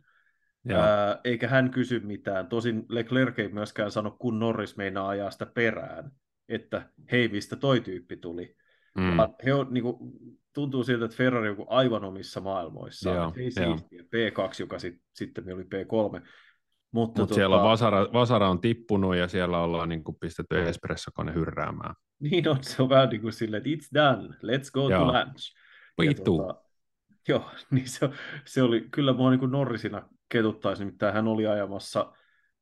Ää, 0.70 1.20
eikä 1.24 1.48
hän 1.48 1.72
kysy 1.72 2.00
mitään. 2.00 2.48
Tosin 2.48 2.86
Leclerc 2.90 3.40
ei 3.40 3.50
myöskään 3.50 3.92
sano, 3.92 4.12
kun 4.12 4.40
Norris 4.40 4.78
meinaa 4.78 5.10
ajaa 5.10 5.32
sitä 5.32 5.46
perään, 5.46 6.12
että 6.50 6.90
hei, 7.12 7.28
mistä 7.28 7.56
toi 7.56 7.82
tyyppi 7.82 8.18
tuli. 8.18 8.56
Mm. 8.96 9.18
he 9.46 9.54
on, 9.54 9.68
niin 9.72 9.84
kuin, 9.84 9.98
tuntuu 10.56 10.84
siltä, 10.84 11.06
että 11.06 11.18
Ferrari 11.18 11.50
on 11.50 11.66
aivan 11.68 12.04
omissa 12.04 12.42
maailmoissa. 12.42 13.10
Joo, 13.10 13.34
ei 13.38 13.52
siistiä. 13.52 14.02
P2, 14.02 14.56
joka 14.60 14.80
sit, 14.80 15.02
sitten 15.14 15.54
oli 15.54 15.64
P3. 15.64 16.28
Mutta 16.92 17.22
Mut 17.22 17.30
tota... 17.30 17.36
siellä 17.36 17.58
on 17.58 17.70
vasara, 17.70 18.08
vasara, 18.14 18.50
on 18.50 18.62
tippunut 18.62 19.16
ja 19.16 19.28
siellä 19.28 19.60
ollaan 19.60 19.90
niin 19.90 20.04
kuin 20.04 20.18
pistetty 20.20 20.68
espressokone 20.68 21.34
hyrräämään. 21.34 21.96
Niin 22.20 22.50
on, 22.50 22.58
se 22.62 22.84
on 22.84 22.90
vähän 22.90 23.10
niin 23.10 23.22
kuin 23.22 23.34
silleen, 23.34 23.64
että 23.66 23.70
it's 23.70 23.90
done, 23.94 24.28
let's 24.28 24.72
go 24.74 24.90
joo. 24.90 25.00
to 25.00 25.08
lunch. 25.08 25.56
Pitu. 25.98 26.38
Tota, 26.38 26.62
joo, 27.28 27.52
niin 27.72 27.90
se, 27.90 28.10
se 28.46 28.62
oli, 28.62 28.88
kyllä 28.92 29.14
mua 29.14 29.30
niin 29.30 29.40
kuin 29.40 29.52
Norrisina 29.52 30.10
ketuttaisi, 30.30 30.86
nimittäin 30.86 31.14
hän 31.14 31.28
oli 31.28 31.48
ajamassa 31.48 32.14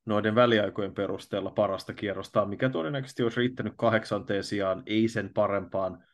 noiden 0.06 0.34
väliaikojen 0.34 0.94
perusteella 0.94 1.50
parasta 1.50 1.94
kierrosta, 1.94 2.46
mikä 2.46 2.68
todennäköisesti 2.68 3.22
olisi 3.22 3.40
riittänyt 3.40 3.72
kahdeksanteen 3.76 4.44
sijaan, 4.44 4.82
ei 4.86 5.08
sen 5.08 5.30
parempaan, 5.34 6.04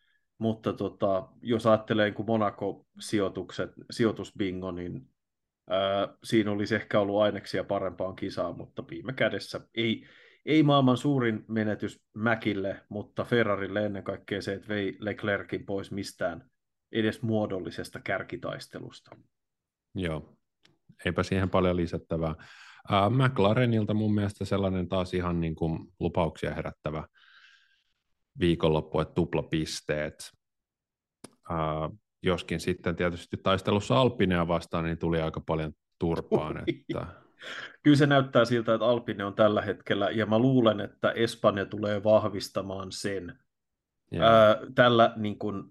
mutta 0.40 0.72
tota, 0.72 1.29
jos 1.42 1.66
ajattelee 1.66 2.11
niin 2.11 2.26
Monaco-sijoitukset, 2.26 3.70
sijoitusbingo, 3.90 4.70
niin 4.70 5.09
ää, 5.70 6.09
siinä 6.24 6.50
olisi 6.50 6.74
ehkä 6.74 7.00
ollut 7.00 7.20
aineksia 7.20 7.64
parempaan 7.64 8.16
kisaan, 8.16 8.57
mutta 8.57 8.85
viime 8.90 9.12
kädessä 9.12 9.61
ei, 9.74 10.07
ei 10.46 10.62
maailman 10.62 10.96
suurin 10.96 11.44
menetys 11.48 12.05
Mäkille, 12.14 12.81
mutta 12.88 13.24
Ferrarille 13.24 13.87
ennen 13.87 14.05
kaikkea 14.05 14.42
se, 14.42 14.53
että 14.53 14.68
vei 14.68 14.96
Leclerkin 15.00 15.66
pois 15.66 15.90
mistään 15.92 16.50
edes 16.92 17.22
muodollisesta 17.22 18.00
kärkitaistelusta. 18.00 19.16
Joo, 19.94 20.37
eipä 21.05 21.22
siihen 21.22 21.50
paljon 21.50 21.76
lisättävää. 21.76 22.35
Uh, 22.90 23.11
McLarenilta 23.11 23.94
mun 23.94 24.14
mielestä 24.14 24.44
sellainen 24.44 24.88
taas 24.88 25.14
ihan 25.14 25.40
niin 25.40 25.55
kuin 25.55 25.79
lupauksia 26.00 26.55
herättävä 26.55 27.05
viikonloppu, 28.40 29.00
että 29.00 29.14
tuplapisteet. 29.14 30.30
Uh, 31.50 31.98
joskin 32.22 32.60
sitten 32.60 32.96
tietysti 32.96 33.36
taistelussa 33.42 34.00
Alpinea 34.00 34.48
vastaan 34.48 34.84
niin 34.84 34.98
tuli 34.98 35.20
aika 35.20 35.40
paljon 35.40 35.72
turpaan. 35.98 36.56
Että... 36.56 37.06
Kyllä 37.82 37.96
se 37.96 38.06
näyttää 38.06 38.44
siltä, 38.44 38.74
että 38.74 38.86
Alpine 38.86 39.24
on 39.24 39.34
tällä 39.34 39.62
hetkellä, 39.62 40.10
ja 40.10 40.26
mä 40.26 40.38
luulen, 40.38 40.80
että 40.80 41.10
Espanja 41.10 41.66
tulee 41.66 42.04
vahvistamaan 42.04 42.92
sen. 42.92 43.38
Ää, 44.20 44.58
tällä 44.74 45.12
niin 45.16 45.38
kuin, 45.38 45.64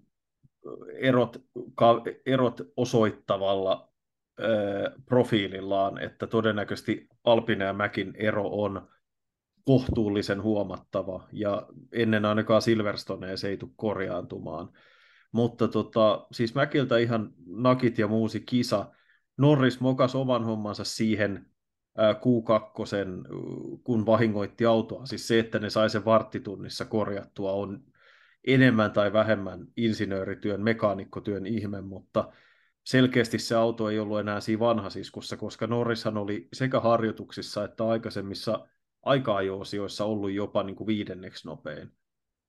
erot, 0.94 1.36
ka, 1.74 2.02
erot 2.26 2.60
osoittavalla 2.76 3.90
profiilillaan, 5.06 5.98
että 5.98 6.26
todennäköisesti 6.26 7.08
Alpine 7.24 7.64
ja 7.64 7.72
Mäkin 7.72 8.14
ero 8.14 8.48
on 8.52 8.88
kohtuullisen 9.64 10.42
huomattava, 10.42 11.28
ja 11.32 11.66
ennen 11.92 12.24
ainakaan 12.24 12.62
Silverstone 12.62 13.36
se 13.36 13.48
ei 13.48 13.56
tule 13.56 13.70
korjaantumaan. 13.76 14.68
Mutta 15.32 15.68
tota, 15.68 16.26
siis 16.32 16.54
Mäkiltä 16.54 16.98
ihan 16.98 17.32
nakit 17.46 17.98
ja 17.98 18.08
muusi 18.08 18.40
kisa. 18.40 18.92
Norris 19.38 19.80
mokas 19.80 20.14
oman 20.14 20.44
hommansa 20.44 20.84
siihen 20.84 21.46
Q2, 21.98 23.28
kun 23.84 24.06
vahingoitti 24.06 24.66
autoa. 24.66 25.06
Siis 25.06 25.28
se, 25.28 25.38
että 25.38 25.58
ne 25.58 25.70
sai 25.70 25.90
sen 25.90 26.04
varttitunnissa 26.04 26.84
korjattua, 26.84 27.52
on 27.52 27.82
enemmän 28.46 28.92
tai 28.92 29.12
vähemmän 29.12 29.66
insinöörityön, 29.76 30.62
mekaanikkotyön 30.62 31.46
ihme, 31.46 31.80
mutta 31.80 32.32
selkeästi 32.84 33.38
se 33.38 33.54
auto 33.54 33.90
ei 33.90 33.98
ollut 33.98 34.20
enää 34.20 34.40
siinä 34.40 34.60
vanhasiskussa, 34.60 35.36
koska 35.36 35.66
Norrishan 35.66 36.16
oli 36.16 36.48
sekä 36.52 36.80
harjoituksissa 36.80 37.64
että 37.64 37.84
aikaisemmissa 37.84 38.68
aika-ajo-osioissa 39.02 40.04
ollut 40.04 40.30
jopa 40.30 40.62
niin 40.62 40.76
kuin 40.76 40.86
viidenneksi 40.86 41.48
nopein. 41.48 41.92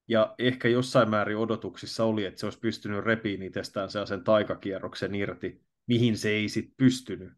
Ja 0.07 0.35
ehkä 0.39 0.67
jossain 0.67 1.09
määrin 1.09 1.37
odotuksissa 1.37 2.05
oli, 2.05 2.25
että 2.25 2.39
se 2.39 2.45
olisi 2.45 2.59
pystynyt 2.59 3.03
repiin 3.03 3.41
itsestään 3.41 3.89
sen 3.89 4.23
taikakierroksen 4.23 5.15
irti, 5.15 5.61
mihin 5.87 6.17
se 6.17 6.29
ei 6.29 6.49
sitten 6.49 6.75
pystynyt. 6.77 7.33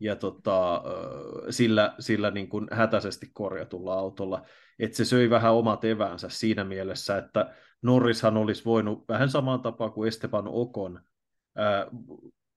Ja 0.00 0.16
tota, 0.16 0.82
sillä, 1.50 1.94
sillä 1.98 2.30
niin 2.30 2.48
kuin 2.48 2.68
hätäisesti 2.72 3.30
korjatulla 3.32 3.94
autolla. 3.94 4.46
Että 4.78 4.96
se 4.96 5.04
söi 5.04 5.30
vähän 5.30 5.54
omat 5.54 5.84
eväänsä 5.84 6.28
siinä 6.28 6.64
mielessä, 6.64 7.18
että 7.18 7.54
Norrishan 7.82 8.36
olisi 8.36 8.64
voinut 8.64 9.08
vähän 9.08 9.28
samaan 9.28 9.60
tapaan 9.60 9.92
kuin 9.92 10.08
Esteban 10.08 10.48
Okon 10.48 11.00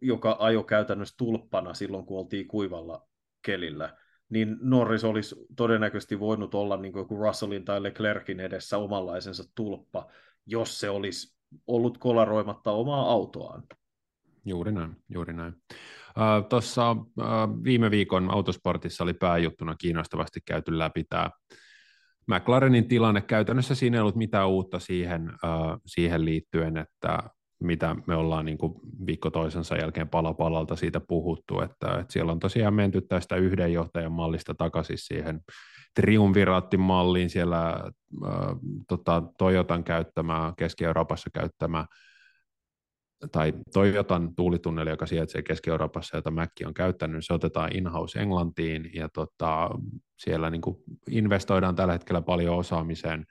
joka 0.01 0.35
ajo 0.39 0.63
käytännössä 0.63 1.15
tulppana 1.17 1.73
silloin, 1.73 2.05
kun 2.05 2.19
oltiin 2.19 2.47
kuivalla 2.47 3.07
kelillä, 3.45 3.97
niin 4.29 4.57
Norris 4.61 5.03
olisi 5.03 5.35
todennäköisesti 5.55 6.19
voinut 6.19 6.55
olla 6.55 6.77
niin 6.77 6.93
kuin 6.93 7.07
Russellin 7.09 7.65
tai 7.65 7.83
Leclerkin 7.83 8.39
edessä 8.39 8.77
omanlaisensa 8.77 9.43
tulppa, 9.55 10.07
jos 10.45 10.79
se 10.79 10.89
olisi 10.89 11.37
ollut 11.67 11.97
kolaroimatta 11.97 12.71
omaa 12.71 13.11
autoaan. 13.11 13.63
Juuri 14.45 14.71
näin, 14.71 14.95
juuri 15.09 15.33
näin. 15.33 15.53
Uh, 16.09 16.47
Tuossa 16.49 16.91
uh, 16.91 17.63
viime 17.63 17.91
viikon 17.91 18.31
autosportissa 18.31 19.03
oli 19.03 19.13
pääjuttuna 19.13 19.75
kiinnostavasti 19.75 20.39
käyty 20.45 20.77
läpi 20.77 21.03
tämä 21.03 21.29
McLarenin 22.27 22.87
tilanne. 22.87 23.21
Käytännössä 23.21 23.75
siinä 23.75 23.97
ei 23.97 24.01
ollut 24.01 24.15
mitään 24.15 24.49
uutta 24.49 24.79
siihen, 24.79 25.29
uh, 25.29 25.81
siihen 25.85 26.25
liittyen, 26.25 26.77
että 26.77 27.19
mitä 27.59 27.95
me 28.07 28.15
ollaan 28.15 28.45
niin 28.45 28.57
kuin 28.57 28.73
viikko 29.05 29.29
toisensa 29.29 29.75
jälkeen 29.75 30.09
pala 30.09 30.33
palalta 30.33 30.75
siitä 30.75 30.99
puhuttu, 30.99 31.61
että, 31.61 31.99
että 31.99 32.13
siellä 32.13 32.31
on 32.31 32.39
tosiaan 32.39 32.73
menty 32.73 33.01
tästä 33.01 33.35
yhden 33.35 33.73
johtajan 33.73 34.11
mallista 34.11 34.55
takaisin 34.55 34.97
siihen 34.97 35.41
triumviraattimalliin, 35.95 37.29
siellä 37.29 37.69
äh, 37.69 38.33
tota, 38.87 39.23
Toyotan 39.37 39.83
käyttämä, 39.83 40.53
Keski-Euroopassa 40.57 41.29
käyttämä 41.33 41.85
tai 43.31 43.53
Toyotan 43.73 44.35
tuulitunneli, 44.35 44.89
joka 44.89 45.05
sijaitsee 45.05 45.41
Keski-Euroopassa, 45.41 46.17
jota 46.17 46.31
Mäkki 46.31 46.65
on 46.65 46.73
käyttänyt, 46.73 47.25
se 47.25 47.33
otetaan 47.33 47.75
in-house 47.75 48.19
Englantiin 48.19 48.91
ja 48.93 49.09
tota, 49.09 49.69
siellä 50.17 50.49
niin 50.49 50.61
kuin 50.61 50.77
investoidaan 51.09 51.75
tällä 51.75 51.93
hetkellä 51.93 52.21
paljon 52.21 52.57
osaamiseen 52.57 53.25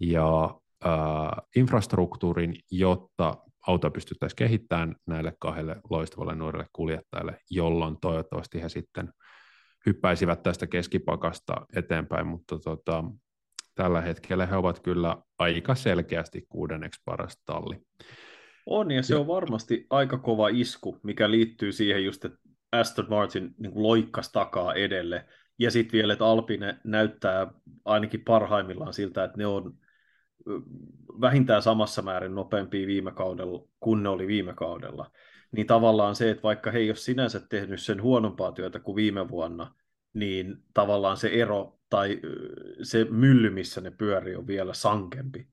ja 0.00 0.54
äh, 0.86 1.46
infrastruktuurin, 1.56 2.54
jotta 2.70 3.34
autoa 3.66 3.90
pystyttäisiin 3.90 4.36
kehittämään 4.36 4.96
näille 5.06 5.32
kahdelle 5.38 5.76
loistavalle 5.90 6.34
nuorille 6.34 6.66
kuljettajille, 6.72 7.38
jolloin 7.50 7.96
toivottavasti 8.00 8.62
he 8.62 8.68
sitten 8.68 9.12
hyppäisivät 9.86 10.42
tästä 10.42 10.66
keskipakasta 10.66 11.66
eteenpäin, 11.76 12.26
mutta 12.26 12.58
tota, 12.58 13.04
tällä 13.74 14.00
hetkellä 14.00 14.46
he 14.46 14.56
ovat 14.56 14.80
kyllä 14.80 15.16
aika 15.38 15.74
selkeästi 15.74 16.46
kuudenneksi 16.48 17.00
paras 17.04 17.42
talli. 17.44 17.80
On, 18.66 18.90
ja 18.90 19.02
se 19.02 19.14
ja. 19.14 19.20
on 19.20 19.26
varmasti 19.26 19.86
aika 19.90 20.18
kova 20.18 20.48
isku, 20.48 20.98
mikä 21.02 21.30
liittyy 21.30 21.72
siihen 21.72 22.04
just, 22.04 22.24
että 22.24 22.38
Aston 22.72 23.06
Martin 23.08 23.54
niin 23.58 23.72
loikkas 23.74 24.32
takaa 24.32 24.74
edelle, 24.74 25.24
Ja 25.58 25.70
sitten 25.70 25.92
vielä, 25.92 26.12
että 26.12 26.26
Alpine 26.26 26.78
näyttää 26.84 27.46
ainakin 27.84 28.24
parhaimmillaan 28.24 28.92
siltä, 28.92 29.24
että 29.24 29.38
ne 29.38 29.46
on 29.46 29.78
vähintään 31.20 31.62
samassa 31.62 32.02
määrin 32.02 32.34
nopeampia 32.34 32.86
viime 32.86 33.12
kaudella 33.12 33.68
kuin 33.80 34.02
ne 34.02 34.08
oli 34.08 34.26
viime 34.26 34.54
kaudella. 34.54 35.10
Niin 35.52 35.66
tavallaan 35.66 36.14
se, 36.14 36.30
että 36.30 36.42
vaikka 36.42 36.70
he 36.70 36.78
ei 36.78 36.90
ole 36.90 36.96
sinänsä 36.96 37.40
tehnyt 37.40 37.82
sen 37.82 38.02
huonompaa 38.02 38.52
työtä 38.52 38.80
kuin 38.80 38.96
viime 38.96 39.28
vuonna, 39.28 39.74
niin 40.12 40.56
tavallaan 40.74 41.16
se 41.16 41.28
ero 41.28 41.78
tai 41.90 42.20
se 42.82 43.06
mylly, 43.10 43.50
missä 43.50 43.80
ne 43.80 43.90
pyörii, 43.90 44.36
on 44.36 44.46
vielä 44.46 44.74
sankempi. 44.74 45.48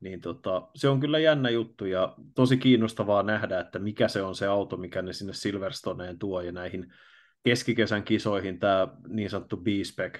Niin 0.00 0.20
tota, 0.20 0.68
se 0.74 0.88
on 0.88 1.00
kyllä 1.00 1.18
jännä 1.18 1.50
juttu 1.50 1.84
ja 1.84 2.14
tosi 2.34 2.56
kiinnostavaa 2.56 3.22
nähdä, 3.22 3.60
että 3.60 3.78
mikä 3.78 4.08
se 4.08 4.22
on 4.22 4.34
se 4.34 4.46
auto, 4.46 4.76
mikä 4.76 5.02
ne 5.02 5.12
sinne 5.12 5.32
Silverstoneen 5.32 6.18
tuo 6.18 6.40
ja 6.40 6.52
näihin 6.52 6.92
keskikesän 7.42 8.02
kisoihin 8.02 8.58
tämä 8.58 8.88
niin 9.08 9.30
sanottu 9.30 9.56
B-spec, 9.56 10.18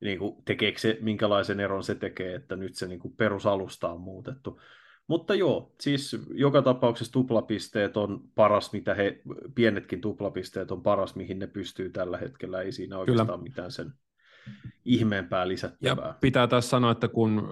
niin 0.00 0.18
kuin, 0.18 0.44
tekeekö 0.44 0.78
se, 0.78 0.98
minkälaisen 1.00 1.60
eron 1.60 1.82
se 1.82 1.94
tekee, 1.94 2.34
että 2.34 2.56
nyt 2.56 2.74
se 2.74 2.86
niin 2.86 3.00
kuin 3.00 3.16
perusalusta 3.16 3.92
on 3.92 4.00
muutettu. 4.00 4.60
Mutta 5.06 5.34
joo, 5.34 5.74
siis 5.80 6.16
joka 6.34 6.62
tapauksessa 6.62 7.12
tuplapisteet 7.12 7.96
on 7.96 8.20
paras, 8.34 8.72
mitä 8.72 8.94
he, 8.94 9.20
pienetkin 9.54 10.00
tuplapisteet 10.00 10.70
on 10.70 10.82
paras, 10.82 11.16
mihin 11.16 11.38
ne 11.38 11.46
pystyy 11.46 11.90
tällä 11.90 12.18
hetkellä. 12.18 12.62
Ei 12.62 12.72
siinä 12.72 12.98
oikeastaan 12.98 13.28
Kyllä. 13.28 13.42
mitään 13.42 13.70
sen 13.70 13.92
ihmeempää 14.84 15.48
lisättävää. 15.48 16.06
Ja 16.06 16.14
pitää 16.20 16.46
tässä 16.46 16.70
sanoa, 16.70 16.90
että 16.90 17.08
kun, 17.08 17.48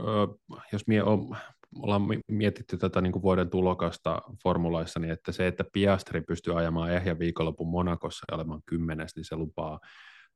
jos 0.73 0.87
mie 0.87 1.03
on, 1.03 1.37
ollaan 1.79 2.03
mietitty 2.29 2.77
tätä 2.77 3.01
niin 3.01 3.13
kuin 3.13 3.23
vuoden 3.23 3.51
tulokasta 3.51 4.23
formulaissa, 4.43 5.01
niin 5.01 5.13
että 5.13 5.33
se, 5.33 5.47
että 5.47 5.65
Piastri 5.73 6.21
pystyy 6.21 6.59
ajamaan 6.59 6.93
ehjä 6.93 7.19
viikonlopun 7.19 7.69
Monakossa 7.69 8.25
ja 8.31 8.37
olemaan 8.37 8.63
kymmenes, 8.67 9.17
niin 9.17 9.25
se 9.25 9.37
lupaa 9.37 9.81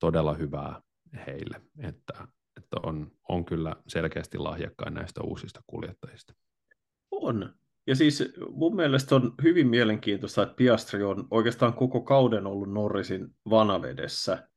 todella 0.01 0.35
hyvää 0.35 0.81
heille, 1.27 1.61
että, 1.79 2.29
että 2.57 2.77
on, 2.83 3.13
on 3.29 3.45
kyllä 3.45 3.77
selkeästi 3.89 4.39
lahjakkain 4.39 4.95
näistä 4.95 5.21
uusista 5.23 5.63
kuljettajista. 5.67 6.35
On. 7.11 7.55
Ja 7.87 7.97
siis 7.97 8.33
mun 8.51 8.77
mielestä 8.77 9.15
on 9.15 9.35
hyvin 9.43 9.69
mielenkiintoista, 9.69 10.43
että 10.43 10.55
Piastri 10.55 11.03
on 11.03 11.27
oikeastaan 11.31 11.75
koko 11.75 12.01
kauden 12.01 12.47
ollut 12.47 12.73
Norrisin 12.73 13.29
vanavedessä. 13.51 14.49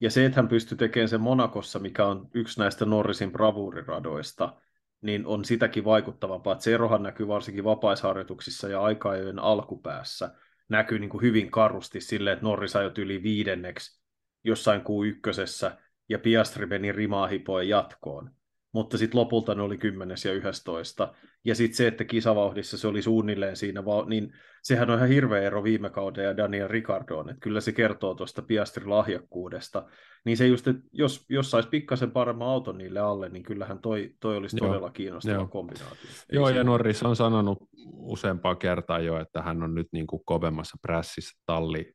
Ja 0.00 0.10
se, 0.10 0.26
että 0.26 0.40
hän 0.40 0.48
pystyy 0.48 0.78
tekemään 0.78 1.08
sen 1.08 1.20
Monakossa, 1.20 1.78
mikä 1.78 2.06
on 2.06 2.28
yksi 2.34 2.60
näistä 2.60 2.84
Norrisin 2.84 3.32
bravuuriradoista, 3.32 4.56
niin 5.02 5.26
on 5.26 5.44
sitäkin 5.44 5.84
vaikuttavampaa. 5.84 6.52
Että 6.52 6.64
se 6.64 6.74
erohan 6.74 7.02
näkyy 7.02 7.28
varsinkin 7.28 7.64
vapaisharjoituksissa 7.64 8.68
ja 8.68 8.82
aika 8.82 9.10
alkupäässä. 9.40 10.34
Näkyy 10.68 10.98
niin 10.98 11.10
kuin 11.10 11.22
hyvin 11.22 11.50
karusti 11.50 12.00
silleen, 12.00 12.34
että 12.34 12.46
Norris 12.46 12.76
ajoi 12.76 12.92
yli 12.98 13.22
viidenneksi 13.22 14.02
jossain 14.44 14.80
kuu 14.80 15.04
ykkösessä, 15.04 15.78
ja 16.12 16.18
Piastri 16.18 16.66
meni 16.66 16.92
rimaa 16.92 17.26
hipoen 17.26 17.68
jatkoon. 17.68 18.30
Mutta 18.74 18.98
sitten 18.98 19.20
lopulta 19.20 19.54
ne 19.54 19.62
oli 19.62 19.78
10 19.78 20.16
ja 20.24 20.32
11. 20.32 21.14
Ja 21.44 21.54
sitten 21.54 21.76
se, 21.76 21.86
että 21.86 22.04
kisavauhdissa 22.04 22.78
se 22.78 22.88
oli 22.88 23.02
suunnilleen 23.02 23.56
siinä, 23.56 23.82
niin 24.06 24.32
sehän 24.62 24.90
on 24.90 24.96
ihan 24.96 25.08
hirveä 25.08 25.42
ero 25.42 25.64
viime 25.64 25.90
kauden 25.90 26.24
ja 26.24 26.36
Daniel 26.36 26.68
Ricardoon, 26.68 27.30
että 27.30 27.40
kyllä 27.40 27.60
se 27.60 27.72
kertoo 27.72 28.14
tuosta 28.14 28.42
Piastrin 28.42 28.90
lahjakkuudesta. 28.90 29.86
Niin 30.24 30.36
se 30.36 30.46
just, 30.46 30.68
että 30.68 30.82
jos, 30.92 31.26
jos 31.28 31.50
saisi 31.50 31.68
pikkasen 31.68 32.10
paremman 32.10 32.48
auton 32.48 32.78
niille 32.78 33.00
alle, 33.00 33.28
niin 33.28 33.42
kyllähän 33.42 33.78
toi, 33.78 34.14
toi 34.20 34.36
olisi 34.36 34.56
Joo. 34.60 34.68
todella 34.68 34.90
kiinnostava 34.90 35.34
Joo. 35.34 35.48
kombinaatio. 35.48 36.10
Ei 36.10 36.36
Joo, 36.36 36.48
ja 36.48 36.64
Norris 36.64 37.02
on 37.02 37.16
sanonut 37.16 37.58
useampaa 37.92 38.54
kertaa 38.54 38.98
jo, 38.98 39.20
että 39.20 39.42
hän 39.42 39.62
on 39.62 39.74
nyt 39.74 39.88
niin 39.92 40.06
kuin 40.06 40.22
kovemmassa 40.24 40.76
prässissä 40.82 41.42
talli 41.46 41.94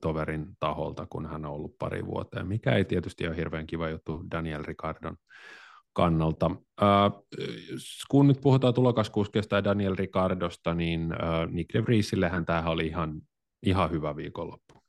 toverin 0.00 0.46
taholta, 0.60 1.06
kun 1.06 1.26
hän 1.26 1.44
on 1.44 1.52
ollut 1.52 1.78
pari 1.78 2.06
vuotta, 2.06 2.44
mikä 2.44 2.72
ei 2.72 2.84
tietysti 2.84 3.26
ole 3.26 3.36
hirveän 3.36 3.66
kiva 3.66 3.88
juttu 3.88 4.24
Daniel 4.30 4.62
Ricardon 4.62 5.16
kannalta. 5.92 6.50
Äh, 6.82 7.12
kun 8.10 8.28
nyt 8.28 8.40
puhutaan 8.40 8.74
tulokaskuskeesta 8.74 9.56
ja 9.56 9.64
Daniel 9.64 9.96
Ricardosta, 9.96 10.74
niin 10.74 11.12
äh, 11.12 11.48
Nick 11.50 11.74
de 11.74 11.82
Vriesillehän 11.82 12.44
tämähän 12.44 12.72
oli 12.72 12.86
ihan, 12.86 13.20
ihan 13.62 13.90
hyvä 13.90 14.16
viikonloppu. 14.16 14.82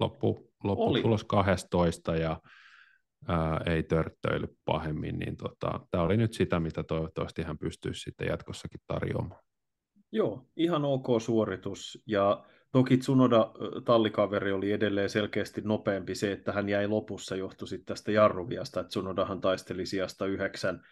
Loppu, 0.00 0.52
loppu 0.64 0.98
tulos 1.02 1.24
12 1.24 2.16
ja 2.16 2.40
äh, 3.30 3.74
ei 3.74 3.82
törttöily 3.82 4.56
pahemmin, 4.64 5.18
niin 5.18 5.36
tota, 5.36 5.80
tämä 5.90 6.04
oli 6.04 6.16
nyt 6.16 6.32
sitä, 6.32 6.60
mitä 6.60 6.82
toivottavasti 6.82 7.42
hän 7.42 7.58
pystyisi 7.58 8.00
sitten 8.00 8.28
jatkossakin 8.28 8.80
tarjoamaan. 8.86 9.42
Joo, 10.12 10.46
ihan 10.56 10.84
ok 10.84 11.06
suoritus 11.20 12.02
ja 12.06 12.44
Toki 12.76 12.96
Tsunoda 12.96 13.50
tallikaveri 13.84 14.52
oli 14.52 14.72
edelleen 14.72 15.10
selkeästi 15.10 15.60
nopeampi. 15.64 16.14
Se, 16.14 16.32
että 16.32 16.52
hän 16.52 16.68
jäi 16.68 16.86
lopussa, 16.86 17.36
johtui 17.36 17.68
sitten 17.68 17.86
tästä 17.86 18.12
jarruviasta, 18.12 18.80
että 18.80 18.88
Tsunodahan 18.88 19.40
taisteli 19.40 19.86
sijasta 19.86 20.26
yhdeksän. 20.26 20.82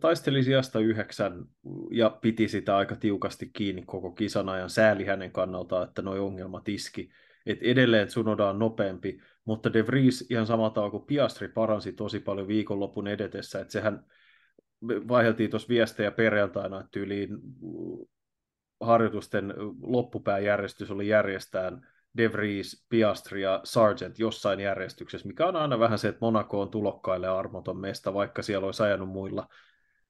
taisteli 0.00 0.42
sijasta 0.42 0.80
yhdeksän 0.80 1.44
ja 1.90 2.10
piti 2.10 2.48
sitä 2.48 2.76
aika 2.76 2.96
tiukasti 2.96 3.50
kiinni 3.52 3.82
koko 3.86 4.10
kisan 4.12 4.48
ajan. 4.48 4.70
Sääli 4.70 5.04
hänen 5.04 5.32
kannaltaan, 5.32 5.88
että 5.88 6.02
nuo 6.02 6.26
ongelmat 6.26 6.68
iski. 6.68 7.10
Et 7.46 7.62
edelleen 7.62 8.08
Tsunoda 8.08 8.48
on 8.48 8.58
nopeampi, 8.58 9.20
mutta 9.44 9.72
De 9.72 9.86
Vries 9.86 10.26
ihan 10.30 10.46
samalla 10.46 10.70
tavalla 10.70 10.90
kuin 10.90 11.06
Piastri 11.06 11.48
paransi 11.48 11.92
tosi 11.92 12.20
paljon 12.20 12.48
viikonlopun 12.48 13.08
edetessä, 13.08 13.60
että 13.60 13.72
sehän 13.72 14.04
vaihdeltiin 14.82 15.50
tuossa 15.50 15.68
viestejä 15.68 16.10
perjantaina, 16.10 16.80
että 16.80 17.00
yliin 17.00 17.28
harjoitusten 18.80 19.54
loppupääjärjestys 19.82 20.90
oli 20.90 21.08
järjestään 21.08 21.86
De 22.16 22.32
Vries, 22.32 22.86
Piastri 22.88 23.42
ja 23.42 23.60
Sargent 23.64 24.18
jossain 24.18 24.60
järjestyksessä, 24.60 25.28
mikä 25.28 25.46
on 25.46 25.56
aina 25.56 25.78
vähän 25.78 25.98
se, 25.98 26.08
että 26.08 26.18
Monaco 26.20 26.60
on 26.60 26.70
tulokkaille 26.70 27.28
armoton 27.28 27.80
mesta, 27.80 28.14
vaikka 28.14 28.42
siellä 28.42 28.66
olisi 28.66 28.82
ajanut 28.82 29.08
muilla, 29.08 29.48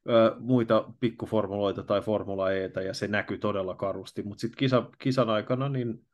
ö, 0.08 0.36
muita 0.38 0.92
pikkuformuloita 1.00 1.82
tai 1.82 2.00
Formula 2.00 2.52
Etä, 2.52 2.82
ja 2.82 2.94
se 2.94 3.08
näkyy 3.08 3.38
todella 3.38 3.74
karusti, 3.74 4.22
mutta 4.22 4.40
sitten 4.40 4.58
kisa, 4.58 4.90
kisan 4.98 5.30
aikana 5.30 5.68
niin 5.68 6.06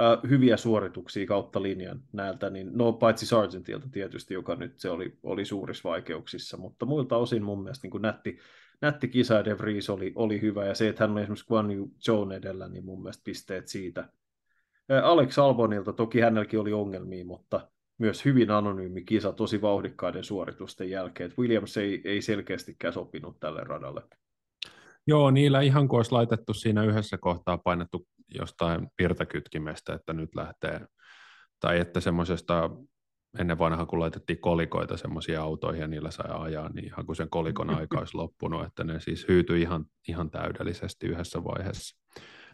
ö, 0.00 0.28
hyviä 0.28 0.56
suorituksia 0.56 1.26
kautta 1.26 1.62
linjan 1.62 2.00
näiltä, 2.12 2.50
niin 2.50 2.70
no 2.72 2.92
paitsi 2.92 3.26
Sargentilta 3.26 3.88
tietysti, 3.92 4.34
joka 4.34 4.54
nyt 4.54 4.78
se 4.78 4.90
oli, 4.90 5.18
oli 5.22 5.44
suurissa 5.44 5.88
vaikeuksissa, 5.88 6.56
mutta 6.56 6.86
muilta 6.86 7.16
osin 7.16 7.42
mun 7.42 7.62
mielestä 7.62 7.88
niin 7.88 8.02
nätti, 8.02 8.38
nätti 8.80 9.08
kisa 9.08 9.44
De 9.44 9.58
Vries 9.58 9.90
oli, 9.90 10.12
oli 10.14 10.40
hyvä, 10.40 10.64
ja 10.64 10.74
se, 10.74 10.88
että 10.88 11.04
hän 11.04 11.10
on 11.10 11.18
esimerkiksi 11.18 11.46
Guan 11.46 11.70
Yu 11.70 11.90
Zhou 12.02 12.30
edellä, 12.30 12.68
niin 12.68 12.84
mun 12.84 13.02
mielestä 13.02 13.24
pisteet 13.24 13.68
siitä. 13.68 14.08
Alex 15.02 15.38
Albonilta 15.38 15.92
toki 15.92 16.20
hänelläkin 16.20 16.60
oli 16.60 16.72
ongelmia, 16.72 17.24
mutta 17.24 17.68
myös 17.98 18.24
hyvin 18.24 18.50
anonyymi 18.50 19.02
kisa 19.02 19.32
tosi 19.32 19.62
vauhdikkaiden 19.62 20.24
suoritusten 20.24 20.90
jälkeen. 20.90 21.32
Williams 21.38 21.76
ei, 21.76 22.00
ei 22.04 22.22
selkeästikään 22.22 22.92
sopinut 22.92 23.40
tälle 23.40 23.64
radalle. 23.64 24.02
Joo, 25.06 25.30
niillä 25.30 25.60
ihan 25.60 25.88
kuin 25.88 25.98
olisi 25.98 26.12
laitettu 26.12 26.54
siinä 26.54 26.84
yhdessä 26.84 27.18
kohtaa 27.18 27.58
painettu 27.58 28.06
jostain 28.34 28.88
virtakytkimestä, 29.02 29.94
että 29.94 30.12
nyt 30.12 30.34
lähtee, 30.34 30.80
tai 31.60 31.80
että 31.80 32.00
semmoisesta 32.00 32.70
ennen 33.38 33.58
vanha, 33.58 33.86
kun 33.86 34.00
laitettiin 34.00 34.40
kolikoita 34.40 34.96
semmoisia 34.96 35.42
autoihin 35.42 35.80
ja 35.80 35.88
niillä 35.88 36.10
sai 36.10 36.30
ajaa, 36.38 36.68
niin 36.68 36.84
ihan 36.84 37.06
kuin 37.06 37.16
sen 37.16 37.30
kolikon 37.30 37.70
aika 37.78 37.98
olisi 37.98 38.16
loppunut, 38.16 38.64
että 38.64 38.84
ne 38.84 39.00
siis 39.00 39.28
hyytyi 39.28 39.62
ihan, 39.62 39.84
ihan 40.08 40.30
täydellisesti 40.30 41.06
yhdessä 41.06 41.44
vaiheessa. 41.44 41.96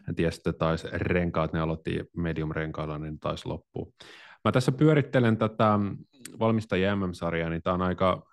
En 0.09 0.15
tiedä, 0.15 0.31
sitten 0.31 0.55
taisi 0.55 0.87
renkaat, 0.91 1.53
ne 1.53 1.59
aloitti 1.59 1.99
medium-renkailla, 2.17 2.99
niin 2.99 3.19
taisi 3.19 3.47
loppua. 3.47 3.91
Mä 4.43 4.51
tässä 4.51 4.71
pyörittelen 4.71 5.37
tätä 5.37 5.79
valmista 6.39 6.75
MM-sarjaa, 6.95 7.49
niin 7.49 7.61
tämä 7.61 7.73
on 7.73 7.81
aika 7.81 8.23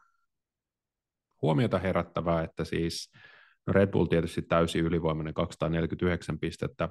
huomiota 1.42 1.78
herättävää, 1.78 2.42
että 2.42 2.64
siis 2.64 3.12
no 3.66 3.72
Red 3.72 3.90
Bull 3.90 4.06
tietysti 4.06 4.42
täysin 4.42 4.84
ylivoimainen 4.84 5.34
249 5.34 6.38
pistettä. 6.38 6.88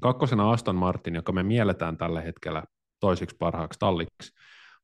Kakkosena 0.00 0.50
Aston 0.50 0.76
Martin, 0.76 1.14
joka 1.14 1.32
me 1.32 1.42
mielletään 1.42 1.96
tällä 1.96 2.20
hetkellä 2.20 2.62
toisiksi 3.00 3.36
parhaaksi 3.38 3.78
talliksi, 3.78 4.32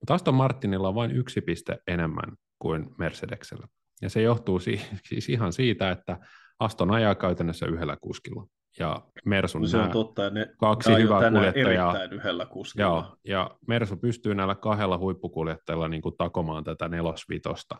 mutta 0.00 0.14
Aston 0.14 0.34
Martinilla 0.34 0.88
on 0.88 0.94
vain 0.94 1.10
yksi 1.10 1.40
piste 1.40 1.78
enemmän 1.86 2.36
kuin 2.58 2.90
Mercedeksellä. 2.98 3.66
Ja 4.02 4.10
se 4.10 4.22
johtuu 4.22 4.58
siis 4.58 5.28
ihan 5.28 5.52
siitä, 5.52 5.90
että 5.90 6.18
Aston 6.58 6.90
ajaa 6.90 7.14
käytännössä 7.14 7.66
yhdellä 7.66 7.96
kuskilla. 8.00 8.46
Ja 8.78 9.02
Mersun 9.24 9.62
no 9.62 9.68
se 9.68 9.76
on 9.78 9.90
totta, 9.90 10.30
ne 10.30 10.46
kaksi 10.58 10.94
hyvää 10.94 11.30
kuljettajaa. 11.30 12.04
yhdellä 12.04 12.46
kuskilla. 12.46 12.86
Joo, 12.86 13.16
ja 13.24 13.50
Mersu 13.66 13.96
pystyy 13.96 14.34
näillä 14.34 14.54
kahdella 14.54 14.98
huippukuljettajalla 14.98 15.88
niin 15.88 16.02
kuin 16.02 16.16
takomaan 16.18 16.64
tätä 16.64 16.88
nelosvitosta. 16.88 17.76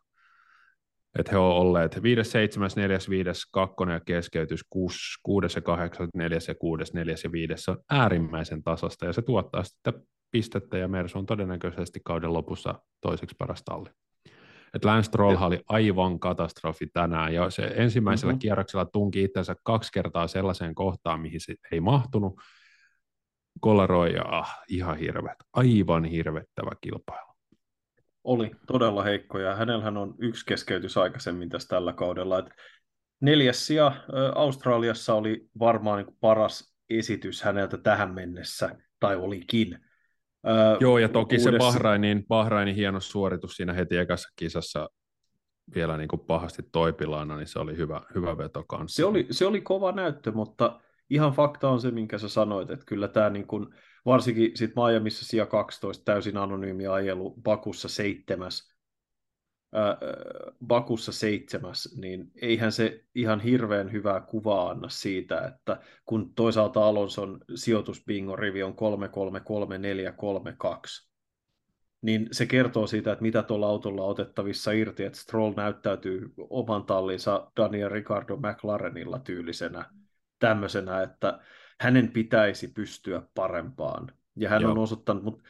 Että 1.18 1.32
he 1.32 1.38
ovat 1.38 1.56
olleet 1.56 2.02
5, 2.02 2.30
7, 2.30 2.70
4, 2.76 2.98
5, 3.08 3.30
2 3.52 3.76
ja 3.92 4.00
keskeytys 4.00 4.64
6, 4.70 4.98
6 5.22 5.58
ja 5.58 5.62
8, 5.62 6.08
4 6.14 6.38
ja 6.48 6.54
6, 6.54 6.94
4 6.94 7.14
ja 7.24 7.32
5 7.32 7.70
on 7.70 7.78
äärimmäisen 7.90 8.62
tasasta 8.62 9.06
ja 9.06 9.12
se 9.12 9.22
tuottaa 9.22 9.64
sitten 9.64 9.94
pistettä 10.30 10.78
ja 10.78 10.88
Mersu 10.88 11.18
on 11.18 11.26
todennäköisesti 11.26 12.00
kauden 12.04 12.32
lopussa 12.32 12.74
toiseksi 13.00 13.36
paras 13.38 13.62
talli. 13.64 13.90
Et 14.74 14.84
Lance 14.84 15.06
Stroll 15.06 15.36
oli 15.40 15.60
aivan 15.68 16.20
katastrofi 16.20 16.86
tänään 16.86 17.34
ja 17.34 17.50
se 17.50 17.62
ensimmäisellä 17.62 18.32
mm-hmm. 18.32 18.38
kierroksella 18.38 18.84
tunki 18.84 19.22
itsensä 19.22 19.56
kaksi 19.62 19.92
kertaa 19.92 20.28
sellaiseen 20.28 20.74
kohtaan, 20.74 21.20
mihin 21.20 21.40
se 21.40 21.54
ei 21.72 21.80
mahtunut. 21.80 22.40
Kolaroi 23.60 24.14
ja 24.14 24.22
ah, 24.26 24.58
ihan 24.68 24.98
hirveät, 24.98 25.38
aivan 25.52 26.04
hirvettävä 26.04 26.70
kilpailu. 26.80 27.32
Oli 28.24 28.50
todella 28.66 29.02
heikko 29.02 29.38
ja 29.38 29.54
hänellähän 29.54 29.96
on 29.96 30.14
yksi 30.18 30.46
keskeytys 30.46 30.96
aikaisemmin 30.96 31.48
tässä 31.48 31.68
tällä 31.68 31.92
kaudella. 31.92 32.38
Että 32.38 32.54
neljäs 33.20 33.66
sija 33.66 33.92
Australiassa 34.34 35.14
oli 35.14 35.48
varmaan 35.58 36.04
niin 36.04 36.16
paras 36.20 36.74
esitys 36.90 37.42
häneltä 37.42 37.78
tähän 37.78 38.14
mennessä, 38.14 38.70
tai 39.00 39.16
olikin. 39.16 39.78
Joo, 40.80 40.98
ja 40.98 41.08
toki 41.08 41.36
uudessa... 41.36 41.50
se 41.50 41.58
Bahrainin, 41.58 42.26
Bahrainin 42.28 42.74
hieno 42.74 43.00
suoritus 43.00 43.56
siinä 43.56 43.72
heti 43.72 43.96
ekassa 43.96 44.28
kisassa 44.36 44.88
vielä 45.74 45.96
niin 45.96 46.08
kuin 46.08 46.20
pahasti 46.20 46.62
toipilaana, 46.72 47.36
niin 47.36 47.46
se 47.46 47.58
oli 47.58 47.76
hyvä, 47.76 48.02
hyvä 48.14 48.38
veto 48.38 48.64
kanssa. 48.64 48.96
Se 48.96 49.04
oli, 49.04 49.26
se 49.30 49.46
oli 49.46 49.60
kova 49.60 49.92
näyttö, 49.92 50.32
mutta 50.32 50.80
ihan 51.10 51.32
fakta 51.32 51.68
on 51.68 51.80
se, 51.80 51.90
minkä 51.90 52.18
sä 52.18 52.28
sanoit, 52.28 52.70
että 52.70 52.86
kyllä 52.86 53.08
tämä 53.08 53.30
niin 53.30 53.46
kuin, 53.46 53.66
varsinkin 54.06 54.50
sit 54.54 54.70
Miamiissa 54.76 55.26
sija 55.26 55.46
12 55.46 56.04
täysin 56.04 56.36
anonyymi 56.36 56.86
ajelu, 56.86 57.34
Bakussa 57.42 57.88
seitsemäs, 57.88 58.77
Bakussa 60.66 61.12
seitsemäs, 61.12 61.96
niin 61.96 62.30
eihän 62.42 62.72
se 62.72 63.04
ihan 63.14 63.40
hirveän 63.40 63.92
hyvää 63.92 64.20
kuvaa 64.20 64.70
anna 64.70 64.88
siitä, 64.88 65.40
että 65.40 65.80
kun 66.06 66.34
toisaalta 66.34 66.86
Alonson 66.86 67.40
sijoitusbingo-rivi 67.54 68.62
on 68.62 68.74
33342, 68.74 71.08
niin 72.02 72.28
se 72.32 72.46
kertoo 72.46 72.86
siitä, 72.86 73.12
että 73.12 73.22
mitä 73.22 73.42
tuolla 73.42 73.68
autolla 73.68 74.04
on 74.04 74.10
otettavissa 74.10 74.72
irti, 74.72 75.04
että 75.04 75.18
Stroll 75.18 75.54
näyttäytyy 75.56 76.32
oman 76.50 76.84
tallinsa 76.84 77.50
Daniel 77.56 77.88
Ricardo 77.88 78.36
McLarenilla 78.36 79.18
tyylisenä 79.18 79.84
tämmöisenä, 80.38 81.02
että 81.02 81.38
hänen 81.80 82.12
pitäisi 82.12 82.68
pystyä 82.68 83.22
parempaan. 83.34 84.12
Ja 84.36 84.48
hän 84.48 84.62
Joo. 84.62 84.70
on 84.70 84.78
osoittanut, 84.78 85.24
mutta 85.24 85.42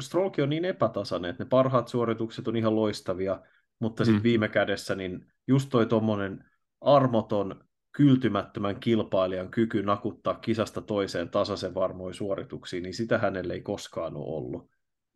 Strollkin 0.00 0.44
on 0.44 0.50
niin 0.50 0.64
epätasainen, 0.64 1.30
että 1.30 1.44
ne 1.44 1.48
parhaat 1.48 1.88
suoritukset 1.88 2.48
on 2.48 2.56
ihan 2.56 2.76
loistavia, 2.76 3.40
mutta 3.82 4.04
sitten 4.04 4.20
mm. 4.20 4.24
viime 4.24 4.48
kädessä 4.48 4.94
niin 4.94 5.26
just 5.46 5.68
toi 5.70 5.86
tuommoinen 5.86 6.44
armoton, 6.80 7.64
kyltymättömän 7.92 8.80
kilpailijan 8.80 9.50
kyky 9.50 9.82
nakuttaa 9.82 10.34
kisasta 10.34 10.80
toiseen 10.80 11.28
tasaisen 11.28 11.74
varmoin 11.74 12.14
suorituksiin, 12.14 12.82
niin 12.82 12.94
sitä 12.94 13.18
hänelle 13.18 13.52
ei 13.52 13.60
koskaan 13.60 14.16
ole 14.16 14.36
ollut. 14.36 14.70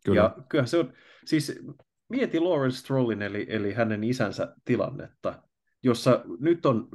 Kyllä. 0.05 0.21
Ja 0.21 0.37
kyllä 0.49 0.67
se 0.67 0.79
on, 0.79 0.93
siis 1.25 1.63
mieti 2.09 2.41
Lawrence 2.41 2.77
Strollin 2.77 3.23
eli, 3.23 3.47
eli 3.49 3.73
hänen 3.73 4.05
isänsä 4.05 4.55
tilannetta, 4.65 5.43
jossa 5.83 6.25
nyt 6.41 6.67
on 6.67 6.89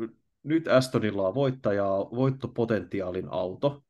nyt 0.44 0.68
Astonilla 0.68 1.28
on 1.28 1.36
voittajaa, 1.36 2.00
voittopotentiaalin 2.00 3.28
auto. 3.30 3.84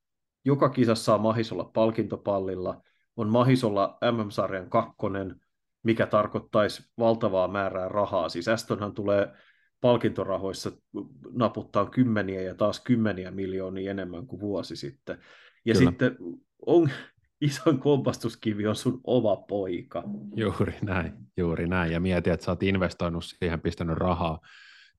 Joka 0.46 0.70
kisassa 0.70 1.04
saa 1.04 1.18
mahis 1.18 1.52
olla 1.52 1.64
palkintopallilla. 1.64 2.82
On 3.16 3.30
mahis 3.30 3.64
olla 3.64 3.98
MM-sarjan 4.12 4.70
kakkonen, 4.70 5.42
mikä 5.84 6.06
tarkoittaisi 6.06 6.84
valtavaa 7.00 7.48
määrää 7.48 7.90
rahaa. 7.90 8.30
Siis 8.30 8.48
Astonhan 8.48 8.94
tulee 8.94 9.28
palkintorahoissa 9.82 10.72
naputtaa 11.32 11.86
kymmeniä 11.86 12.42
ja 12.42 12.56
taas 12.56 12.80
kymmeniä 12.80 13.32
miljoonia 13.32 13.92
enemmän 13.92 14.28
kuin 14.28 14.40
vuosi 14.40 14.76
sitten. 14.76 15.18
Ja 15.66 15.74
Kyllä. 15.74 15.90
sitten 15.90 16.18
on, 16.66 16.90
isoin 17.42 17.80
kompastuskivi 17.80 18.68
on 18.68 18.76
sun 18.76 19.02
oma 19.04 19.36
poika. 19.36 20.04
Juuri 20.36 20.78
näin, 20.82 21.14
juuri 21.38 21.68
näin. 21.68 21.92
Ja 21.92 22.00
mieti, 22.00 22.30
että 22.30 22.46
sä 22.46 22.52
oot 22.52 22.64
investoinut 22.64 23.24
siihen, 23.26 23.62
pistänyt 23.62 23.98
rahaa 23.98 24.40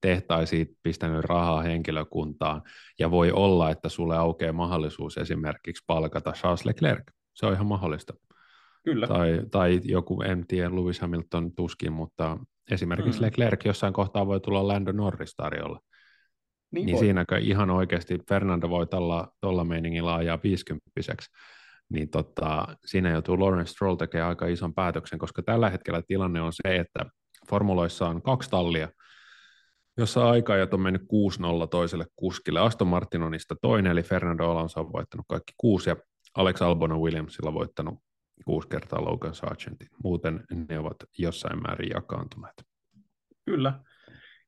tehtaisiin 0.03 0.77
pistänyt 0.83 1.25
rahaa 1.25 1.61
henkilökuntaan, 1.61 2.61
ja 2.99 3.11
voi 3.11 3.31
olla, 3.31 3.69
että 3.69 3.89
sulle 3.89 4.17
aukeaa 4.17 4.53
mahdollisuus 4.53 5.17
esimerkiksi 5.17 5.83
palkata 5.87 6.31
Charles 6.31 6.65
Leclerc. 6.65 7.03
Se 7.33 7.45
on 7.45 7.53
ihan 7.53 7.65
mahdollista. 7.65 8.13
Kyllä. 8.83 9.07
Tai, 9.07 9.41
tai 9.51 9.81
joku, 9.83 10.21
en 10.21 10.47
tiedä, 10.47 10.75
Lewis 10.75 10.99
Hamilton 10.99 11.51
tuskin, 11.55 11.93
mutta 11.93 12.37
esimerkiksi 12.71 13.19
mm. 13.19 13.25
Leclerc 13.25 13.65
jossain 13.65 13.93
kohtaa 13.93 14.27
voi 14.27 14.39
tulla 14.39 14.67
Lando 14.67 14.91
Norris 14.91 15.35
tarjolla. 15.35 15.79
Niin, 16.71 16.85
niin 16.85 16.97
siinäkö 16.97 17.37
ihan 17.37 17.69
oikeasti 17.69 18.19
Fernando 18.29 18.69
voi 18.69 18.87
tuolla 19.41 19.63
meiningillä 19.63 20.15
ajaa 20.15 20.39
50 20.43 20.89
niin 21.89 22.09
tota, 22.09 22.67
siinä 22.85 23.11
joutuu 23.11 23.39
Lawrence 23.39 23.71
Stroll 23.71 23.95
tekemään 23.95 24.29
aika 24.29 24.47
ison 24.47 24.73
päätöksen, 24.73 25.19
koska 25.19 25.43
tällä 25.43 25.69
hetkellä 25.69 26.01
tilanne 26.07 26.41
on 26.41 26.53
se, 26.53 26.75
että 26.75 27.05
formuloissa 27.49 28.07
on 28.07 28.21
kaksi 28.21 28.49
tallia, 28.49 28.89
jossa 29.97 30.29
aikaajat 30.29 30.73
on 30.73 30.81
mennyt 30.81 31.01
6-0 31.01 31.05
toiselle 31.71 32.05
kuskille. 32.15 32.59
Aston 32.59 32.87
Martin 32.87 33.21
on 33.21 33.31
niistä 33.31 33.55
toinen, 33.61 33.91
eli 33.91 34.03
Fernando 34.03 34.51
Alonso 34.51 34.79
on 34.79 34.93
voittanut 34.93 35.25
kaikki 35.29 35.53
kuusi, 35.57 35.89
ja 35.89 35.95
Alex 36.35 36.61
Albon 36.61 37.01
Williamsilla 37.01 37.53
voittanut 37.53 37.99
kuusi 38.45 38.67
kertaa 38.67 39.05
Logan 39.05 39.35
Sargentin. 39.35 39.87
Muuten 40.03 40.43
ne 40.69 40.79
ovat 40.79 40.97
jossain 41.17 41.61
määrin 41.61 41.89
jakaantuneet. 41.89 42.63
Kyllä. 43.45 43.79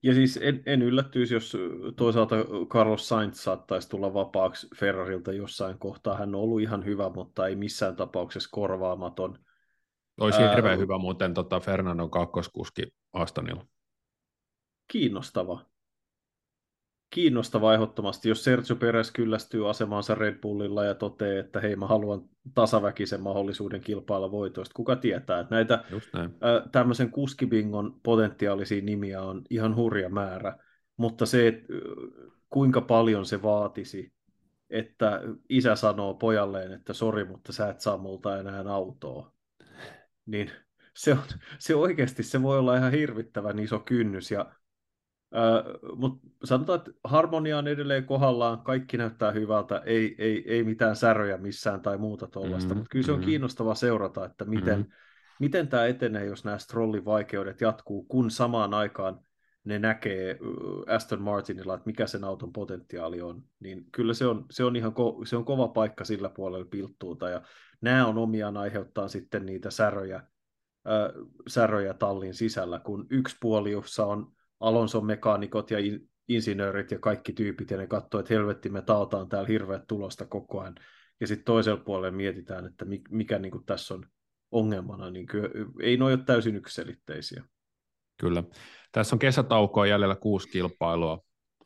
Ja 0.03 0.13
siis 0.13 0.39
en, 0.41 0.63
en 0.65 0.81
yllättyisi, 0.81 1.33
jos 1.33 1.57
toisaalta 1.97 2.36
Carlos 2.67 3.07
Sainz 3.07 3.36
saattaisi 3.36 3.89
tulla 3.89 4.13
vapaaksi 4.13 4.67
Ferrarilta 4.79 5.33
jossain 5.33 5.79
kohtaa. 5.79 6.17
Hän 6.17 6.36
on 6.36 6.41
ollut 6.41 6.61
ihan 6.61 6.86
hyvä, 6.86 7.09
mutta 7.09 7.47
ei 7.47 7.55
missään 7.55 7.95
tapauksessa 7.95 8.49
korvaamaton. 8.51 9.39
Olisi 10.19 10.41
Ää... 10.41 10.55
hirveän 10.55 10.79
hyvä 10.79 10.97
muuten 10.97 11.33
tota 11.33 11.59
Fernandon 11.59 12.11
kakkoskuski 12.11 12.83
Astonilla 13.13 13.65
kiinnostava. 14.91 15.65
Kiinnostava 17.10 17.74
ehdottomasti, 17.74 18.30
jos 18.30 18.43
Sergio 18.43 18.76
Perez 18.76 19.12
kyllästyy 19.12 19.70
asemaansa 19.70 20.16
Red 20.16 20.39
Bullilla 20.39 20.86
ja 20.86 20.95
toteaa, 20.95 21.39
että 21.39 21.60
hei 21.60 21.76
mä 21.76 21.88
haluan 21.88 22.22
tasaväkisen 22.53 23.22
mahdollisuuden 23.22 23.82
kilpailla 23.82 24.32
voitoista. 24.32 24.74
Kuka 24.76 24.95
tietää, 24.95 25.39
että 25.39 25.56
näitä 25.56 25.84
ä, 26.16 26.70
tämmöisen 26.72 27.12
kuskibingon 27.12 27.99
potentiaalisia 28.03 28.82
nimiä 28.82 29.22
on 29.22 29.41
ihan 29.49 29.76
hurja 29.76 30.10
määrä, 30.10 30.58
mutta 30.97 31.26
se, 31.26 31.47
että 31.47 31.74
kuinka 32.49 32.82
paljon 32.82 33.26
se 33.26 33.41
vaatisi, 33.41 34.14
että 34.70 35.22
isä 35.49 35.76
sanoo 35.76 36.14
pojalleen, 36.14 36.72
että 36.72 36.93
sori, 36.93 37.24
mutta 37.24 37.53
sä 37.53 37.70
et 37.70 37.80
saa 37.80 37.97
multa 37.97 38.39
enää 38.39 38.64
autoa, 38.68 39.34
niin 40.26 40.51
se, 40.93 41.12
on, 41.12 41.20
se 41.60 41.76
oikeasti 41.76 42.24
se 42.24 42.41
voi 42.41 42.60
olla 42.60 42.78
ihan 42.78 42.91
hirvittävän 42.91 43.60
iso 43.60 43.80
kynnys 43.80 44.32
ja 44.32 44.51
mutta 45.95 46.27
sanotaan, 46.43 46.77
että 46.77 46.91
harmonia 47.03 47.57
on 47.57 47.67
edelleen 47.67 48.05
kohdallaan, 48.05 48.61
kaikki 48.61 48.97
näyttää 48.97 49.31
hyvältä, 49.31 49.81
ei, 49.86 50.15
ei, 50.17 50.43
ei 50.47 50.63
mitään 50.63 50.95
säröjä 50.95 51.38
missään 51.38 51.81
tai 51.81 51.97
muuta 51.97 52.27
tuollaista, 52.27 52.67
mm-hmm. 52.67 52.77
mutta 52.77 52.89
kyllä 52.91 53.05
se 53.05 53.11
on 53.11 53.17
mm-hmm. 53.17 53.29
kiinnostavaa 53.29 53.75
seurata, 53.75 54.25
että 54.25 54.45
miten, 54.45 54.77
mm-hmm. 54.77 54.91
miten 55.39 55.67
tämä 55.67 55.86
etenee, 55.86 56.25
jos 56.25 56.45
nämä 56.45 56.57
Strollin 56.57 57.05
vaikeudet 57.05 57.61
jatkuu, 57.61 58.03
kun 58.03 58.31
samaan 58.31 58.73
aikaan 58.73 59.19
ne 59.63 59.79
näkee 59.79 60.39
Aston 60.88 61.21
Martinilla, 61.21 61.73
että 61.73 61.86
mikä 61.86 62.07
sen 62.07 62.23
auton 62.23 62.53
potentiaali 62.53 63.21
on, 63.21 63.43
niin 63.59 63.86
kyllä 63.91 64.13
se 64.13 64.25
on, 64.25 64.45
se 64.51 64.63
on 64.63 64.75
ihan 64.75 64.93
ko, 64.93 65.21
se 65.25 65.36
on 65.36 65.45
kova 65.45 65.67
paikka 65.67 66.05
sillä 66.05 66.29
puolella 66.29 66.65
pilttuuta, 66.65 67.29
ja 67.29 67.41
nämä 67.81 68.07
on 68.07 68.17
omiaan 68.17 68.57
aiheuttaa 68.57 69.07
sitten 69.07 69.45
niitä 69.45 69.71
säröjä, 69.71 70.15
äh, 70.15 71.25
säröjä 71.47 71.93
tallin 71.93 72.33
sisällä, 72.33 72.79
kun 72.79 73.07
yksi 73.09 73.38
puoli, 73.41 73.71
jossa 73.71 74.05
on 74.05 74.36
Alonson 74.60 75.06
mekaanikot 75.06 75.72
ja 75.72 75.78
insinöörit 76.28 76.91
ja 76.91 76.99
kaikki 76.99 77.34
tyypit, 77.34 77.72
ja 77.72 77.78
ne 77.78 77.88
katsoo, 77.88 78.20
että 78.20 78.34
helvetti, 78.34 78.70
me 78.70 78.82
taataan 78.82 79.30
täällä 79.30 79.47
hirveät 79.47 79.88
tulosta 79.88 80.26
koko 80.26 80.62
ajan. 80.62 80.76
Ja 81.20 81.28
sitten 81.28 81.45
toisella 81.45 81.84
puolella 81.84 82.18
mietitään, 82.18 82.66
että 82.66 82.86
mikä 83.10 83.39
niin 83.39 83.51
kuin 83.51 83.66
tässä 83.66 83.93
on 83.93 84.06
ongelmana, 84.51 85.10
niin 85.10 85.26
kyllä, 85.26 85.49
ei 85.82 85.97
ne 85.97 86.06
ole 86.06 86.18
täysin 86.18 86.56
yksiselitteisiä. 86.56 87.43
Kyllä. 88.18 88.43
Tässä 88.91 89.16
on 89.16 89.20
kesätaukoa 89.20 89.88
jäljellä 89.88 90.16
kuusi 90.16 90.49
kilpailua. 90.49 91.20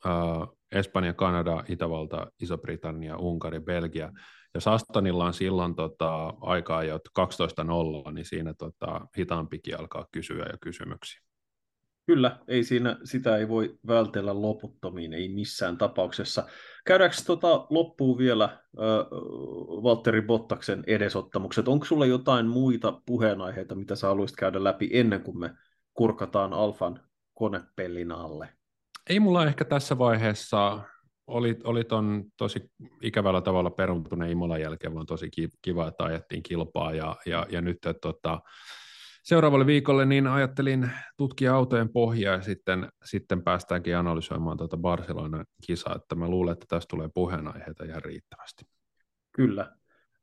Uh, 0.06 0.60
Espanja, 0.72 1.14
Kanada, 1.14 1.64
Itävalta, 1.68 2.32
Iso-Britannia, 2.42 3.18
Unkari, 3.18 3.60
Belgia. 3.60 4.12
Jos 4.54 4.68
Astonilla 4.68 5.26
on 5.26 5.34
silloin 5.34 5.76
tota, 5.76 6.34
aikaa 6.42 6.84
jo 6.84 7.00
12.0, 7.20 8.12
niin 8.14 8.26
siinä 8.26 8.54
tota, 8.54 9.08
hitaampikin 9.18 9.80
alkaa 9.80 10.06
kysyä 10.12 10.46
ja 10.46 10.58
kysymyksiä. 10.62 11.29
Kyllä, 12.10 12.40
ei 12.48 12.64
siinä, 12.64 12.98
sitä 13.04 13.38
ei 13.38 13.48
voi 13.48 13.80
vältellä 13.88 14.42
loputtomiin, 14.42 15.14
ei 15.14 15.30
missään 15.30 15.78
tapauksessa. 15.78 16.44
Käydäänkö 16.86 17.16
tota 17.26 17.68
loppuun 17.70 18.18
vielä 18.18 18.44
äh, 18.46 18.60
Valtteri 19.84 20.22
Bottaksen 20.22 20.84
edesottamukset? 20.88 21.68
Onko 21.68 21.86
sulla 21.86 22.06
jotain 22.06 22.48
muita 22.48 23.02
puheenaiheita, 23.06 23.76
mitä 23.76 23.96
sä 23.96 24.08
haluaisit 24.08 24.38
käydä 24.38 24.64
läpi 24.64 24.90
ennen 24.94 25.22
kuin 25.22 25.40
me 25.40 25.52
kurkataan 25.94 26.54
Alfan 26.54 27.00
konepellin 27.34 28.12
alle? 28.12 28.50
Ei 29.10 29.20
mulla 29.20 29.46
ehkä 29.46 29.66
tässä 29.66 29.98
vaiheessa, 29.98 30.80
oli, 31.28 31.58
oli 31.64 31.84
ton 31.84 32.24
tosi 32.38 32.72
ikävällä 33.02 33.42
tavalla 33.42 33.70
peruntuneen 33.70 34.32
Imolan 34.32 34.62
jälkeen, 34.62 34.96
vaan 34.96 35.06
tosi 35.06 35.30
kiva, 35.62 35.88
että 35.88 36.04
ajettiin 36.04 36.44
kilpaa 36.44 36.94
ja, 36.94 37.16
ja, 37.26 37.46
ja 37.50 37.62
nyt 37.62 37.78
että, 37.86 37.94
tota, 37.94 38.40
seuraavalle 39.24 39.66
viikolle, 39.66 40.06
niin 40.06 40.28
ajattelin 40.28 40.92
tutkia 41.18 41.56
autojen 41.56 41.90
pohjaa 41.90 42.36
ja 42.36 42.42
sitten, 42.42 42.90
sitten 43.06 43.44
päästäänkin 43.44 43.98
analysoimaan 43.98 44.58
tuota 44.58 44.78
Barcelonan 44.78 45.46
kisaa, 45.68 45.96
että 45.96 46.16
mä 46.16 46.28
luulen, 46.28 46.54
että 46.54 46.66
tästä 46.70 46.90
tulee 46.90 47.10
puheenaiheita 47.14 47.84
ihan 47.84 48.04
riittävästi. 48.04 48.66
Kyllä. 49.32 49.72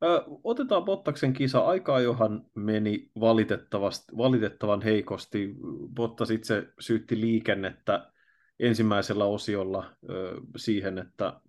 Ö, 0.03 0.23
otetaan 0.43 0.83
Bottaksen 0.85 1.33
kisa. 1.33 1.59
Aika 1.59 1.99
johan 1.99 2.45
meni 2.55 3.11
valitettavasti, 3.19 4.17
valitettavan 4.17 4.81
heikosti. 4.81 5.55
Bottas 5.93 6.31
itse 6.31 6.67
syytti 6.79 7.21
liikennettä 7.21 8.11
ensimmäisellä 8.59 9.25
osiolla 9.25 9.91
ö, 10.09 10.41
siihen, 10.57 10.97
että, 10.97 11.41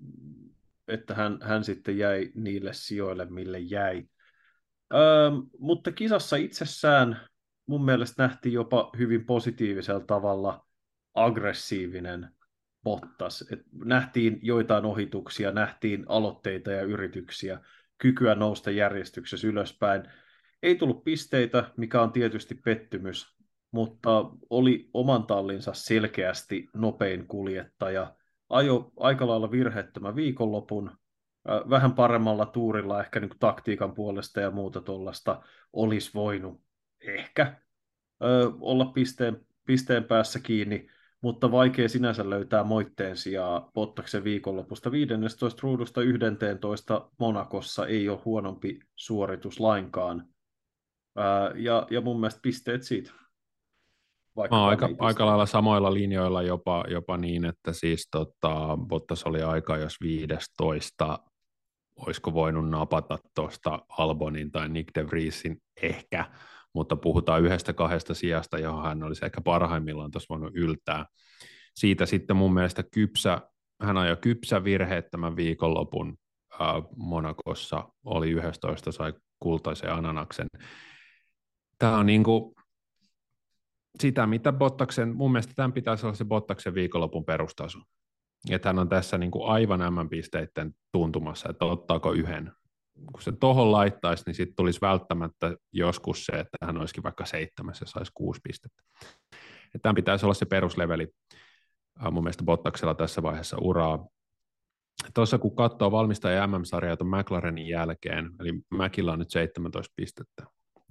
että 0.88 1.14
hän, 1.14 1.38
hän 1.42 1.64
sitten 1.64 1.98
jäi 1.98 2.30
niille 2.34 2.70
sijoille, 2.72 3.24
mille 3.24 3.58
jäi. 3.58 4.04
Ö, 4.94 4.98
mutta 5.58 5.92
kisassa 5.92 6.36
itsessään 6.36 7.20
mun 7.68 7.84
mielestä 7.84 8.22
nähtiin 8.22 8.52
jopa 8.52 8.90
hyvin 8.98 9.24
positiivisella 9.24 10.00
tavalla 10.00 10.66
aggressiivinen 11.14 12.28
Bottas. 12.82 13.44
Et 13.52 13.60
nähtiin 13.84 14.38
joitain 14.42 14.84
ohituksia, 14.84 15.52
nähtiin 15.52 16.04
aloitteita 16.08 16.70
ja 16.70 16.82
yrityksiä, 16.82 17.60
kykyä 17.98 18.34
nousta 18.34 18.70
järjestyksessä 18.70 19.48
ylöspäin. 19.48 20.02
Ei 20.62 20.74
tullut 20.74 21.04
pisteitä, 21.04 21.70
mikä 21.76 22.02
on 22.02 22.12
tietysti 22.12 22.54
pettymys, 22.54 23.36
mutta 23.70 24.30
oli 24.50 24.90
oman 24.94 25.26
tallinsa 25.26 25.72
selkeästi 25.74 26.68
nopein 26.74 27.26
kuljettaja. 27.26 28.14
Ajo 28.48 28.92
aika 28.96 29.26
lailla 29.26 29.50
virheettömän 29.50 30.16
viikonlopun, 30.16 30.90
vähän 31.70 31.92
paremmalla 31.92 32.46
tuurilla 32.46 33.00
ehkä 33.00 33.20
niin 33.20 33.30
taktiikan 33.40 33.94
puolesta 33.94 34.40
ja 34.40 34.50
muuta 34.50 34.80
tuollaista 34.80 35.42
olisi 35.72 36.10
voinut 36.14 36.67
ehkä 37.00 37.56
ö, 38.22 38.50
olla 38.60 38.84
pisteen, 38.84 39.46
pisteen 39.64 40.04
päässä 40.04 40.40
kiinni, 40.40 40.86
mutta 41.20 41.50
vaikea 41.50 41.88
sinänsä 41.88 42.30
löytää 42.30 42.64
moitteen 42.64 43.16
sijaa 43.16 43.70
Bottaksen 43.74 44.24
viikonlopusta. 44.24 44.92
15 44.92 45.60
ruudusta 45.62 46.02
11 46.02 47.10
Monakossa 47.18 47.86
ei 47.86 48.08
ole 48.08 48.20
huonompi 48.24 48.80
suoritus 48.96 49.60
lainkaan. 49.60 50.28
Ää, 51.16 51.52
ja, 51.56 51.86
ja 51.90 52.00
mun 52.00 52.20
mielestä 52.20 52.40
pisteet 52.42 52.82
siitä. 52.82 53.10
Vaikka 54.36 54.66
aika, 54.66 54.88
aika 54.98 55.26
lailla 55.26 55.46
samoilla 55.46 55.94
linjoilla 55.94 56.42
jopa, 56.42 56.84
jopa 56.88 57.16
niin, 57.16 57.44
että 57.44 57.72
siis 57.72 58.08
tota, 58.10 58.78
Bottas 58.88 59.24
oli 59.24 59.42
aika 59.42 59.76
jos 59.76 60.00
15, 60.00 61.18
olisiko 61.96 62.34
voinut 62.34 62.70
napata 62.70 63.18
tuosta 63.34 63.78
Albonin 63.88 64.50
tai 64.50 64.68
Nick 64.68 64.94
de 64.94 65.06
Vriesin 65.06 65.62
ehkä, 65.82 66.24
mutta 66.78 66.96
puhutaan 66.96 67.42
yhdestä 67.42 67.72
kahdesta 67.72 68.14
sijasta, 68.14 68.58
johon 68.58 68.82
hän 68.82 69.02
olisi 69.02 69.24
ehkä 69.24 69.40
parhaimmillaan 69.40 70.10
tuossa 70.10 70.26
voinut 70.28 70.52
yltää. 70.54 71.06
Siitä 71.74 72.06
sitten 72.06 72.36
mun 72.36 72.54
mielestä 72.54 72.82
kypsä, 72.82 73.40
hän 73.82 73.96
ajoi 73.96 74.16
kypsä 74.16 74.64
virheettömän 74.64 75.36
viikonlopun 75.36 76.16
äh, 76.52 76.60
Monakossa, 76.96 77.88
oli 78.04 78.30
11, 78.30 78.92
sai 78.92 79.12
kultaisen 79.40 79.92
ananaksen. 79.92 80.46
Tämä 81.78 81.98
on 81.98 82.06
niin 82.06 82.24
kuin 82.24 82.54
sitä, 84.00 84.26
mitä 84.26 84.52
Bottaksen, 84.52 85.16
mun 85.16 85.32
mielestä 85.32 85.52
tämän 85.56 85.72
pitäisi 85.72 86.06
olla 86.06 86.16
se 86.16 86.24
Bottaksen 86.24 86.74
viikonlopun 86.74 87.24
perustaso. 87.24 87.78
Että 88.50 88.68
hän 88.68 88.78
on 88.78 88.88
tässä 88.88 89.18
niin 89.18 89.30
kuin 89.30 89.48
aivan 89.50 89.80
M-pisteiden 89.94 90.74
tuntumassa, 90.92 91.48
että 91.48 91.64
ottaako 91.64 92.12
yhden 92.12 92.52
kun 93.12 93.22
se 93.22 93.32
tuohon 93.32 93.72
laittaisi, 93.72 94.22
niin 94.26 94.34
sitten 94.34 94.56
tulisi 94.56 94.80
välttämättä 94.80 95.56
joskus 95.72 96.26
se, 96.26 96.32
että 96.32 96.56
hän 96.62 96.76
olisikin 96.76 97.02
vaikka 97.02 97.24
seitsemäs 97.24 97.80
ja 97.80 97.86
saisi 97.86 98.12
kuusi 98.14 98.40
pistettä. 98.44 98.82
Tämä 99.82 99.94
pitäisi 99.94 100.26
olla 100.26 100.34
se 100.34 100.46
perusleveli 100.46 101.08
mun 102.10 102.24
mielestä 102.24 102.44
Bottaksella 102.44 102.94
tässä 102.94 103.22
vaiheessa 103.22 103.56
uraa. 103.60 104.06
Tuossa 105.14 105.38
kun 105.38 105.56
katsoo 105.56 105.90
valmistaja 105.90 106.46
MM-sarjaa 106.46 106.96
McLarenin 107.02 107.68
jälkeen, 107.68 108.30
eli 108.40 108.52
Mäkillä 108.70 109.12
on 109.12 109.18
nyt 109.18 109.30
17 109.30 109.92
pistettä. 109.96 110.44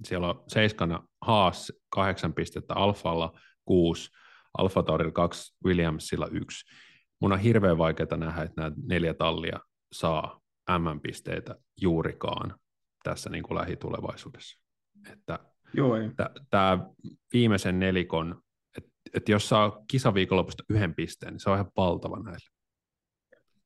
Siellä 0.04 0.28
on 0.28 0.44
seiskana 0.48 1.02
Haas 1.20 1.72
8 1.88 2.32
pistettä, 2.32 2.74
Alfalla 2.74 3.38
6, 3.64 4.10
Alfa 4.58 4.82
Taurilla 4.82 5.12
2, 5.12 5.56
Williamsilla 5.64 6.28
1. 6.30 6.64
Mun 7.20 7.32
on 7.32 7.38
hirveän 7.38 7.78
vaikeaa 7.78 8.16
nähdä, 8.16 8.42
että 8.42 8.60
nämä 8.60 8.76
neljä 8.86 9.14
tallia 9.14 9.60
saa 9.92 10.40
M-pisteitä 10.78 11.54
juurikaan 11.80 12.54
tässä 13.04 13.30
niin 13.30 13.42
kuin 13.42 13.58
lähitulevaisuudessa. 13.58 14.58
Että 15.12 15.38
Joo, 15.74 15.96
ei. 15.96 16.10
Tämä 16.50 16.86
viimeisen 17.32 17.78
nelikon, 17.78 18.42
että 18.76 18.90
et 19.14 19.28
jos 19.28 19.48
saa 19.48 19.84
kisaviikonlopusta 19.90 20.64
yhden 20.70 20.94
pisteen, 20.94 21.32
niin 21.32 21.40
se 21.40 21.50
on 21.50 21.56
ihan 21.56 21.70
valtava 21.76 22.22
näille. 22.22 22.48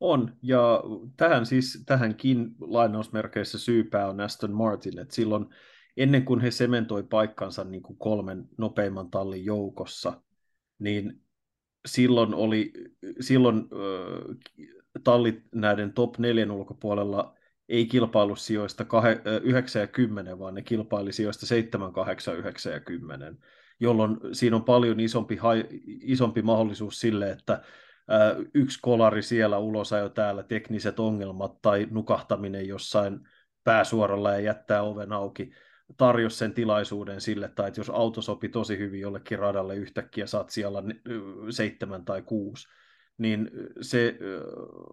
On, 0.00 0.36
ja 0.42 0.82
tähän 1.16 1.46
siis, 1.46 1.82
tähänkin 1.86 2.54
lainausmerkeissä 2.60 3.58
syypää 3.58 4.08
on 4.08 4.20
Aston 4.20 4.52
Martin, 4.52 4.98
että 4.98 5.14
silloin 5.14 5.46
ennen 5.96 6.24
kuin 6.24 6.40
he 6.40 6.50
sementoi 6.50 7.02
paikkansa 7.02 7.64
niin 7.64 7.82
kuin 7.82 7.98
kolmen 7.98 8.48
nopeimman 8.58 9.10
tallin 9.10 9.44
joukossa, 9.44 10.22
niin 10.78 11.22
silloin 11.86 12.34
oli, 12.34 12.72
silloin 13.20 13.56
äh, 13.56 14.36
tallit 15.04 15.44
näiden 15.54 15.92
top 15.92 16.18
4 16.18 16.52
ulkopuolella 16.52 17.34
ei 17.72 17.86
kilpailu 17.86 18.36
sijoista 18.36 18.86
9 19.42 19.80
ja 19.80 19.86
10, 19.86 20.38
vaan 20.38 20.54
ne 20.54 20.62
kilpaili 20.62 21.12
sijoista 21.12 21.46
7, 21.46 21.92
8, 21.92 22.36
9 22.38 22.72
ja 22.72 22.80
10, 22.80 23.38
jolloin 23.80 24.16
siinä 24.32 24.56
on 24.56 24.64
paljon 24.64 25.00
isompi, 25.00 25.38
isompi 26.00 26.42
mahdollisuus 26.42 27.00
sille, 27.00 27.30
että 27.30 27.62
yksi 28.54 28.78
kolari 28.82 29.22
siellä 29.22 29.58
ulos 29.58 29.90
jo 29.90 30.08
täällä 30.08 30.42
tekniset 30.42 31.00
ongelmat 31.00 31.62
tai 31.62 31.88
nukahtaminen 31.90 32.68
jossain 32.68 33.20
pääsuoralla 33.64 34.32
ja 34.32 34.40
jättää 34.40 34.82
oven 34.82 35.12
auki 35.12 35.52
tarjosi 35.96 36.36
sen 36.36 36.52
tilaisuuden 36.52 37.20
sille, 37.20 37.48
tai 37.48 37.68
että 37.68 37.80
jos 37.80 37.90
auto 37.90 38.22
sopi 38.22 38.48
tosi 38.48 38.78
hyvin 38.78 39.00
jollekin 39.00 39.38
radalle 39.38 39.76
yhtäkkiä, 39.76 40.26
saat 40.26 40.50
siellä 40.50 40.82
seitsemän 41.50 42.04
tai 42.04 42.22
kuusi, 42.22 42.68
niin 43.18 43.50
se 43.80 44.18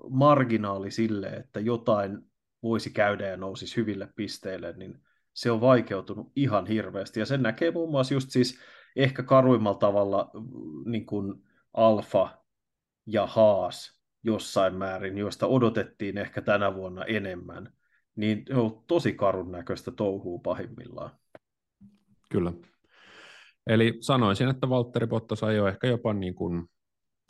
marginaali 0.09 0.91
sille, 0.91 1.27
että 1.27 1.59
jotain 1.59 2.29
voisi 2.63 2.89
käydä 2.89 3.27
ja 3.27 3.37
nousisi 3.37 3.77
hyville 3.77 4.09
pisteille, 4.15 4.73
niin 4.73 5.01
se 5.33 5.51
on 5.51 5.61
vaikeutunut 5.61 6.31
ihan 6.35 6.65
hirveästi. 6.65 7.19
Ja 7.19 7.25
sen 7.25 7.43
näkee 7.43 7.71
muun 7.71 7.91
muassa 7.91 8.13
just 8.13 8.29
siis 8.29 8.59
ehkä 8.95 9.23
karuimmalla 9.23 9.79
tavalla 9.79 10.31
niin 10.85 11.05
kuin 11.05 11.43
Alfa 11.73 12.37
ja 13.05 13.25
Haas 13.25 13.99
jossain 14.23 14.75
määrin, 14.75 15.17
joista 15.17 15.47
odotettiin 15.47 16.17
ehkä 16.17 16.41
tänä 16.41 16.75
vuonna 16.75 17.05
enemmän, 17.05 17.73
niin 18.15 18.43
se 18.47 18.55
on 18.55 18.83
tosi 18.87 19.13
karun 19.13 19.51
näköistä 19.51 19.91
touhuu 19.91 20.39
pahimmillaan. 20.39 21.11
Kyllä. 22.29 22.53
Eli 23.67 23.97
sanoisin, 24.01 24.49
että 24.49 24.69
Valtteri 24.69 25.07
Bottas 25.07 25.43
ajoi 25.43 25.69
ehkä 25.69 25.87
jopa 25.87 26.13
niin 26.13 26.35
kuin 26.35 26.69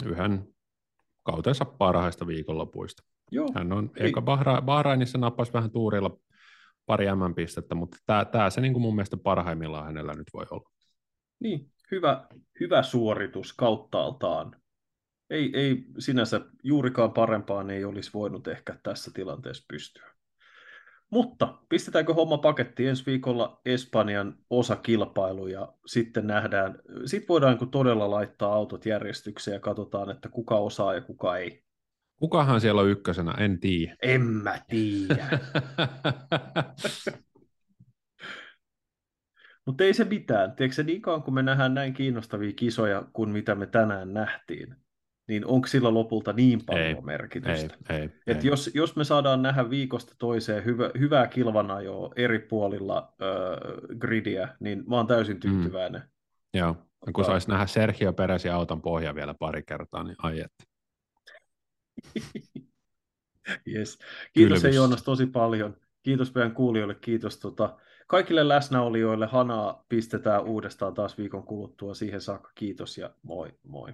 yhden 0.06 0.48
kautensa 1.24 1.66
parhaista 1.66 2.28
viikonlopuista. 2.28 3.04
Joo, 3.32 3.48
Hän 3.56 3.74
on, 3.74 3.92
ei. 3.98 4.06
eikä 4.06 4.22
Bahra, 4.22 4.62
Bahrainissa 4.62 5.18
nappasi 5.18 5.54
vähän 5.54 5.72
tuurilla 5.72 6.18
pari 6.86 7.06
M-pistettä, 7.06 7.76
mutta 7.76 7.98
tämä, 8.06 8.26
tämä 8.26 8.50
se 8.50 8.62
niin 8.62 8.74
kuin 8.74 8.82
mun 8.82 8.96
mielestä 8.96 9.18
parhaimmillaan 9.18 9.86
hänellä 9.86 10.14
nyt 10.14 10.28
voi 10.34 10.46
olla. 10.52 10.70
Niin, 11.40 11.72
hyvä, 11.92 12.28
hyvä 12.60 12.84
suoritus 12.84 13.54
kauttaaltaan. 13.54 14.56
Ei, 15.30 15.52
ei 15.54 15.84
sinänsä 16.00 16.42
juurikaan 16.64 17.14
parempaan 17.14 17.70
ei 17.70 17.86
olisi 17.86 18.12
voinut 18.14 18.48
ehkä 18.48 18.80
tässä 18.84 19.12
tilanteessa 19.14 19.66
pystyä. 19.68 20.10
Mutta 21.10 21.58
pistetäänkö 21.70 22.14
homma 22.14 22.38
paketti 22.38 22.88
ensi 22.88 23.06
viikolla 23.06 23.62
Espanjan 23.66 24.38
osakilpailu 24.50 25.48
ja 25.48 25.74
sitten 25.86 26.28
nähdään, 26.28 26.80
sitten 27.06 27.28
voidaan 27.28 27.70
todella 27.72 28.12
laittaa 28.12 28.54
autot 28.54 28.86
järjestykseen 28.86 29.56
ja 29.56 29.60
katsotaan, 29.60 30.10
että 30.12 30.30
kuka 30.30 30.56
osaa 30.56 30.94
ja 30.94 31.02
kuka 31.02 31.38
ei. 31.38 31.64
Kukahan 32.20 32.62
siellä 32.62 32.82
on 32.82 32.90
ykkösenä, 32.90 33.32
en 33.38 33.60
tiedä. 33.60 33.96
En 34.02 34.22
mä 34.22 34.62
tiedä. 34.68 35.30
Mutta 39.66 39.84
ei 39.84 39.94
se 39.94 40.04
mitään. 40.04 40.52
Tiedätkö 40.52 40.76
se 40.76 40.84
niin 40.84 41.02
kauan, 41.02 41.24
kun 41.24 41.34
me 41.34 41.44
nähdään 41.44 41.74
näin 41.74 41.94
kiinnostavia 41.94 42.54
kisoja 42.54 43.04
kuin 43.14 43.30
mitä 43.30 43.56
me 43.56 43.66
tänään 43.66 44.14
nähtiin, 44.14 44.76
niin 45.28 45.46
onko 45.46 45.68
sillä 45.68 45.94
lopulta 45.94 46.34
niin 46.34 46.66
paljon 46.66 46.86
ei, 46.86 47.02
merkitystä? 47.02 47.78
Ei, 47.90 48.00
ei, 48.00 48.10
Et 48.28 48.38
ei. 48.38 48.48
Jos, 48.48 48.72
jos 48.74 48.96
me 48.96 49.04
saadaan 49.04 49.42
nähdä 49.42 49.70
viikosta 49.70 50.16
toiseen 50.20 50.66
hyvä, 50.66 50.90
hyvää 51.00 51.28
kilvanajoa 51.28 52.14
eri 52.16 52.40
puolilla 52.40 53.14
äh, 53.22 53.98
gridiä, 54.00 54.50
niin 54.60 54.84
mä 54.88 54.96
oon 54.96 55.08
täysin 55.08 55.36
mm. 55.36 55.40
tyytyväinen. 55.40 56.02
Mm. 56.02 56.60
Joo, 56.60 56.76
ja 57.06 57.12
kun 57.14 57.26
saisi 57.26 57.50
nähdä 57.50 57.66
Sergio 57.66 58.14
Peresin 58.14 58.54
auton 58.54 58.82
pohja 58.82 59.16
vielä 59.16 59.34
pari 59.40 59.64
kertaa, 59.64 60.04
niin 60.04 60.16
ai 60.24 60.40
että. 60.40 60.69
yes. 63.76 64.00
Kiitos 64.34 64.62
Kylvis. 64.62 64.76
Joonas 64.76 65.04
tosi 65.04 65.26
paljon. 65.26 65.78
Kiitos 66.04 66.34
meidän 66.34 66.54
kuulijoille, 66.54 66.96
kiitos 66.96 67.38
tota, 67.38 67.78
kaikille 68.08 68.48
läsnäolijoille. 68.48 69.28
Hanaa 69.28 69.86
pistetään 69.90 70.44
uudestaan 70.44 70.94
taas 70.94 71.18
viikon 71.18 71.44
kuluttua. 71.44 71.94
Siihen 71.94 72.22
saakka 72.22 72.52
kiitos 72.56 72.98
ja 72.98 73.10
moi 73.24 73.50
moi. 73.64 73.94